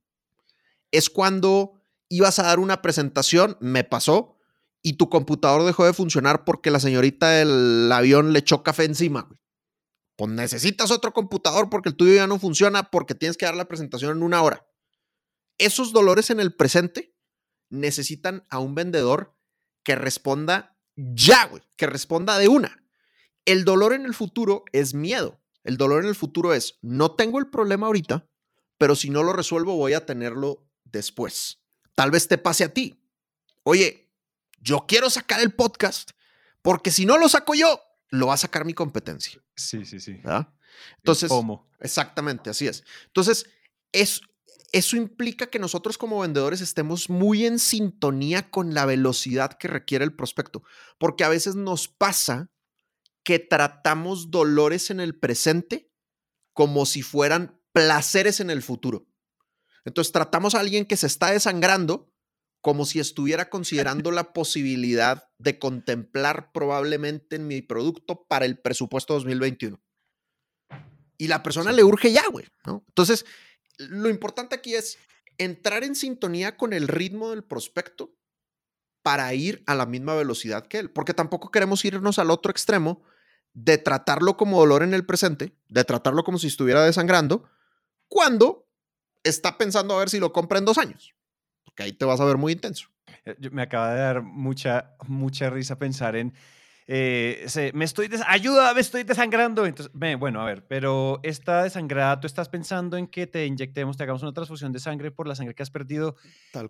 Es 0.90 1.10
cuando 1.10 1.74
ibas 2.08 2.38
a 2.38 2.44
dar 2.44 2.58
una 2.58 2.82
presentación, 2.82 3.56
me 3.60 3.84
pasó, 3.84 4.36
y 4.82 4.94
tu 4.94 5.08
computador 5.08 5.64
dejó 5.64 5.84
de 5.84 5.92
funcionar 5.92 6.44
porque 6.44 6.70
la 6.70 6.80
señorita 6.80 7.30
del 7.30 7.90
avión 7.92 8.32
le 8.32 8.38
echó 8.38 8.62
café 8.62 8.84
encima. 8.84 9.28
Pues 10.16 10.30
necesitas 10.30 10.90
otro 10.90 11.12
computador 11.12 11.68
porque 11.70 11.90
el 11.90 11.96
tuyo 11.96 12.14
ya 12.14 12.26
no 12.26 12.38
funciona 12.38 12.90
porque 12.90 13.14
tienes 13.14 13.36
que 13.36 13.46
dar 13.46 13.56
la 13.56 13.68
presentación 13.68 14.16
en 14.16 14.22
una 14.22 14.42
hora. 14.42 14.66
Esos 15.58 15.92
dolores 15.92 16.30
en 16.30 16.40
el 16.40 16.54
presente 16.54 17.14
necesitan 17.70 18.46
a 18.50 18.58
un 18.58 18.74
vendedor 18.74 19.36
que 19.84 19.94
responda 19.94 20.76
ya, 20.96 21.46
güey, 21.46 21.62
que 21.76 21.86
responda 21.86 22.38
de 22.38 22.48
una. 22.48 22.84
El 23.44 23.64
dolor 23.64 23.92
en 23.92 24.04
el 24.04 24.14
futuro 24.14 24.64
es 24.72 24.94
miedo. 24.94 25.40
El 25.64 25.76
dolor 25.76 26.02
en 26.02 26.08
el 26.08 26.14
futuro 26.14 26.54
es, 26.54 26.78
no 26.82 27.14
tengo 27.14 27.38
el 27.38 27.48
problema 27.48 27.86
ahorita, 27.86 28.28
pero 28.78 28.96
si 28.96 29.10
no 29.10 29.22
lo 29.22 29.32
resuelvo 29.32 29.76
voy 29.76 29.92
a 29.92 30.06
tenerlo 30.06 30.67
después. 30.90 31.60
Tal 31.94 32.10
vez 32.10 32.28
te 32.28 32.38
pase 32.38 32.64
a 32.64 32.72
ti. 32.72 33.02
Oye, 33.62 34.10
yo 34.60 34.86
quiero 34.86 35.10
sacar 35.10 35.40
el 35.40 35.52
podcast 35.52 36.10
porque 36.62 36.90
si 36.90 37.06
no 37.06 37.18
lo 37.18 37.28
saco 37.28 37.54
yo, 37.54 37.80
lo 38.10 38.28
va 38.28 38.34
a 38.34 38.38
sacar 38.38 38.64
mi 38.64 38.74
competencia. 38.74 39.42
Sí, 39.56 39.84
sí, 39.84 40.00
sí. 40.00 40.20
Entonces, 40.98 41.28
¿cómo? 41.28 41.68
Exactamente, 41.80 42.50
así 42.50 42.66
es. 42.66 42.84
Entonces, 43.06 43.46
es, 43.92 44.20
eso 44.72 44.96
implica 44.96 45.46
que 45.46 45.58
nosotros 45.58 45.98
como 45.98 46.20
vendedores 46.20 46.60
estemos 46.60 47.10
muy 47.10 47.46
en 47.46 47.58
sintonía 47.58 48.50
con 48.50 48.74
la 48.74 48.86
velocidad 48.86 49.52
que 49.54 49.68
requiere 49.68 50.04
el 50.04 50.14
prospecto, 50.14 50.62
porque 50.98 51.24
a 51.24 51.28
veces 51.28 51.54
nos 51.54 51.88
pasa 51.88 52.50
que 53.24 53.38
tratamos 53.38 54.30
dolores 54.30 54.90
en 54.90 55.00
el 55.00 55.18
presente 55.18 55.90
como 56.52 56.86
si 56.86 57.02
fueran 57.02 57.60
placeres 57.72 58.40
en 58.40 58.50
el 58.50 58.62
futuro. 58.62 59.07
Entonces 59.84 60.12
tratamos 60.12 60.54
a 60.54 60.60
alguien 60.60 60.84
que 60.84 60.96
se 60.96 61.06
está 61.06 61.30
desangrando 61.30 62.12
como 62.60 62.84
si 62.84 63.00
estuviera 63.00 63.50
considerando 63.50 64.10
la 64.10 64.32
posibilidad 64.32 65.30
de 65.38 65.58
contemplar 65.58 66.52
probablemente 66.52 67.36
en 67.36 67.46
mi 67.46 67.62
producto 67.62 68.26
para 68.28 68.44
el 68.44 68.58
presupuesto 68.58 69.14
2021. 69.14 69.80
Y 71.16 71.26
la 71.26 71.42
persona 71.42 71.72
le 71.72 71.82
urge 71.82 72.12
ya, 72.12 72.24
güey, 72.30 72.46
¿no? 72.64 72.84
Entonces, 72.88 73.26
lo 73.78 74.08
importante 74.08 74.54
aquí 74.54 74.74
es 74.74 74.98
entrar 75.36 75.84
en 75.84 75.94
sintonía 75.94 76.56
con 76.56 76.72
el 76.72 76.88
ritmo 76.88 77.30
del 77.30 77.44
prospecto 77.44 78.14
para 79.02 79.32
ir 79.34 79.62
a 79.66 79.74
la 79.74 79.86
misma 79.86 80.14
velocidad 80.14 80.66
que 80.66 80.78
él, 80.78 80.90
porque 80.90 81.14
tampoco 81.14 81.50
queremos 81.50 81.84
irnos 81.84 82.18
al 82.18 82.30
otro 82.30 82.50
extremo 82.50 83.02
de 83.54 83.78
tratarlo 83.78 84.36
como 84.36 84.58
dolor 84.58 84.82
en 84.82 84.94
el 84.94 85.06
presente, 85.06 85.56
de 85.68 85.84
tratarlo 85.84 86.24
como 86.24 86.38
si 86.38 86.48
estuviera 86.48 86.84
desangrando, 86.84 87.48
cuando 88.08 88.57
está 89.28 89.58
pensando 89.58 89.94
a 89.94 89.98
ver 89.98 90.10
si 90.10 90.18
lo 90.18 90.32
compra 90.32 90.58
en 90.58 90.64
dos 90.64 90.78
años. 90.78 91.14
Porque 91.64 91.82
ahí 91.82 91.92
te 91.92 92.04
vas 92.04 92.20
a 92.20 92.24
ver 92.24 92.36
muy 92.36 92.52
intenso. 92.52 92.88
Eh, 93.24 93.36
me 93.50 93.62
acaba 93.62 93.92
de 93.92 94.00
dar 94.00 94.22
mucha, 94.22 94.96
mucha 95.06 95.50
risa 95.50 95.78
pensar 95.78 96.16
en 96.16 96.34
eh, 96.90 97.70
me 97.74 97.84
estoy, 97.84 98.08
ayuda, 98.26 98.72
me 98.72 98.80
estoy 98.80 99.02
desangrando. 99.02 99.66
Entonces, 99.66 99.92
bueno, 100.18 100.40
a 100.40 100.46
ver, 100.46 100.66
pero 100.66 101.20
esta 101.22 101.62
desangrada, 101.62 102.18
tú 102.18 102.26
estás 102.26 102.48
pensando 102.48 102.96
en 102.96 103.06
que 103.06 103.26
te 103.26 103.44
inyectemos, 103.44 103.98
te 103.98 104.04
hagamos 104.04 104.22
una 104.22 104.32
transfusión 104.32 104.72
de 104.72 104.80
sangre 104.80 105.10
por 105.10 105.28
la 105.28 105.34
sangre 105.34 105.54
que 105.54 105.62
has 105.62 105.70
perdido 105.70 106.16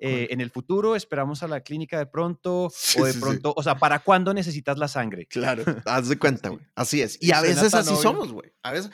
eh, 0.01 0.27
en 0.31 0.41
el 0.41 0.51
futuro, 0.51 0.97
esperamos 0.97 1.45
a 1.45 1.49
la 1.49 1.61
clínica 1.61 1.99
de 1.99 2.07
pronto 2.07 2.65
o 2.99 3.05
de 3.05 3.15
pronto, 3.15 3.55
o 3.57 3.63
sea, 3.63 3.77
¿para 3.77 4.01
cuándo 4.01 4.35
necesitas 4.35 4.77
la 4.77 4.89
sangre? 4.89 5.27
Claro, 5.27 5.63
haz 5.87 6.09
de 6.09 6.19
cuenta, 6.19 6.49
güey. 6.49 6.63
Así 6.75 7.01
es. 7.01 7.17
Y 7.23 7.31
a 7.31 7.41
veces 7.41 7.73
así 7.73 7.95
somos, 7.95 8.33
güey. 8.33 8.53
A 8.65 8.73
veces, 8.73 8.91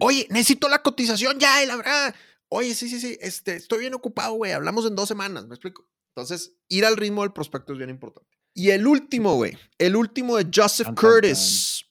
oye, 0.00 0.26
necesito 0.30 0.70
la 0.70 0.80
cotización 0.80 1.38
ya, 1.38 1.62
y 1.62 1.66
la 1.66 1.76
verdad, 1.76 2.14
oye, 2.54 2.74
sí, 2.74 2.88
sí, 2.88 3.00
sí, 3.00 3.18
este, 3.20 3.56
estoy 3.56 3.80
bien 3.80 3.94
ocupado, 3.94 4.34
güey, 4.34 4.52
hablamos 4.52 4.86
en 4.86 4.94
dos 4.94 5.08
semanas, 5.08 5.46
¿me 5.46 5.54
explico? 5.54 5.88
Entonces, 6.14 6.56
ir 6.68 6.84
al 6.86 6.96
ritmo 6.96 7.22
del 7.22 7.32
prospecto 7.32 7.72
es 7.72 7.78
bien 7.78 7.90
importante. 7.90 8.30
Y 8.54 8.70
el 8.70 8.86
último, 8.86 9.34
güey, 9.34 9.58
el 9.78 9.96
último 9.96 10.36
de 10.36 10.48
Joseph 10.54 10.88
Curtis. 10.96 11.86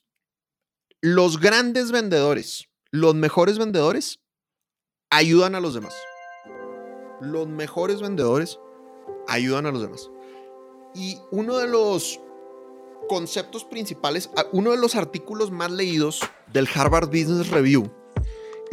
Los 1.02 1.38
grandes 1.38 1.92
vendedores, 1.92 2.70
los 2.92 3.14
mejores 3.14 3.58
vendedores, 3.58 4.22
ayudan 5.10 5.56
a 5.56 5.60
los 5.60 5.74
demás. 5.74 5.94
Los 7.20 7.50
mejores 7.50 8.00
vendedores 8.00 8.58
ayudan 9.28 9.66
a 9.66 9.72
los 9.72 9.82
demás. 9.82 10.10
Y 10.96 11.18
uno 11.32 11.58
de 11.58 11.68
los 11.68 12.22
conceptos 13.10 13.66
principales, 13.66 14.30
uno 14.54 14.72
de 14.72 14.78
los 14.78 14.96
artículos 14.96 15.52
más 15.52 15.72
leídos 15.72 16.22
del 16.54 16.70
Harvard 16.74 17.08
Business 17.08 17.50
Review 17.50 17.92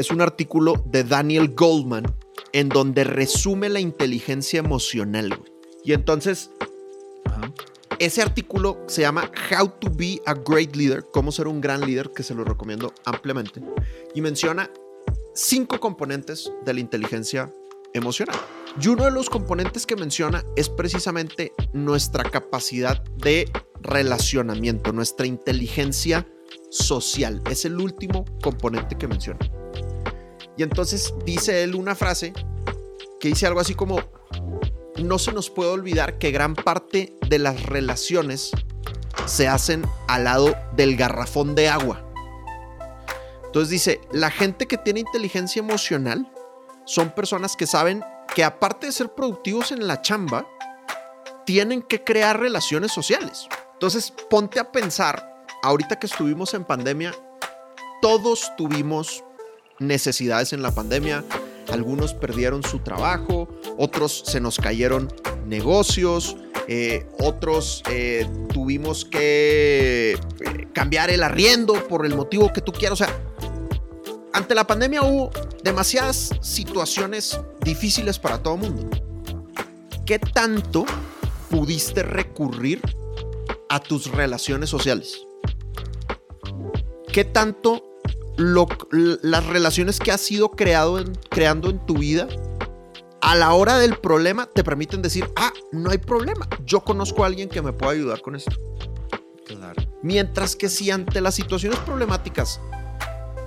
es 0.01 0.11
un 0.11 0.23
artículo 0.23 0.83
de 0.87 1.05
Daniel 1.05 1.55
Goldman 1.55 2.05
en 2.55 2.71
donde 2.71 3.05
resume 3.05 3.69
la 3.69 3.81
inteligencia 3.81 4.59
emocional. 4.59 5.39
Y 5.85 5.93
entonces, 5.93 6.51
ese 7.99 8.23
artículo 8.23 8.83
se 8.87 9.03
llama 9.03 9.31
How 9.51 9.69
to 9.79 9.91
be 9.91 10.19
a 10.25 10.33
great 10.33 10.75
leader, 10.75 11.05
cómo 11.13 11.31
ser 11.31 11.49
un 11.49 11.61
gran 11.61 11.83
líder, 11.83 12.13
que 12.17 12.23
se 12.23 12.35
lo 12.35 12.45
recomiendo 12.45 12.95
ampliamente, 13.05 13.61
y 14.15 14.23
menciona 14.23 14.71
cinco 15.35 15.79
componentes 15.79 16.51
de 16.65 16.73
la 16.73 16.81
inteligencia 16.81 17.53
emocional. 17.93 18.41
Y 18.81 18.89
uno 18.89 19.05
de 19.05 19.11
los 19.11 19.29
componentes 19.29 19.85
que 19.85 19.97
menciona 19.97 20.43
es 20.57 20.71
precisamente 20.71 21.53
nuestra 21.75 22.25
capacidad 22.25 23.05
de 23.19 23.51
relacionamiento, 23.83 24.93
nuestra 24.93 25.27
inteligencia 25.27 26.27
social. 26.71 27.43
Es 27.51 27.67
el 27.67 27.79
último 27.79 28.25
componente 28.43 28.97
que 28.97 29.07
menciona. 29.07 29.60
Y 30.57 30.63
entonces 30.63 31.15
dice 31.25 31.63
él 31.63 31.75
una 31.75 31.95
frase 31.95 32.33
que 33.19 33.29
dice 33.29 33.47
algo 33.47 33.61
así 33.61 33.75
como, 33.75 34.01
no 34.99 35.19
se 35.19 35.33
nos 35.33 35.51
puede 35.51 35.71
olvidar 35.71 36.19
que 36.19 36.31
gran 36.31 36.55
parte 36.55 37.15
de 37.29 37.39
las 37.39 37.63
relaciones 37.65 38.51
se 39.27 39.49
hacen 39.49 39.85
al 40.09 40.25
lado 40.25 40.55
del 40.77 40.97
garrafón 40.97 41.55
de 41.55 41.69
agua. 41.69 42.05
Entonces 43.45 43.71
dice, 43.71 44.01
la 44.13 44.31
gente 44.31 44.67
que 44.67 44.79
tiene 44.79 45.01
inteligencia 45.01 45.61
emocional 45.61 46.31
son 46.85 47.11
personas 47.11 47.57
que 47.57 47.67
saben 47.67 48.05
que 48.35 48.45
aparte 48.45 48.87
de 48.87 48.93
ser 48.93 49.13
productivos 49.15 49.73
en 49.73 49.87
la 49.87 50.03
chamba, 50.03 50.47
tienen 51.45 51.83
que 51.83 52.05
crear 52.05 52.39
relaciones 52.39 52.93
sociales. 52.93 53.49
Entonces 53.73 54.13
ponte 54.29 54.61
a 54.61 54.71
pensar, 54.71 55.45
ahorita 55.63 55.99
que 55.99 56.07
estuvimos 56.07 56.55
en 56.55 56.65
pandemia, 56.65 57.13
todos 58.01 58.53
tuvimos 58.57 59.25
necesidades 59.81 60.53
en 60.53 60.63
la 60.63 60.73
pandemia, 60.73 61.25
algunos 61.73 62.15
perdieron 62.15 62.63
su 62.63 62.79
trabajo, 62.81 63.49
otros 63.77 64.23
se 64.27 64.41
nos 64.41 64.59
cayeron 64.59 65.13
negocios, 65.47 66.37
eh, 66.69 67.07
otros 67.19 67.83
eh, 67.91 68.29
tuvimos 68.53 69.05
que 69.05 70.13
eh, 70.13 70.69
cambiar 70.73 71.11
el 71.11 71.23
arriendo 71.23 71.75
por 71.89 72.07
el 72.07 72.15
motivo 72.15 72.53
que 72.53 72.61
tú 72.61 72.73
quieras. 72.73 73.01
O 73.01 73.05
sea, 73.05 73.21
ante 74.33 74.55
la 74.55 74.67
pandemia 74.67 75.03
hubo 75.03 75.31
demasiadas 75.65 76.31
situaciones 76.41 77.41
difíciles 77.65 78.19
para 78.19 78.43
todo 78.43 78.55
el 78.55 78.61
mundo. 78.61 78.91
¿Qué 80.07 80.19
tanto 80.19 80.85
pudiste 81.49 82.03
recurrir 82.03 82.81
a 83.69 83.81
tus 83.81 84.07
relaciones 84.11 84.71
sociales? 84.71 85.27
¿Qué 87.13 87.25
tanto 87.25 87.90
las 88.41 89.47
relaciones 89.47 89.99
que 89.99 90.13
has 90.13 90.31
ido 90.31 90.51
creado 90.51 91.03
creando 91.29 91.71
en 91.71 91.85
tu 91.85 91.99
vida 91.99 92.29
a 93.21 93.35
la 93.35 93.53
hora 93.53 93.79
del 93.79 93.99
problema 93.99 94.47
te 94.47 94.65
permiten 94.65 95.03
decir, 95.03 95.31
ah, 95.37 95.53
no 95.73 95.91
hay 95.91 95.99
problema, 95.99 96.49
yo 96.65 96.81
conozco 96.81 97.23
a 97.23 97.27
alguien 97.27 97.49
que 97.49 97.61
me 97.63 97.73
pueda 97.73 97.93
ayudar 97.93 98.23
con 98.23 98.35
esto. 98.35 98.53
Claro. 99.47 99.83
Mientras 100.03 100.57
que 100.57 100.69
si 100.69 100.91
ante 100.91 101.21
las 101.21 101.35
situaciones 101.35 101.79
problemáticas 101.81 102.61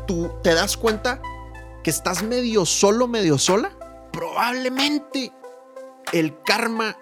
tú 0.06 0.32
te 0.44 0.54
das 0.54 0.78
cuenta 0.78 1.22
que 1.84 1.90
estás 1.90 2.24
medio 2.24 2.66
solo, 2.66 3.08
medio 3.08 3.38
sola, 3.38 3.72
probablemente 4.12 5.32
el 6.12 6.38
karma 6.44 6.98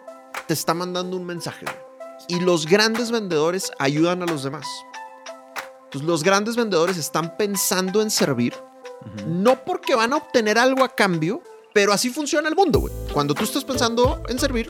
te 0.47 0.53
está 0.53 0.73
mandando 0.73 1.17
un 1.17 1.25
mensaje. 1.25 1.65
Y 2.27 2.39
los 2.39 2.65
grandes 2.65 3.11
vendedores 3.11 3.71
ayudan 3.79 4.23
a 4.23 4.25
los 4.25 4.43
demás. 4.43 4.65
Entonces, 5.91 6.07
los 6.07 6.23
grandes 6.23 6.55
vendedores 6.55 6.95
están 6.95 7.35
pensando 7.35 8.01
en 8.01 8.09
servir, 8.09 8.53
no 9.27 9.65
porque 9.65 9.93
van 9.93 10.13
a 10.13 10.15
obtener 10.15 10.57
algo 10.57 10.85
a 10.85 10.95
cambio, 10.95 11.43
pero 11.73 11.91
así 11.91 12.09
funciona 12.09 12.47
el 12.47 12.55
mundo, 12.55 12.79
güey. 12.79 12.93
Cuando 13.11 13.33
tú 13.33 13.43
estás 13.43 13.65
pensando 13.65 14.23
en 14.29 14.39
servir, 14.39 14.69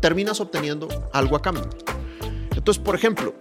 terminas 0.00 0.40
obteniendo 0.40 0.88
algo 1.12 1.36
a 1.36 1.42
cambio. 1.42 1.68
Entonces, 2.56 2.82
por 2.82 2.94
ejemplo, 2.94 3.34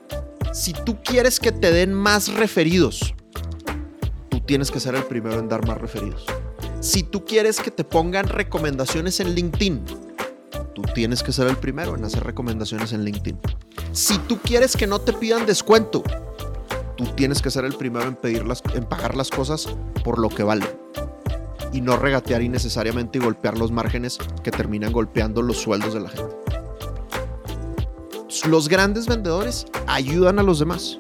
si 0.52 0.74
tú 0.74 1.02
quieres 1.02 1.40
que 1.40 1.54
te 1.54 1.72
den 1.72 1.94
más 1.94 2.34
referidos, 2.34 3.14
tú 4.28 4.42
tienes 4.42 4.70
que 4.70 4.82
ser 4.82 4.94
el 4.96 5.04
primero 5.04 5.40
en 5.40 5.48
dar 5.48 5.66
más 5.66 5.78
referidos. 5.78 6.26
Si 6.82 7.04
tú 7.04 7.24
quieres 7.24 7.62
que 7.62 7.72
te 7.72 7.86
pongan 7.86 8.28
recomendaciones 8.28 9.22
en 9.22 9.34
LinkedIn, 9.34 9.86
tú 10.76 10.82
tienes 10.94 11.24
que 11.24 11.32
ser 11.32 11.48
el 11.48 11.56
primero 11.56 11.96
en 11.96 12.04
hacer 12.04 12.26
recomendaciones 12.26 12.92
en 12.92 13.06
LinkedIn. 13.06 13.40
Si 13.94 14.18
tú 14.18 14.40
quieres 14.40 14.76
que 14.76 14.88
no 14.88 15.00
te 15.00 15.14
pidan 15.14 15.46
descuento, 15.46 16.04
tú 16.98 17.06
tienes 17.16 17.42
que 17.42 17.52
ser 17.52 17.64
el 17.64 17.76
primero 17.76 18.08
en, 18.08 18.16
pedir 18.16 18.44
en 18.74 18.84
pagar 18.86 19.16
las 19.16 19.30
cosas 19.30 19.70
por 20.04 20.20
lo 20.20 20.30
que 20.30 20.44
valen. 20.44 20.68
Y 21.72 21.82
no 21.82 21.96
regatear 21.96 22.42
innecesariamente 22.42 23.20
y 23.20 23.22
golpear 23.22 23.58
los 23.58 23.72
márgenes 23.72 24.18
que 24.44 24.52
terminan 24.52 24.92
golpeando 24.92 25.42
los 25.42 25.58
sueldos 25.58 25.94
de 25.94 26.00
la 26.02 26.10
gente. 26.10 26.36
Los 28.48 28.68
grandes 28.68 29.08
vendedores 29.08 29.66
ayudan 29.88 30.40
a 30.40 30.44
los 30.44 30.60
demás. 30.60 31.00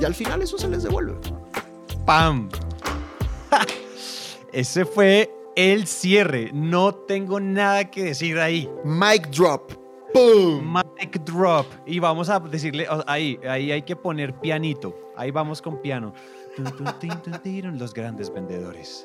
Y 0.00 0.04
al 0.04 0.14
final 0.14 0.42
eso 0.42 0.58
se 0.58 0.68
les 0.68 0.82
devuelve. 0.82 1.14
¡Pam! 2.06 2.48
Ese 4.52 4.84
fue 4.84 5.30
el 5.56 5.86
cierre. 5.86 6.50
No 6.54 6.94
tengo 6.94 7.40
nada 7.40 7.90
que 7.90 8.04
decir 8.04 8.38
ahí. 8.38 8.70
Mic 8.84 9.28
drop. 9.30 9.72
¡Boom! 10.14 10.80
Mic 10.98 11.18
drop. 11.24 11.66
Y 11.86 11.98
vamos 11.98 12.28
a 12.28 12.40
decirle, 12.40 12.86
ahí, 13.06 13.38
ahí 13.48 13.70
hay 13.70 13.82
que 13.82 13.96
poner 13.96 14.38
pianito. 14.40 15.12
Ahí 15.16 15.30
vamos 15.30 15.62
con 15.62 15.80
piano. 15.80 16.14
Los 16.56 17.94
grandes 17.94 18.32
vendedores 18.32 19.04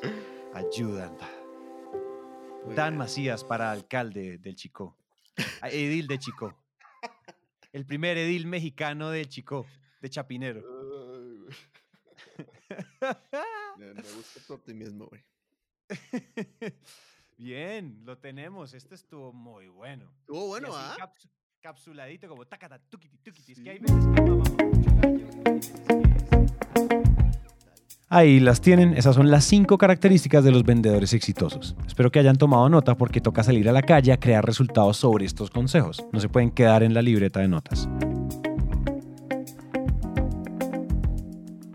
ayudan. 0.54 1.16
Dan 2.74 2.96
Macías 2.96 3.44
para 3.44 3.70
alcalde 3.70 4.38
del 4.38 4.56
Chico. 4.56 4.96
Edil 5.62 6.06
de 6.06 6.18
Chico. 6.18 6.54
El 7.72 7.84
primer 7.84 8.16
edil 8.16 8.46
mexicano 8.46 9.10
del 9.10 9.28
Chico, 9.28 9.66
de 10.00 10.08
Chapinero. 10.08 10.62
me, 13.76 13.92
gusta 13.94 14.40
tu 14.46 14.54
optimismo, 14.54 15.06
güey. 15.06 15.24
Bien, 17.36 18.00
lo 18.04 18.16
tenemos. 18.18 18.74
Este 18.74 18.94
estuvo 18.94 19.32
muy 19.32 19.66
bueno. 19.66 20.08
Estuvo 20.20 20.46
bueno, 20.46 20.68
¿ah? 20.72 20.96
Capsuladito, 21.64 22.28
como 22.28 22.44
tacata. 22.44 22.78
Es 23.24 23.58
que 23.58 23.70
hay 23.70 23.78
veces 23.78 23.96
que 24.14 24.20
mamamos 24.20 24.50
mucho 24.50 24.90
gallo. 25.00 25.26
Ahí 28.10 28.38
las 28.38 28.60
tienen, 28.60 28.94
esas 28.98 29.14
son 29.14 29.30
las 29.30 29.46
cinco 29.46 29.78
características 29.78 30.44
de 30.44 30.50
los 30.50 30.62
vendedores 30.62 31.14
exitosos. 31.14 31.74
Espero 31.86 32.12
que 32.12 32.18
hayan 32.18 32.36
tomado 32.36 32.68
nota 32.68 32.98
porque 32.98 33.22
toca 33.22 33.42
salir 33.42 33.66
a 33.70 33.72
la 33.72 33.80
calle 33.80 34.12
a 34.12 34.20
crear 34.20 34.44
resultados 34.44 34.98
sobre 34.98 35.24
estos 35.24 35.48
consejos. 35.48 36.04
No 36.12 36.20
se 36.20 36.28
pueden 36.28 36.50
quedar 36.50 36.82
en 36.82 36.92
la 36.92 37.00
libreta 37.00 37.40
de 37.40 37.48
notas. 37.48 37.88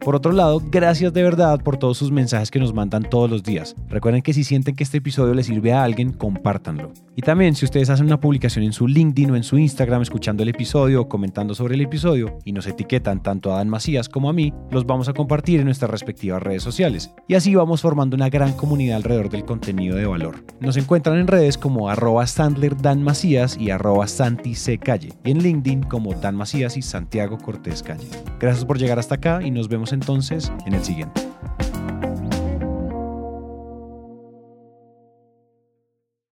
Por 0.01 0.15
otro 0.15 0.31
lado, 0.31 0.61
gracias 0.63 1.13
de 1.13 1.23
verdad 1.23 1.61
por 1.63 1.77
todos 1.77 1.97
sus 1.97 2.11
mensajes 2.11 2.51
que 2.51 2.59
nos 2.59 2.75
mandan 2.75 3.09
todos 3.09 3.29
los 3.29 3.41
días. 3.41 3.75
Recuerden 3.87 4.21
que 4.21 4.33
si 4.33 4.43
sienten 4.43 4.75
que 4.75 4.83
este 4.83 4.99
episodio 4.99 5.33
les 5.33 5.47
sirve 5.47 5.73
a 5.73 5.83
alguien, 5.83 6.13
compártanlo. 6.13 6.93
Y 7.19 7.21
también 7.21 7.53
si 7.53 7.65
ustedes 7.65 7.89
hacen 7.89 8.05
una 8.05 8.21
publicación 8.21 8.63
en 8.63 8.71
su 8.71 8.87
LinkedIn 8.87 9.31
o 9.31 9.35
en 9.35 9.43
su 9.43 9.57
Instagram 9.57 10.01
escuchando 10.01 10.41
el 10.41 10.47
episodio 10.47 11.01
o 11.01 11.09
comentando 11.09 11.53
sobre 11.53 11.75
el 11.75 11.81
episodio 11.81 12.39
y 12.45 12.53
nos 12.53 12.65
etiquetan 12.65 13.21
tanto 13.21 13.51
a 13.51 13.57
Dan 13.57 13.67
Macías 13.67 14.07
como 14.07 14.29
a 14.29 14.33
mí, 14.33 14.53
los 14.71 14.85
vamos 14.85 15.09
a 15.09 15.13
compartir 15.13 15.59
en 15.59 15.65
nuestras 15.65 15.91
respectivas 15.91 16.41
redes 16.41 16.63
sociales. 16.63 17.13
Y 17.27 17.35
así 17.35 17.53
vamos 17.55 17.81
formando 17.81 18.15
una 18.15 18.29
gran 18.29 18.53
comunidad 18.53 18.95
alrededor 18.95 19.29
del 19.29 19.43
contenido 19.43 19.97
de 19.97 20.05
valor. 20.05 20.45
Nos 20.61 20.77
encuentran 20.77 21.17
en 21.17 21.27
redes 21.27 21.57
como 21.57 21.89
arroba 21.89 22.25
Sandler 22.25 22.77
Dan 22.77 23.03
Macías 23.03 23.57
y 23.59 23.69
arroba 23.69 24.07
Santi. 24.07 24.53
Y 24.55 25.31
en 25.31 25.43
LinkedIn 25.43 25.83
como 25.83 26.13
Dan 26.13 26.37
Macías 26.37 26.77
y 26.77 26.81
Santiago 26.81 27.37
Cortés 27.37 27.83
Calle. 27.83 28.07
Gracias 28.39 28.63
por 28.63 28.79
llegar 28.79 28.97
hasta 28.97 29.15
acá 29.15 29.41
y 29.43 29.51
nos 29.51 29.67
vemos 29.67 29.91
en 29.91 29.99
entonces 29.99 30.53
en 30.65 30.73
el 30.73 30.85
siguiente. 30.85 31.29